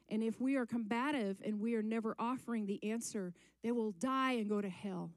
And 0.09 0.22
if 0.22 0.41
we 0.41 0.57
are 0.57 0.66
combative 0.66 1.39
and 1.45 1.61
we 1.61 1.75
are 1.75 1.83
never 1.83 2.14
offering 2.18 2.66
the 2.66 2.83
answer, 2.91 3.33
they 3.62 3.72
will 3.72 3.93
die 3.93 4.33
and 4.33 4.49
go 4.49 4.61
to 4.61 4.68
hell. 4.68 5.11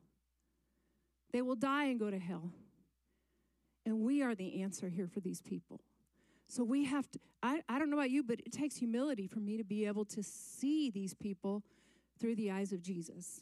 They 1.34 1.42
will 1.42 1.56
die 1.56 1.86
and 1.86 2.00
go 2.00 2.10
to 2.10 2.18
hell. 2.18 2.52
And 3.86 4.00
we 4.00 4.22
are 4.22 4.36
the 4.36 4.62
answer 4.62 4.90
here 4.90 5.08
for 5.08 5.20
these 5.20 5.42
people. 5.42 5.82
So 6.48 6.64
we 6.64 6.86
have 6.86 7.10
to, 7.12 7.20
I, 7.44 7.62
I 7.68 7.78
don't 7.78 7.90
know 7.90 7.98
about 7.98 8.10
you, 8.10 8.24
but 8.24 8.40
it 8.40 8.52
takes 8.52 8.78
humility 8.78 9.28
for 9.28 9.40
me 9.40 9.58
to 9.58 9.64
be 9.64 9.86
able 9.86 10.06
to 10.06 10.24
see 10.24 10.90
these 10.90 11.14
people 11.14 11.64
through 12.20 12.36
the 12.36 12.52
eyes 12.52 12.72
of 12.72 12.82
Jesus. 12.82 13.42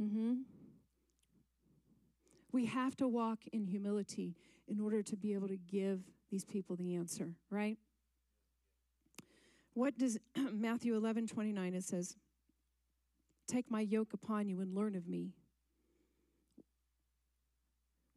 Mm-hmm. 0.00 0.34
We 2.52 2.66
have 2.66 2.96
to 2.96 3.08
walk 3.08 3.40
in 3.52 3.66
humility 3.66 4.34
in 4.66 4.80
order 4.80 5.02
to 5.02 5.16
be 5.16 5.34
able 5.34 5.48
to 5.48 5.56
give 5.56 6.00
these 6.30 6.44
people 6.44 6.76
the 6.76 6.94
answer, 6.94 7.34
right? 7.50 7.76
What 9.74 9.98
does 9.98 10.18
Matthew 10.52 10.96
11 10.96 11.26
29 11.26 11.74
it 11.74 11.84
says, 11.84 12.16
Take 13.46 13.70
my 13.70 13.80
yoke 13.80 14.12
upon 14.12 14.48
you 14.48 14.60
and 14.60 14.74
learn 14.74 14.94
of 14.94 15.08
me, 15.08 15.34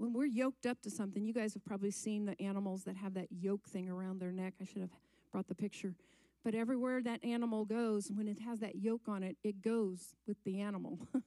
when 0.04 0.12
we're 0.12 0.26
yoked 0.26 0.66
up 0.66 0.82
to 0.82 0.90
something, 0.90 1.24
you 1.24 1.34
guys 1.34 1.54
have 1.54 1.64
probably 1.64 1.90
seen 1.90 2.26
the 2.26 2.38
animals 2.42 2.84
that 2.84 2.98
have 2.98 3.14
that 3.14 3.30
yoke 3.32 3.70
thing 3.70 3.88
around 3.88 4.20
their 4.20 4.34
neck. 4.34 4.56
I 4.62 4.66
should 4.66 4.82
have 4.82 4.90
brought 5.32 5.48
the 5.48 5.56
picture. 5.56 5.96
But 6.44 6.56
everywhere 6.56 7.02
that 7.02 7.24
animal 7.24 7.64
goes, 7.64 8.12
when 8.14 8.28
it 8.28 8.38
has 8.42 8.60
that 8.60 8.76
yoke 8.76 9.08
on 9.08 9.24
it, 9.24 9.38
it 9.46 9.62
goes 9.62 10.14
with 10.28 10.36
the 10.44 10.60
animal. 10.60 11.00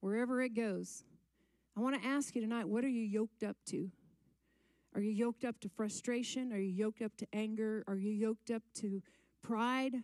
Wherever 0.00 0.40
it 0.40 0.54
goes. 0.54 1.02
I 1.76 1.80
want 1.80 2.00
to 2.00 2.08
ask 2.08 2.36
you 2.36 2.40
tonight 2.40 2.68
what 2.68 2.84
are 2.84 2.88
you 2.88 3.02
yoked 3.02 3.42
up 3.42 3.56
to? 3.70 3.90
Are 4.94 5.00
you 5.00 5.10
yoked 5.10 5.44
up 5.44 5.58
to 5.62 5.68
frustration? 5.68 6.52
Are 6.52 6.60
you 6.60 6.70
yoked 6.70 7.02
up 7.02 7.16
to 7.16 7.26
anger? 7.32 7.82
Are 7.88 7.98
you 7.98 8.12
yoked 8.12 8.52
up 8.52 8.62
to 8.74 9.02
pride? 9.42 9.96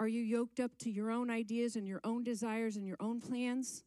Are 0.00 0.08
you 0.08 0.22
yoked 0.22 0.60
up 0.60 0.78
to 0.78 0.90
your 0.90 1.10
own 1.10 1.28
ideas 1.28 1.76
and 1.76 1.86
your 1.86 2.00
own 2.04 2.24
desires 2.24 2.76
and 2.76 2.86
your 2.86 2.96
own 3.00 3.20
plans? 3.20 3.84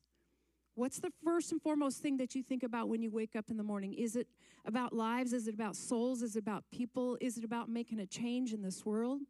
What's 0.82 0.98
the 0.98 1.12
first 1.24 1.52
and 1.52 1.62
foremost 1.62 2.00
thing 2.00 2.18
that 2.18 2.34
you 2.34 2.42
think 2.42 2.64
about 2.64 2.90
when 2.90 3.04
you 3.04 3.12
wake 3.12 3.36
up 3.36 3.52
in 3.52 3.58
the 3.58 3.64
morning? 3.64 3.94
Is 3.94 4.16
it 4.16 4.26
about 4.66 4.94
lives? 4.94 5.32
Is 5.32 5.48
it 5.48 5.54
about 5.54 5.76
souls? 5.76 6.24
Is 6.24 6.36
it 6.36 6.40
about 6.40 6.64
people? 6.72 7.20
Is 7.22 7.38
it 7.38 7.44
about 7.44 7.70
making 7.70 8.00
a 8.00 8.08
change 8.08 8.52
in 8.52 8.64
this 8.64 8.84
world? 8.84 9.22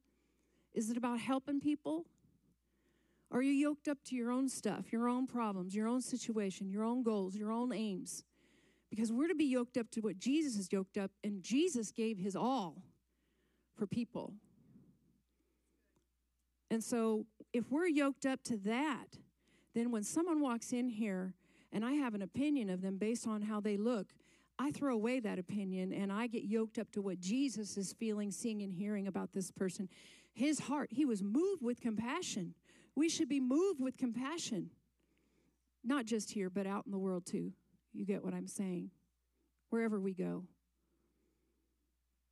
Is 0.73 0.89
it 0.89 0.95
about 0.95 1.19
helping 1.19 1.59
people? 1.59 2.05
Are 3.33 3.41
you 3.41 3.51
yoked 3.51 3.89
up 3.89 3.97
to 4.05 4.15
your 4.15 4.31
own 4.31 4.47
stuff, 4.47 4.93
your 4.93 5.09
own 5.09 5.27
problems, 5.27 5.75
your 5.75 5.89
own 5.89 5.99
situation, 5.99 6.69
your 6.69 6.85
own 6.85 7.03
goals, 7.03 7.35
your 7.35 7.51
own 7.51 7.73
aims? 7.73 8.23
Because 8.89 9.11
we're 9.11 9.27
to 9.27 9.35
be 9.35 9.43
yoked 9.43 9.75
up 9.75 9.91
to 9.91 9.99
what 9.99 10.19
Jesus 10.19 10.55
is 10.55 10.71
yoked 10.71 10.97
up, 10.97 11.11
and 11.21 11.43
Jesus 11.43 11.91
gave 11.91 12.17
his 12.17 12.33
all 12.33 12.81
for 13.75 13.85
people. 13.85 14.35
And 16.69 16.81
so, 16.81 17.25
if 17.51 17.69
we're 17.69 17.87
yoked 17.87 18.25
up 18.25 18.41
to 18.45 18.55
that, 18.59 19.17
then 19.75 19.91
when 19.91 20.03
someone 20.03 20.39
walks 20.39 20.71
in 20.71 20.87
here 20.87 21.33
and 21.71 21.85
I 21.85 21.93
have 21.93 22.13
an 22.13 22.21
opinion 22.21 22.69
of 22.69 22.81
them 22.81 22.97
based 22.97 23.27
on 23.27 23.41
how 23.41 23.59
they 23.59 23.77
look, 23.77 24.07
I 24.59 24.71
throw 24.71 24.93
away 24.93 25.19
that 25.19 25.39
opinion 25.39 25.93
and 25.93 26.11
I 26.11 26.27
get 26.27 26.43
yoked 26.43 26.77
up 26.77 26.91
to 26.91 27.01
what 27.01 27.19
Jesus 27.19 27.77
is 27.77 27.93
feeling, 27.93 28.31
seeing, 28.31 28.61
and 28.61 28.71
hearing 28.71 29.07
about 29.07 29.33
this 29.33 29.51
person. 29.51 29.89
His 30.33 30.59
heart, 30.59 30.89
he 30.91 31.05
was 31.05 31.23
moved 31.23 31.61
with 31.61 31.81
compassion. 31.81 32.53
We 32.95 33.09
should 33.09 33.29
be 33.29 33.39
moved 33.39 33.79
with 33.79 33.97
compassion, 33.97 34.69
not 35.83 36.05
just 36.05 36.31
here, 36.31 36.49
but 36.49 36.67
out 36.67 36.85
in 36.85 36.91
the 36.91 36.99
world 36.99 37.25
too. 37.25 37.53
You 37.93 38.05
get 38.05 38.23
what 38.23 38.33
I'm 38.33 38.47
saying? 38.47 38.91
Wherever 39.69 39.99
we 39.99 40.13
go. 40.13 40.43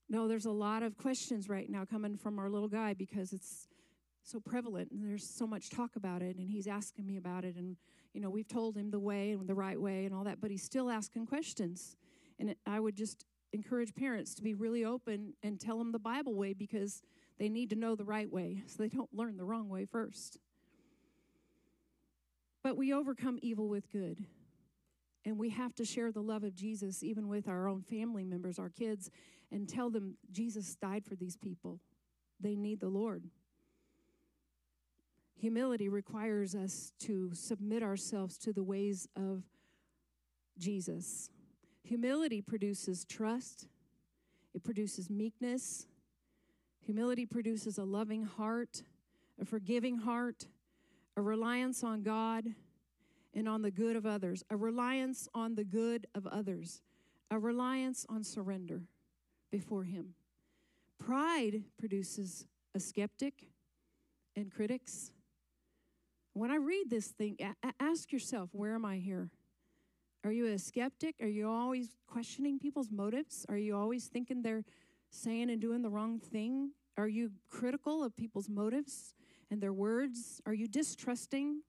No, 0.10 0.28
there's 0.28 0.46
a 0.46 0.52
lot 0.52 0.84
of 0.84 0.98
questions 0.98 1.50
right 1.50 1.70
now 1.70 1.86
coming 1.86 2.18
from 2.18 2.40
our 2.40 2.50
little 2.50 2.68
guy 2.68 2.94
because 2.94 3.32
it's 3.32 3.68
so 4.24 4.40
prevalent 4.40 4.92
and 4.92 5.04
there's 5.04 5.28
so 5.28 5.48
much 5.48 5.70
talk 5.70 5.96
about 5.96 6.22
it 6.22 6.38
and 6.38 6.50
he's 6.50 6.68
asking 6.68 7.06
me 7.06 7.18
about 7.18 7.46
it 7.46 7.56
and 7.56 7.78
you 8.14 8.22
know 8.22 8.30
we've 8.30 8.48
told 8.48 8.76
him 8.76 8.92
the 8.92 9.00
way 9.00 9.32
and 9.32 9.48
the 9.48 9.56
right 9.56 9.80
way 9.80 10.06
and 10.06 10.14
all 10.14 10.24
that 10.24 10.42
but 10.42 10.52
he's 10.52 10.64
still 10.64 10.90
asking 10.90 11.26
questions. 11.26 11.96
And 12.40 12.56
i 12.66 12.80
would 12.80 12.96
just 12.96 13.26
encourage 13.52 13.94
parents 13.96 14.36
to 14.36 14.44
be 14.44 14.54
really 14.54 14.86
open 14.86 15.34
and 15.44 15.60
tell 15.60 15.78
them 15.78 15.92
the 15.92 16.00
bible 16.00 16.36
way 16.36 16.54
because 16.54 17.02
they 17.40 17.50
need 17.50 17.70
to 17.72 17.76
know 17.76 17.96
the 17.96 18.06
right 18.06 18.32
way 18.32 18.64
so 18.68 18.84
they 18.84 18.90
don't 18.90 19.14
learn 19.14 19.38
the 19.38 19.46
wrong 19.46 19.70
way 19.70 19.86
first. 19.86 20.38
But 22.62 22.76
we 22.76 22.94
overcome 22.94 23.40
evil 23.42 23.70
with 23.70 23.90
good 23.92 24.26
and 25.26 25.38
we 25.38 25.50
have 25.50 25.74
to 25.76 25.86
share 25.86 26.12
the 26.12 26.22
love 26.22 26.44
of 26.44 26.56
jesus 26.56 27.04
even 27.04 27.28
with 27.28 27.48
our 27.48 27.68
own 27.68 27.82
family 27.82 28.24
members 28.24 28.60
our 28.60 28.70
kids 28.70 29.10
and 29.52 29.68
tell 29.68 29.90
them 29.90 30.16
jesus 30.32 30.76
died 30.76 31.06
for 31.06 31.16
these 31.16 31.38
people. 31.38 31.80
They 32.42 32.56
need 32.56 32.80
the 32.80 32.90
lord 32.90 33.24
Humility 35.40 35.88
requires 35.88 36.54
us 36.54 36.92
to 37.00 37.34
submit 37.34 37.82
ourselves 37.82 38.38
to 38.40 38.52
the 38.52 38.62
ways 38.62 39.08
of 39.16 39.44
Jesus. 40.58 41.30
Humility 41.84 42.42
produces 42.42 43.06
trust, 43.06 43.68
it 44.54 44.64
produces 44.64 45.10
meekness. 45.10 45.88
Humility 46.86 47.26
produces 47.26 47.78
a 47.78 47.84
loving 47.84 48.24
heart, 48.24 48.84
a 49.40 49.46
forgiving 49.46 50.00
heart, 50.00 50.48
a 51.16 51.22
reliance 51.22 51.84
on 51.84 52.02
God 52.02 52.46
and 53.34 53.48
on 53.48 53.62
the 53.62 53.72
good 53.72 53.96
of 53.96 54.06
others, 54.06 54.44
a 54.50 54.58
reliance 54.58 55.30
on 55.34 55.56
the 55.56 55.64
good 55.64 56.08
of 56.16 56.26
others, 56.28 56.82
a 57.32 57.40
reliance 57.40 58.06
on 58.10 58.24
surrender 58.24 58.82
before 59.52 59.84
Him. 59.84 60.16
Pride 60.98 61.64
produces 61.78 62.46
a 62.76 62.80
skeptic 62.80 63.46
and 64.36 64.52
critics. 64.52 65.12
When 66.40 66.52
I 66.52 66.56
read 66.56 66.90
this 66.90 67.08
thing, 67.08 67.38
ask 67.82 68.14
yourself, 68.14 68.52
where 68.54 68.74
am 68.74 68.86
I 68.86 68.96
here? 68.96 69.30
Are 70.24 70.32
you 70.32 70.48
a 70.48 70.58
skeptic? 70.58 71.16
Are 71.20 71.28
you 71.28 71.50
always 71.50 71.98
questioning 72.08 72.60
people's 72.60 72.90
motives? 72.90 73.46
Are 73.50 73.58
you 73.58 73.76
always 73.76 74.06
thinking 74.06 74.42
they're 74.42 74.64
saying 75.10 75.50
and 75.50 75.60
doing 75.60 75.82
the 75.82 75.90
wrong 75.90 76.18
thing? 76.18 76.72
Are 76.98 77.10
you 77.10 77.32
critical 77.50 78.06
of 78.06 78.16
people's 78.16 78.48
motives 78.48 79.14
and 79.52 79.60
their 79.60 79.74
words? 79.74 80.40
Are 80.46 80.54
you 80.54 80.70
distrusting? 80.70 81.62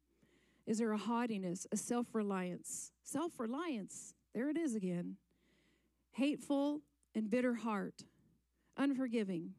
Is 0.69 0.79
there 0.79 0.93
a 0.93 0.99
haughtiness, 0.99 1.67
a 1.73 1.77
self 1.77 2.07
reliance? 2.13 2.93
Self 3.03 3.41
reliance, 3.41 4.15
there 4.37 4.51
it 4.51 4.57
is 4.57 4.77
again. 4.77 5.17
Hateful 6.13 6.83
and 7.17 7.29
bitter 7.29 7.55
heart, 7.55 8.05
unforgiving, 8.77 9.51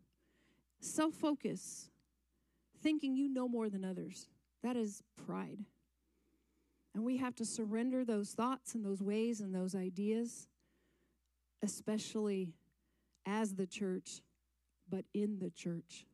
self 0.80 1.14
focus, 1.16 1.90
thinking 2.82 3.14
you 3.18 3.28
know 3.28 3.50
more 3.50 3.70
than 3.70 3.84
others. 3.84 4.31
That 4.64 4.76
is 4.76 5.04
pride. 5.26 5.60
And 6.94 7.04
we 7.04 7.18
have 7.18 7.36
to 7.36 7.46
surrender 7.46 8.04
those 8.04 8.32
thoughts 8.32 8.76
and 8.76 8.86
those 8.86 9.02
ways 9.02 9.40
and 9.40 9.56
those 9.56 9.76
ideas, 9.76 10.48
especially 11.64 12.54
as 13.26 13.56
the 13.56 13.66
church, 13.66 14.22
but 14.90 15.06
in 15.14 15.40
the 15.40 15.50
church. 15.50 16.06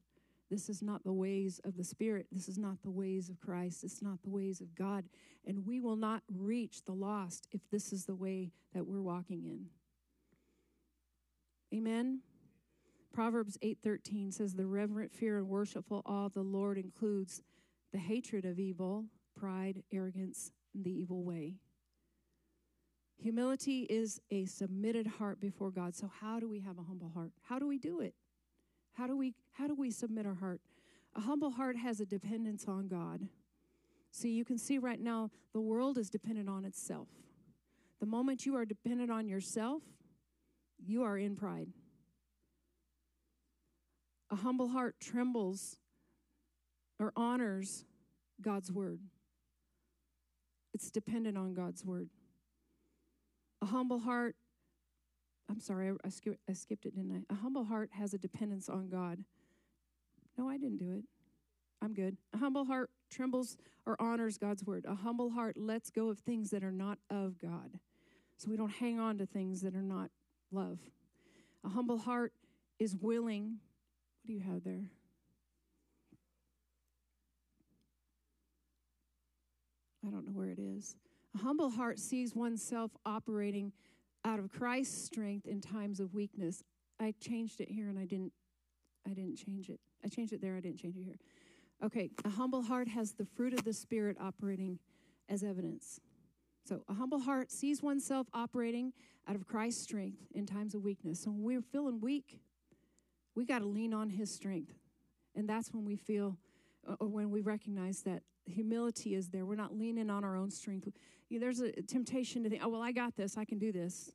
This 0.50 0.70
is 0.70 0.82
not 0.82 1.04
the 1.04 1.14
ways 1.14 1.60
of 1.66 1.76
the 1.76 1.84
Spirit. 1.84 2.28
This 2.32 2.48
is 2.48 2.58
not 2.58 2.82
the 2.84 2.92
ways 2.92 3.30
of 3.30 3.40
Christ. 3.40 3.84
It's 3.84 4.02
not 4.02 4.22
the 4.24 4.30
ways 4.30 4.62
of 4.62 4.76
God. 4.76 5.06
And 5.46 5.66
we 5.66 5.82
will 5.82 5.98
not 5.98 6.24
reach 6.34 6.86
the 6.86 6.94
lost 6.94 7.48
if 7.52 7.62
this 7.70 7.92
is 7.92 8.06
the 8.06 8.16
way 8.16 8.52
that 8.74 8.86
we're 8.86 9.02
walking 9.02 9.46
in. 9.46 9.66
Amen. 11.76 12.22
Proverbs 13.12 13.58
8:13 13.62 14.32
says 14.32 14.54
the 14.54 14.66
reverent 14.66 15.12
fear 15.12 15.38
and 15.38 15.50
worshipful 15.50 16.02
awe 16.06 16.28
of 16.28 16.34
the 16.34 16.44
Lord 16.44 16.78
includes 16.78 17.42
the 17.92 18.00
hatred 18.00 18.46
of 18.46 18.60
evil, 18.60 19.06
pride, 19.36 19.84
arrogance, 19.92 20.52
and 20.74 20.84
the 20.84 20.92
evil 20.92 21.24
way. 21.24 21.56
Humility 23.20 23.82
is 23.90 24.22
a 24.30 24.46
submitted 24.46 25.08
heart 25.08 25.40
before 25.40 25.72
God. 25.72 25.96
So 25.96 26.10
how 26.22 26.40
do 26.40 26.48
we 26.48 26.60
have 26.60 26.78
a 26.78 26.84
humble 26.84 27.10
heart? 27.10 27.32
How 27.42 27.58
do 27.58 27.68
we 27.68 27.80
do 27.80 28.00
it? 28.00 28.14
How 28.94 29.08
do 29.08 29.18
we 29.18 29.34
how 29.54 29.68
do 29.68 29.76
we 29.76 29.92
submit 29.92 30.26
our 30.26 30.36
heart? 30.36 30.62
A 31.16 31.22
humble 31.22 31.52
heart 31.52 31.78
has 31.78 32.00
a 32.00 32.06
dependence 32.06 32.66
on 32.68 32.88
God. 32.88 33.28
See, 34.12 34.30
you 34.30 34.46
can 34.46 34.58
see 34.58 34.78
right 34.78 35.00
now 35.00 35.32
the 35.54 35.62
world 35.62 35.98
is 35.98 36.10
dependent 36.10 36.48
on 36.48 36.64
itself. 36.64 37.08
The 38.00 38.06
moment 38.06 38.46
you 38.46 38.56
are 38.56 38.66
dependent 38.66 39.10
on 39.12 39.28
yourself, 39.28 39.82
you 40.86 41.04
are 41.04 41.18
in 41.18 41.36
pride. 41.36 41.70
A 44.30 44.36
humble 44.36 44.68
heart 44.70 44.96
trembles 45.00 45.78
or 47.00 47.14
honors 47.16 47.86
God's 48.42 48.72
word. 48.72 49.00
It's 50.74 50.92
dependent 50.92 51.38
on 51.38 51.54
God's 51.54 51.84
word. 51.84 52.10
A 53.62 53.66
humble 53.66 54.00
heart, 54.00 54.36
I'm 55.50 55.60
sorry, 55.60 55.92
I, 56.04 56.10
sk- 56.10 56.40
I 56.50 56.54
skipped 56.54 56.86
it, 56.86 56.96
didn't 56.96 57.26
I? 57.30 57.34
A 57.34 57.38
humble 57.38 57.64
heart 57.64 57.90
has 57.94 58.14
a 58.14 58.18
dependence 58.18 58.70
on 58.70 58.90
God. 58.90 59.24
No, 60.38 60.48
I 60.48 60.58
didn't 60.58 60.78
do 60.78 60.92
it. 60.92 61.04
I'm 61.82 61.94
good. 61.94 62.18
A 62.34 62.38
humble 62.38 62.66
heart 62.66 62.90
trembles 63.10 63.58
or 63.86 63.96
honors 64.00 64.38
God's 64.38 64.64
word. 64.66 64.86
A 64.88 64.96
humble 64.96 65.32
heart 65.32 65.58
lets 65.58 65.90
go 65.90 66.10
of 66.10 66.20
things 66.20 66.50
that 66.52 66.64
are 66.64 66.72
not 66.72 67.00
of 67.10 67.40
God. 67.40 67.80
So 68.38 68.50
we 68.52 68.58
don't 68.58 68.72
hang 68.72 69.00
on 69.00 69.18
to 69.18 69.26
things 69.26 69.62
that 69.62 69.76
are 69.76 69.82
not 69.82 70.10
love. 70.52 70.80
A 71.64 71.70
humble 71.70 71.98
heart 71.98 72.34
is 72.80 72.96
willing. 72.96 73.58
What 74.22 74.28
do 74.28 74.34
you 74.34 74.40
have 74.42 74.64
there? 74.64 74.92
I 80.08 80.12
don't 80.12 80.26
know 80.26 80.32
where 80.32 80.50
it 80.50 80.60
is. 80.60 80.96
A 81.36 81.40
humble 81.40 81.70
heart 81.70 82.00
sees 82.00 82.36
oneself 82.36 82.92
operating 83.06 83.74
out 84.24 84.40
of 84.40 84.50
Christ's 84.50 85.04
strength 85.04 85.46
in 85.46 85.62
times 85.62 86.00
of 86.00 86.14
weakness. 86.14 86.64
I 87.00 87.14
changed 87.20 87.62
it 87.62 87.70
here 87.70 87.90
and 87.90 88.00
I 88.00 88.06
didn't 88.06 88.32
I 89.06 89.14
didn't 89.14 89.38
change 89.38 89.70
it. 89.70 89.80
I 90.04 90.10
changed 90.10 90.34
it 90.34 90.42
there, 90.42 90.56
I 90.58 90.60
didn't 90.60 90.80
change 90.80 90.98
it 90.98 91.04
here. 91.04 91.18
Okay, 91.84 92.10
a 92.26 92.30
humble 92.30 92.62
heart 92.62 92.88
has 92.88 93.14
the 93.14 93.26
fruit 93.26 93.54
of 93.54 93.64
the 93.64 93.72
spirit 93.72 94.18
operating 94.20 94.80
as 95.30 95.44
evidence. 95.44 96.02
So, 96.68 96.84
a 96.90 96.94
humble 96.94 97.20
heart 97.20 97.52
sees 97.52 97.82
oneself 97.82 98.28
operating 98.34 98.92
out 99.28 99.36
of 99.36 99.48
Christ's 99.48 99.84
strength 99.84 100.26
in 100.34 100.46
times 100.46 100.76
of 100.76 100.84
weakness. 100.84 101.22
So, 101.22 101.32
when 101.32 101.44
we're 101.44 101.62
feeling 101.62 102.02
weak, 102.02 102.42
we 103.36 103.46
got 103.46 103.60
to 103.60 103.66
lean 103.66 103.94
on 103.94 104.10
His 104.10 104.34
strength. 104.34 104.74
And 105.36 105.48
that's 105.48 105.72
when 105.72 105.86
we 105.86 105.96
feel, 105.96 106.38
uh, 106.88 106.96
or 107.00 107.08
when 107.08 107.30
we 107.30 107.42
recognize 107.42 108.02
that 108.02 108.24
humility 108.48 109.16
is 109.16 109.30
there. 109.30 109.46
We're 109.46 109.56
not 109.56 109.78
leaning 109.78 110.10
on 110.10 110.24
our 110.24 110.36
own 110.36 110.52
strength. 110.52 110.90
There's 111.30 111.60
a 111.60 111.72
temptation 111.82 112.44
to 112.44 112.50
think, 112.50 112.62
oh, 112.64 112.70
well, 112.70 112.82
I 112.82 112.92
got 112.92 113.16
this, 113.16 113.38
I 113.38 113.46
can 113.46 113.60
do 113.60 113.72
this. 113.72 114.12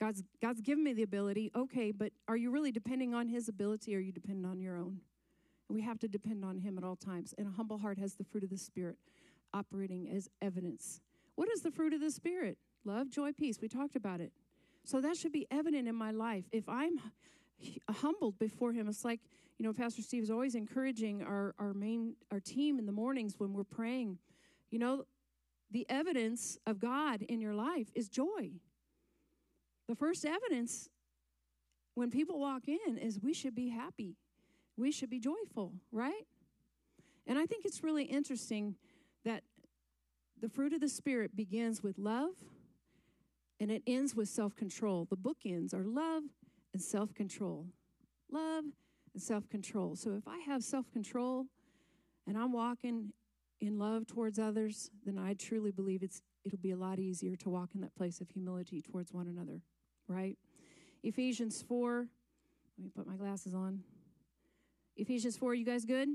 God's, 0.00 0.22
God's 0.40 0.60
given 0.60 0.84
me 0.84 0.92
the 0.92 1.02
ability. 1.02 1.50
Okay, 1.56 1.90
but 1.90 2.12
are 2.28 2.36
you 2.36 2.50
really 2.50 2.70
depending 2.70 3.14
on 3.14 3.28
His 3.28 3.48
ability 3.48 3.94
or 3.94 3.98
are 3.98 4.00
you 4.00 4.12
dependent 4.12 4.46
on 4.46 4.60
your 4.60 4.76
own? 4.76 5.00
We 5.68 5.82
have 5.82 5.98
to 6.00 6.08
depend 6.08 6.44
on 6.44 6.58
Him 6.58 6.78
at 6.78 6.84
all 6.84 6.96
times. 6.96 7.34
And 7.36 7.46
a 7.46 7.50
humble 7.50 7.78
heart 7.78 7.98
has 7.98 8.14
the 8.14 8.24
fruit 8.24 8.44
of 8.44 8.50
the 8.50 8.56
Spirit 8.56 8.96
operating 9.52 10.08
as 10.08 10.28
evidence. 10.40 11.00
What 11.34 11.48
is 11.50 11.62
the 11.62 11.70
fruit 11.70 11.92
of 11.92 12.00
the 12.00 12.10
Spirit? 12.10 12.58
Love, 12.84 13.10
joy, 13.10 13.32
peace. 13.32 13.58
We 13.60 13.68
talked 13.68 13.96
about 13.96 14.20
it. 14.20 14.32
So 14.84 15.00
that 15.00 15.16
should 15.16 15.32
be 15.32 15.46
evident 15.50 15.88
in 15.88 15.94
my 15.94 16.10
life. 16.10 16.44
If 16.52 16.68
I'm 16.68 17.00
humbled 17.90 18.38
before 18.38 18.72
Him, 18.72 18.88
it's 18.88 19.04
like, 19.04 19.20
you 19.58 19.66
know, 19.66 19.72
Pastor 19.72 20.02
Steve 20.02 20.22
is 20.22 20.30
always 20.30 20.54
encouraging 20.54 21.22
our, 21.22 21.54
our 21.58 21.74
main, 21.74 22.14
our 22.30 22.40
team 22.40 22.78
in 22.78 22.86
the 22.86 22.92
mornings 22.92 23.34
when 23.38 23.52
we're 23.52 23.64
praying. 23.64 24.18
You 24.70 24.78
know, 24.78 25.04
the 25.70 25.84
evidence 25.88 26.58
of 26.66 26.78
God 26.78 27.22
in 27.22 27.40
your 27.40 27.54
life 27.54 27.88
is 27.94 28.08
joy. 28.08 28.52
The 29.88 29.96
first 29.96 30.24
evidence 30.24 30.88
when 31.94 32.10
people 32.10 32.38
walk 32.38 32.68
in 32.68 32.98
is 32.98 33.20
we 33.20 33.34
should 33.34 33.54
be 33.54 33.68
happy 33.68 34.16
we 34.78 34.92
should 34.92 35.10
be 35.10 35.18
joyful, 35.18 35.72
right? 35.92 36.26
And 37.26 37.38
I 37.38 37.44
think 37.44 37.66
it's 37.66 37.82
really 37.82 38.04
interesting 38.04 38.76
that 39.24 39.42
the 40.40 40.48
fruit 40.48 40.72
of 40.72 40.80
the 40.80 40.88
Spirit 40.88 41.36
begins 41.36 41.82
with 41.82 41.98
love 41.98 42.30
and 43.60 43.70
it 43.70 43.82
ends 43.86 44.14
with 44.14 44.28
self 44.28 44.54
control. 44.54 45.06
The 45.10 45.16
bookends 45.16 45.74
are 45.74 45.84
love 45.84 46.22
and 46.72 46.80
self 46.80 47.12
control. 47.12 47.66
Love 48.30 48.64
and 49.18 49.22
self 49.24 49.48
control. 49.48 49.96
So 49.96 50.12
if 50.12 50.28
I 50.28 50.38
have 50.46 50.62
self 50.62 50.92
control 50.92 51.46
and 52.24 52.38
I'm 52.38 52.52
walking 52.52 53.12
in 53.60 53.76
love 53.76 54.06
towards 54.06 54.38
others, 54.38 54.92
then 55.04 55.18
I 55.18 55.34
truly 55.34 55.72
believe 55.72 56.04
it's 56.04 56.22
it'll 56.44 56.58
be 56.58 56.70
a 56.70 56.76
lot 56.76 57.00
easier 57.00 57.34
to 57.34 57.50
walk 57.50 57.70
in 57.74 57.80
that 57.80 57.96
place 57.96 58.20
of 58.20 58.30
humility 58.30 58.80
towards 58.80 59.12
one 59.12 59.26
another, 59.26 59.60
right? 60.06 60.38
Ephesians 61.02 61.64
4, 61.66 62.06
let 62.78 62.84
me 62.84 62.90
put 62.94 63.08
my 63.08 63.16
glasses 63.16 63.54
on. 63.54 63.80
Ephesians 64.96 65.36
4, 65.36 65.52
you 65.54 65.64
guys 65.64 65.84
good? 65.84 66.08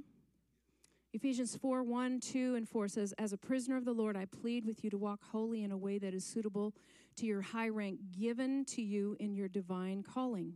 Ephesians 1.11 1.57
4 1.57 1.83
1, 1.83 2.21
2, 2.21 2.55
and 2.55 2.69
4 2.69 2.87
says, 2.87 3.13
As 3.17 3.33
a 3.33 3.37
prisoner 3.37 3.75
of 3.75 3.83
the 3.83 3.91
Lord, 3.91 4.15
I 4.15 4.25
plead 4.25 4.65
with 4.65 4.81
you 4.81 4.89
to 4.89 4.97
walk 4.97 5.19
holy 5.29 5.65
in 5.65 5.73
a 5.73 5.77
way 5.77 5.97
that 5.99 6.13
is 6.13 6.23
suitable 6.23 6.73
to 7.17 7.25
your 7.25 7.41
high 7.41 7.67
rank 7.67 7.99
given 8.17 8.63
to 8.65 8.81
you 8.81 9.17
in 9.19 9.35
your 9.35 9.49
divine 9.49 10.03
calling, 10.03 10.53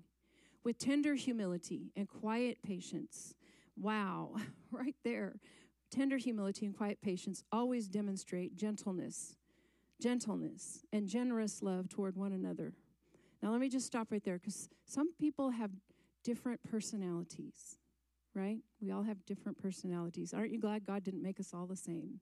with 0.68 0.78
tender 0.78 1.16
humility 1.16 1.94
and 1.96 2.10
quiet 2.10 2.58
patience. 2.62 3.36
Wow, 3.80 4.36
right 4.72 4.98
there. 5.06 5.40
Tender 5.90 6.18
humility 6.18 6.66
and 6.66 6.76
quiet 6.76 7.00
patience 7.02 7.42
always 7.54 7.88
demonstrate 7.88 8.58
gentleness, 8.58 9.38
gentleness, 10.02 10.84
and 10.92 11.08
generous 11.08 11.64
love 11.64 11.88
toward 11.88 12.18
one 12.18 12.34
another. 12.34 12.74
Now, 13.42 13.52
let 13.52 13.62
me 13.62 13.70
just 13.70 13.86
stop 13.86 14.12
right 14.12 14.22
there 14.26 14.40
because 14.40 14.68
some 14.86 15.14
people 15.14 15.52
have 15.52 15.72
different 16.24 16.60
personalities 16.70 17.78
right? 18.36 18.60
We 18.80 18.92
all 18.92 19.02
have 19.02 19.26
different 19.26 19.58
personalities. 19.58 20.32
Aren't 20.32 20.52
you 20.52 20.60
glad 20.60 20.86
God 20.86 21.04
didn't 21.04 21.24
make 21.24 21.40
us 21.40 21.56
all 21.56 21.66
the 21.66 21.76
same? 21.76 22.20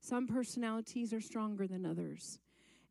Some 0.00 0.26
personalities 0.26 1.12
are 1.12 1.20
stronger 1.20 1.68
than 1.68 1.86
others 1.86 2.40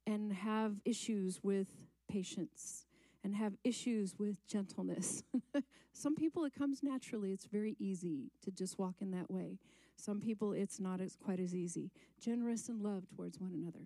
and 0.05 0.31
have 0.31 0.75
issues 0.85 1.41
with 1.43 1.67
patience 2.07 2.86
and 3.27 3.35
have 3.35 3.57
issues 3.65 4.15
with 4.17 4.37
gentleness. 4.47 5.21
Some 5.91 6.15
people, 6.15 6.45
it 6.45 6.53
comes 6.57 6.81
naturally. 6.81 7.33
It's 7.33 7.45
very 7.45 7.75
easy 7.77 8.31
to 8.41 8.51
just 8.51 8.79
walk 8.79 9.01
in 9.01 9.11
that 9.11 9.29
way. 9.29 9.59
Some 9.97 10.21
people, 10.21 10.53
it's 10.53 10.79
not 10.79 11.01
as, 11.01 11.17
quite 11.21 11.41
as 11.41 11.53
easy. 11.53 11.91
Generous 12.21 12.69
and 12.69 12.81
love 12.81 13.03
towards 13.13 13.37
one 13.37 13.51
another. 13.53 13.85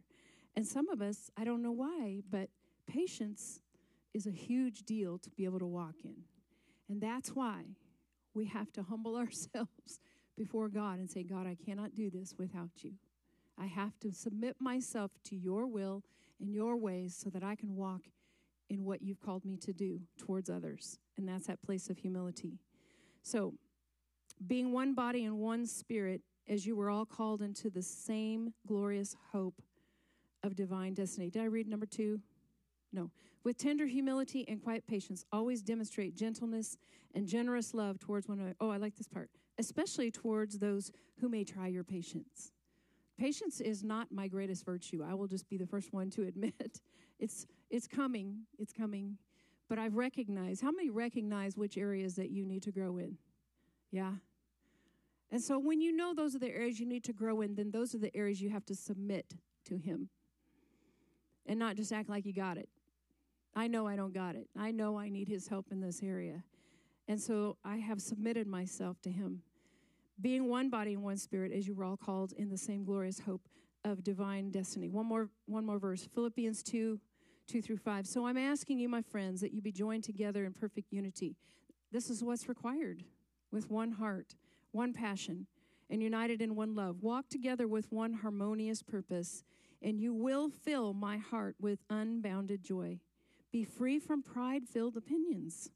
And 0.55 0.63
some 0.63 0.89
of 0.89 1.01
us, 1.01 1.31
I 1.35 1.43
don't 1.43 1.63
know 1.63 1.71
why, 1.71 2.21
but 2.29 2.49
patience 2.85 3.61
is 4.13 4.27
a 4.27 4.31
huge 4.31 4.83
deal 4.83 5.17
to 5.17 5.31
be 5.31 5.45
able 5.45 5.57
to 5.57 5.65
walk 5.65 5.95
in. 6.03 6.17
And 6.87 7.01
that's 7.01 7.29
why 7.29 7.63
we 8.35 8.45
have 8.45 8.71
to 8.73 8.83
humble 8.83 9.15
ourselves 9.23 10.01
before 10.37 10.69
God 10.69 10.99
and 10.99 11.09
say, 11.09 11.23
God, 11.23 11.47
I 11.47 11.57
cannot 11.65 11.95
do 11.95 12.11
this 12.11 12.35
without 12.37 12.83
you. 12.83 12.93
I 13.57 13.65
have 13.65 13.99
to 14.01 14.11
submit 14.11 14.57
myself 14.59 15.09
to 15.23 15.35
your 15.35 15.65
will 15.65 16.03
and 16.39 16.53
your 16.53 16.77
ways 16.77 17.17
so 17.19 17.31
that 17.31 17.43
I 17.43 17.55
can 17.55 17.75
walk 17.75 18.01
in 18.71 18.85
what 18.85 19.01
you've 19.01 19.19
called 19.19 19.43
me 19.43 19.57
to 19.57 19.73
do 19.73 19.99
towards 20.17 20.49
others. 20.49 20.97
And 21.17 21.27
that's 21.27 21.47
that 21.47 21.61
place 21.61 21.89
of 21.89 21.97
humility. 21.97 22.57
So, 23.21 23.53
being 24.47 24.71
one 24.71 24.95
body 24.95 25.25
and 25.25 25.37
one 25.39 25.67
spirit, 25.67 26.21
as 26.47 26.65
you 26.65 26.75
were 26.75 26.89
all 26.89 27.05
called 27.05 27.41
into 27.41 27.69
the 27.69 27.81
same 27.81 28.53
glorious 28.65 29.15
hope 29.31 29.61
of 30.41 30.55
divine 30.55 30.93
destiny. 30.93 31.29
Did 31.29 31.41
I 31.41 31.45
read 31.45 31.67
number 31.67 31.85
two? 31.85 32.21
No. 32.93 33.11
With 33.43 33.57
tender 33.57 33.85
humility 33.85 34.45
and 34.47 34.63
quiet 34.63 34.87
patience, 34.87 35.25
always 35.31 35.61
demonstrate 35.61 36.15
gentleness 36.15 36.77
and 37.13 37.27
generous 37.27 37.73
love 37.73 37.99
towards 37.99 38.27
one 38.27 38.39
another. 38.39 38.55
Oh, 38.59 38.69
I 38.69 38.77
like 38.77 38.95
this 38.95 39.07
part. 39.07 39.29
Especially 39.59 40.09
towards 40.09 40.57
those 40.59 40.91
who 41.19 41.29
may 41.29 41.43
try 41.43 41.67
your 41.67 41.83
patience. 41.83 42.53
Patience 43.19 43.59
is 43.59 43.83
not 43.83 44.11
my 44.11 44.27
greatest 44.27 44.65
virtue. 44.65 45.03
I 45.07 45.13
will 45.13 45.27
just 45.27 45.47
be 45.49 45.57
the 45.57 45.67
first 45.67 45.93
one 45.93 46.09
to 46.11 46.23
admit. 46.23 46.81
It's 47.19 47.45
it's 47.71 47.87
coming. 47.87 48.41
It's 48.59 48.73
coming. 48.73 49.17
But 49.69 49.79
I've 49.79 49.95
recognized 49.95 50.61
how 50.61 50.71
many 50.71 50.89
recognize 50.89 51.57
which 51.57 51.77
areas 51.77 52.15
that 52.15 52.29
you 52.29 52.45
need 52.45 52.61
to 52.63 52.71
grow 52.71 52.97
in? 52.97 53.17
Yeah. 53.89 54.11
And 55.31 55.41
so 55.41 55.57
when 55.57 55.79
you 55.79 55.95
know 55.95 56.13
those 56.13 56.35
are 56.35 56.39
the 56.39 56.53
areas 56.53 56.79
you 56.79 56.85
need 56.85 57.05
to 57.05 57.13
grow 57.13 57.39
in, 57.41 57.55
then 57.55 57.71
those 57.71 57.95
are 57.95 57.97
the 57.97 58.15
areas 58.15 58.41
you 58.41 58.49
have 58.49 58.65
to 58.65 58.75
submit 58.75 59.33
to 59.65 59.77
him. 59.77 60.09
And 61.45 61.57
not 61.57 61.77
just 61.77 61.93
act 61.93 62.09
like 62.09 62.25
you 62.25 62.33
got 62.33 62.57
it. 62.57 62.67
I 63.55 63.67
know 63.67 63.87
I 63.87 63.95
don't 63.95 64.13
got 64.13 64.35
it. 64.35 64.47
I 64.57 64.71
know 64.71 64.99
I 64.99 65.09
need 65.09 65.29
his 65.29 65.47
help 65.47 65.67
in 65.71 65.79
this 65.79 66.01
area. 66.03 66.43
And 67.07 67.19
so 67.19 67.57
I 67.63 67.77
have 67.77 68.01
submitted 68.01 68.47
myself 68.47 69.01
to 69.01 69.09
him. 69.09 69.41
Being 70.19 70.49
one 70.49 70.69
body 70.69 70.93
and 70.93 71.03
one 71.03 71.17
spirit, 71.17 71.51
as 71.51 71.67
you 71.67 71.73
were 71.73 71.85
all 71.85 71.97
called 71.97 72.33
in 72.33 72.49
the 72.49 72.57
same 72.57 72.83
glorious 72.83 73.19
hope 73.19 73.47
of 73.83 74.03
divine 74.03 74.51
destiny. 74.51 74.89
One 74.89 75.05
more, 75.05 75.29
one 75.47 75.65
more 75.65 75.79
verse. 75.79 76.07
Philippians 76.13 76.61
2, 76.63 76.99
2 77.51 77.61
through 77.61 77.77
5. 77.77 78.07
So 78.07 78.25
I'm 78.25 78.37
asking 78.37 78.79
you, 78.79 78.87
my 78.87 79.01
friends, 79.01 79.41
that 79.41 79.53
you 79.53 79.61
be 79.61 79.73
joined 79.73 80.05
together 80.05 80.45
in 80.45 80.53
perfect 80.53 80.93
unity. 80.93 81.35
This 81.91 82.09
is 82.09 82.23
what's 82.23 82.47
required 82.47 83.03
with 83.51 83.69
one 83.69 83.91
heart, 83.91 84.35
one 84.71 84.93
passion, 84.93 85.47
and 85.89 86.01
united 86.01 86.41
in 86.41 86.55
one 86.55 86.73
love. 86.75 87.03
Walk 87.03 87.27
together 87.27 87.67
with 87.67 87.91
one 87.91 88.13
harmonious 88.13 88.81
purpose, 88.81 89.43
and 89.81 89.99
you 89.99 90.13
will 90.13 90.49
fill 90.49 90.93
my 90.93 91.17
heart 91.17 91.57
with 91.59 91.79
unbounded 91.89 92.63
joy. 92.63 92.99
Be 93.51 93.65
free 93.65 93.99
from 93.99 94.23
pride 94.23 94.65
filled 94.65 94.95
opinions, 94.95 95.71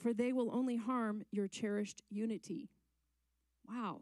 for 0.00 0.14
they 0.14 0.32
will 0.32 0.50
only 0.50 0.76
harm 0.76 1.24
your 1.30 1.46
cherished 1.46 2.00
unity. 2.08 2.70
Wow. 3.68 4.00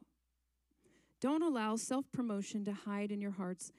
Don't 1.21 1.43
allow 1.43 1.75
self 1.75 2.05
promotion 2.13 2.65
to 2.67 2.73
hide 2.73 3.11
in 3.11 3.21
your 3.21 3.33
hearts, 3.33 3.73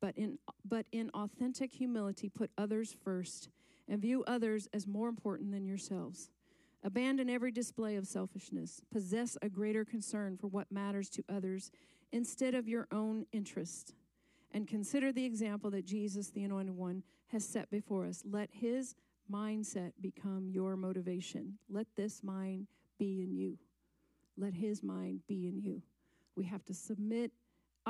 but 0.00 0.16
in, 0.16 0.38
but 0.64 0.86
in 0.92 1.10
authentic 1.10 1.72
humility, 1.72 2.28
put 2.28 2.50
others 2.56 2.96
first 3.04 3.48
and 3.88 4.00
view 4.00 4.24
others 4.26 4.68
as 4.72 4.86
more 4.86 5.08
important 5.08 5.52
than 5.52 5.66
yourselves. 5.66 6.30
Abandon 6.82 7.28
every 7.28 7.50
display 7.50 7.96
of 7.96 8.06
selfishness. 8.06 8.80
Possess 8.90 9.36
a 9.42 9.48
greater 9.48 9.84
concern 9.84 10.38
for 10.38 10.46
what 10.46 10.72
matters 10.72 11.10
to 11.10 11.24
others 11.28 11.70
instead 12.12 12.54
of 12.54 12.68
your 12.68 12.88
own 12.90 13.26
interest. 13.32 13.94
And 14.52 14.66
consider 14.66 15.12
the 15.12 15.24
example 15.24 15.70
that 15.72 15.84
Jesus, 15.84 16.30
the 16.30 16.42
Anointed 16.42 16.76
One, 16.76 17.02
has 17.28 17.44
set 17.46 17.70
before 17.70 18.06
us. 18.06 18.22
Let 18.28 18.48
his 18.50 18.94
mindset 19.30 19.92
become 20.00 20.48
your 20.50 20.76
motivation. 20.76 21.58
Let 21.68 21.86
this 21.96 22.22
mind 22.24 22.66
be 22.98 23.20
in 23.22 23.32
you. 23.32 23.58
Let 24.36 24.54
his 24.54 24.82
mind 24.82 25.20
be 25.28 25.46
in 25.46 25.60
you. 25.60 25.82
We 26.34 26.46
have 26.46 26.64
to 26.64 26.74
submit 26.74 27.30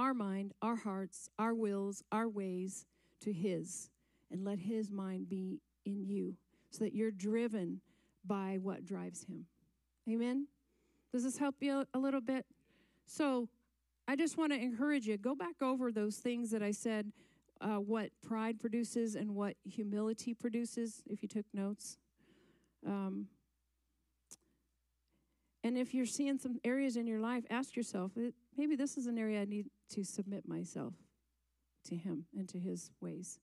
our 0.01 0.15
mind, 0.15 0.55
our 0.63 0.77
hearts, 0.77 1.29
our 1.39 1.55
wills, 1.55 2.03
our 2.11 2.27
ways 2.27 2.87
to 3.21 3.33
his, 3.33 3.91
and 4.31 4.47
let 4.47 4.59
his 4.59 4.91
mind 4.91 5.29
be 5.29 5.61
in 5.85 6.03
you 6.07 6.35
so 6.71 6.85
that 6.85 6.95
you're 6.95 7.11
driven 7.11 7.83
by 8.25 8.59
what 8.63 8.85
drives 8.85 9.25
him. 9.25 9.45
Amen? 10.09 10.47
Does 11.13 11.25
this 11.25 11.37
help 11.37 11.57
you 11.61 11.85
a 11.93 11.99
little 11.99 12.23
bit? 12.23 12.47
So 13.05 13.49
I 14.09 14.17
just 14.17 14.39
want 14.39 14.53
to 14.53 14.59
encourage 14.59 15.07
you 15.07 15.19
go 15.19 15.35
back 15.35 15.61
over 15.61 15.93
those 15.93 16.17
things 16.17 16.51
that 16.51 16.63
I 16.63 16.71
said 16.71 17.13
uh, 17.61 17.77
what 17.77 18.09
pride 18.27 18.59
produces 18.59 19.17
and 19.17 19.35
what 19.35 19.55
humility 19.65 20.33
produces, 20.33 21.03
if 21.07 21.23
you 21.23 21.29
took 21.29 21.45
notes. 21.53 21.99
Um, 22.87 23.27
and 25.63 25.77
if 25.77 25.93
you're 25.93 26.07
seeing 26.07 26.39
some 26.39 26.59
areas 26.65 26.97
in 26.97 27.07
your 27.07 27.21
life, 27.21 27.45
ask 27.51 27.77
yourself 27.77 28.13
maybe 28.61 28.77
this 28.77 28.99
is 28.99 29.07
an 29.07 29.17
area 29.17 29.41
I 29.41 29.47
need 29.47 29.71
to 29.89 30.05
submit 30.05 30.47
myself 30.47 30.93
to 31.87 31.97
Him 31.97 32.27
and 32.37 32.47
to 32.51 32.59
His 32.59 32.91
ways. 33.01 33.39